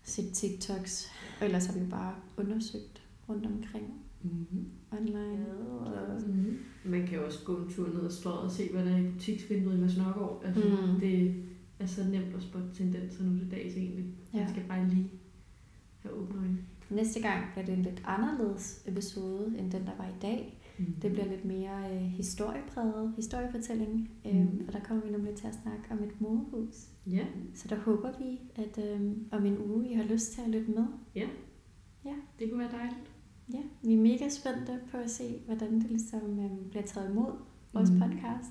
set 0.04 0.32
TikToks, 0.32 1.08
og 1.40 1.46
ellers 1.46 1.66
har 1.66 1.74
vi 1.74 1.80
jo 1.80 1.86
bare 1.90 2.14
undersøgt 2.36 3.02
rundt 3.28 3.46
omkring 3.46 4.00
Mm-hmm. 4.22 4.66
online. 4.92 5.46
Og... 5.70 6.20
Mm-hmm. 6.26 6.58
Man 6.84 7.06
kan 7.06 7.18
jo 7.18 7.26
også 7.26 7.38
gå 7.44 7.56
en 7.56 7.70
tur 7.70 7.88
ned 7.88 8.00
og 8.00 8.12
strøget 8.12 8.40
og 8.40 8.50
se, 8.50 8.68
hvad 8.72 8.84
der 8.84 8.92
er 8.92 8.98
i 8.98 9.10
butiksvinduet 9.10 9.76
i 9.76 9.80
Mads 9.80 9.96
Nørgaard. 9.98 10.42
Altså, 10.44 10.62
Mm. 10.64 11.00
Det 11.00 11.34
er 11.78 11.86
så 11.86 12.04
nemt 12.04 12.34
at 12.36 12.42
spotte 12.42 12.68
tendenser 12.74 13.24
nu 13.24 13.38
til 13.38 13.50
dags 13.50 13.74
egentlig. 13.76 14.04
Man 14.32 14.42
Ja. 14.42 14.50
skal 14.52 14.62
bare 14.68 14.88
lige 14.88 15.10
have 16.02 16.14
åbne 16.14 16.38
øjne. 16.40 16.58
Næste 16.90 17.20
gang 17.20 17.44
bliver 17.52 17.66
det 17.66 17.74
en 17.74 17.82
lidt 17.82 18.02
anderledes 18.06 18.82
episode, 18.86 19.54
end 19.58 19.70
den, 19.72 19.86
der 19.86 19.96
var 19.98 20.04
i 20.08 20.18
dag. 20.22 20.60
Mm. 20.78 20.84
Det 21.02 21.12
bliver 21.12 21.26
lidt 21.26 21.44
mere 21.44 21.94
øh, 21.94 22.00
historiepræget, 22.00 23.12
historiefortælling, 23.16 24.10
øh, 24.26 24.34
Mhm. 24.36 24.64
for 24.64 24.72
der 24.72 24.80
kommer 24.80 25.04
vi 25.04 25.10
nemlig 25.12 25.34
til 25.34 25.46
at 25.46 25.54
snakke 25.62 25.82
om 25.90 26.02
et 26.02 26.20
modehus. 26.20 26.74
Ja, 27.06 27.26
Så 27.54 27.68
der 27.68 27.76
håber 27.76 28.12
vi, 28.18 28.40
at 28.56 28.84
øh, 28.84 29.00
om 29.32 29.46
en 29.46 29.58
uge 29.58 29.88
I 29.90 29.94
har 29.94 30.04
lyst 30.04 30.32
til 30.32 30.40
at 30.40 30.48
lytte 30.48 30.70
med. 30.70 30.84
det 32.38 32.50
kunne 32.50 32.58
være 32.60 32.72
dejligt. 32.72 33.10
Ja, 33.52 33.58
vi 33.82 33.92
er 33.94 33.98
mega 33.98 34.28
spændte 34.28 34.80
på 34.90 34.96
at 34.96 35.10
se, 35.10 35.38
hvordan 35.46 35.80
det 35.80 35.90
ligesom 35.90 36.38
øh, 36.40 36.70
bliver 36.70 36.82
taget 36.86 37.10
imod, 37.10 37.32
vores 37.72 37.90
Mhm. 37.90 38.00
podcast. 38.00 38.50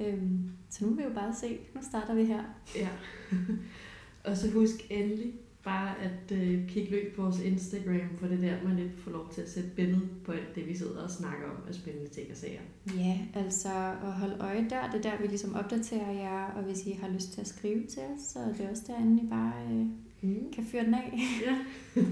Øhm, 0.00 0.50
så 0.70 0.84
nu 0.84 0.90
vil 0.90 0.98
vi 0.98 1.08
jo 1.08 1.14
bare 1.14 1.34
se. 1.34 1.58
Nu 1.74 1.80
starter 1.82 2.14
vi 2.14 2.24
her. 2.24 2.42
Ja. 2.76 2.88
og 4.30 4.36
så 4.36 4.50
husk 4.50 4.74
endelig 4.90 5.32
bare 5.64 5.94
at 6.00 6.36
øh, 6.38 6.68
kigge 6.68 6.90
løb 6.90 7.16
på 7.16 7.22
vores 7.22 7.40
Instagram, 7.40 8.00
for 8.18 8.26
det 8.26 8.44
er 8.44 8.50
der, 8.56 8.68
man 8.68 8.76
lidt 8.76 8.92
får 8.98 9.10
lov 9.10 9.32
til 9.34 9.40
at 9.40 9.50
sætte 9.50 9.68
billede 9.76 10.08
på 10.24 10.32
alt 10.32 10.54
det, 10.54 10.68
vi 10.68 10.76
sidder 10.76 11.02
og 11.02 11.10
snakker 11.10 11.46
om 11.50 11.56
af 11.68 11.74
spændende 11.74 12.10
ting 12.10 12.26
og 12.30 12.36
sager. 12.36 12.60
Ja, 12.98 13.18
altså 13.34 13.68
at 14.04 14.12
holde 14.12 14.36
øje 14.40 14.66
der. 14.70 14.90
Det 14.90 15.06
er 15.06 15.10
der, 15.10 15.20
vi 15.22 15.26
ligesom 15.26 15.54
opdaterer 15.54 16.12
jer, 16.12 16.44
og 16.56 16.62
hvis 16.62 16.86
I 16.86 16.92
har 17.02 17.08
lyst 17.08 17.32
til 17.32 17.40
at 17.40 17.46
skrive 17.48 17.86
til 17.86 18.02
os, 18.16 18.20
så 18.22 18.38
er 18.38 18.52
det 18.52 18.68
også 18.70 18.82
derinde, 18.86 19.22
I 19.22 19.26
bare 19.30 19.52
øh, 19.72 19.86
Mm. 20.24 20.52
kan 20.54 20.64
fyre 20.64 20.84
den 20.84 20.94
af. 20.94 21.18
Ja. 21.46 21.58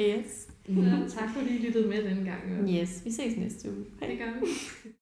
Yes. 0.00 0.48
Mm. 0.68 0.84
Tak 1.08 1.30
fordi 1.34 1.56
I 1.56 1.66
lyttede 1.66 1.88
med 1.88 1.96
denne 2.04 2.24
gang. 2.24 2.40
og 2.62 2.68
Yes, 2.68 3.02
vi 3.04 3.10
ses 3.10 3.36
næste 3.36 3.68
uge. 3.70 3.84
Hej. 4.00 4.10
Det 4.10 4.18
gør 4.18 4.40
vi. 4.40 4.46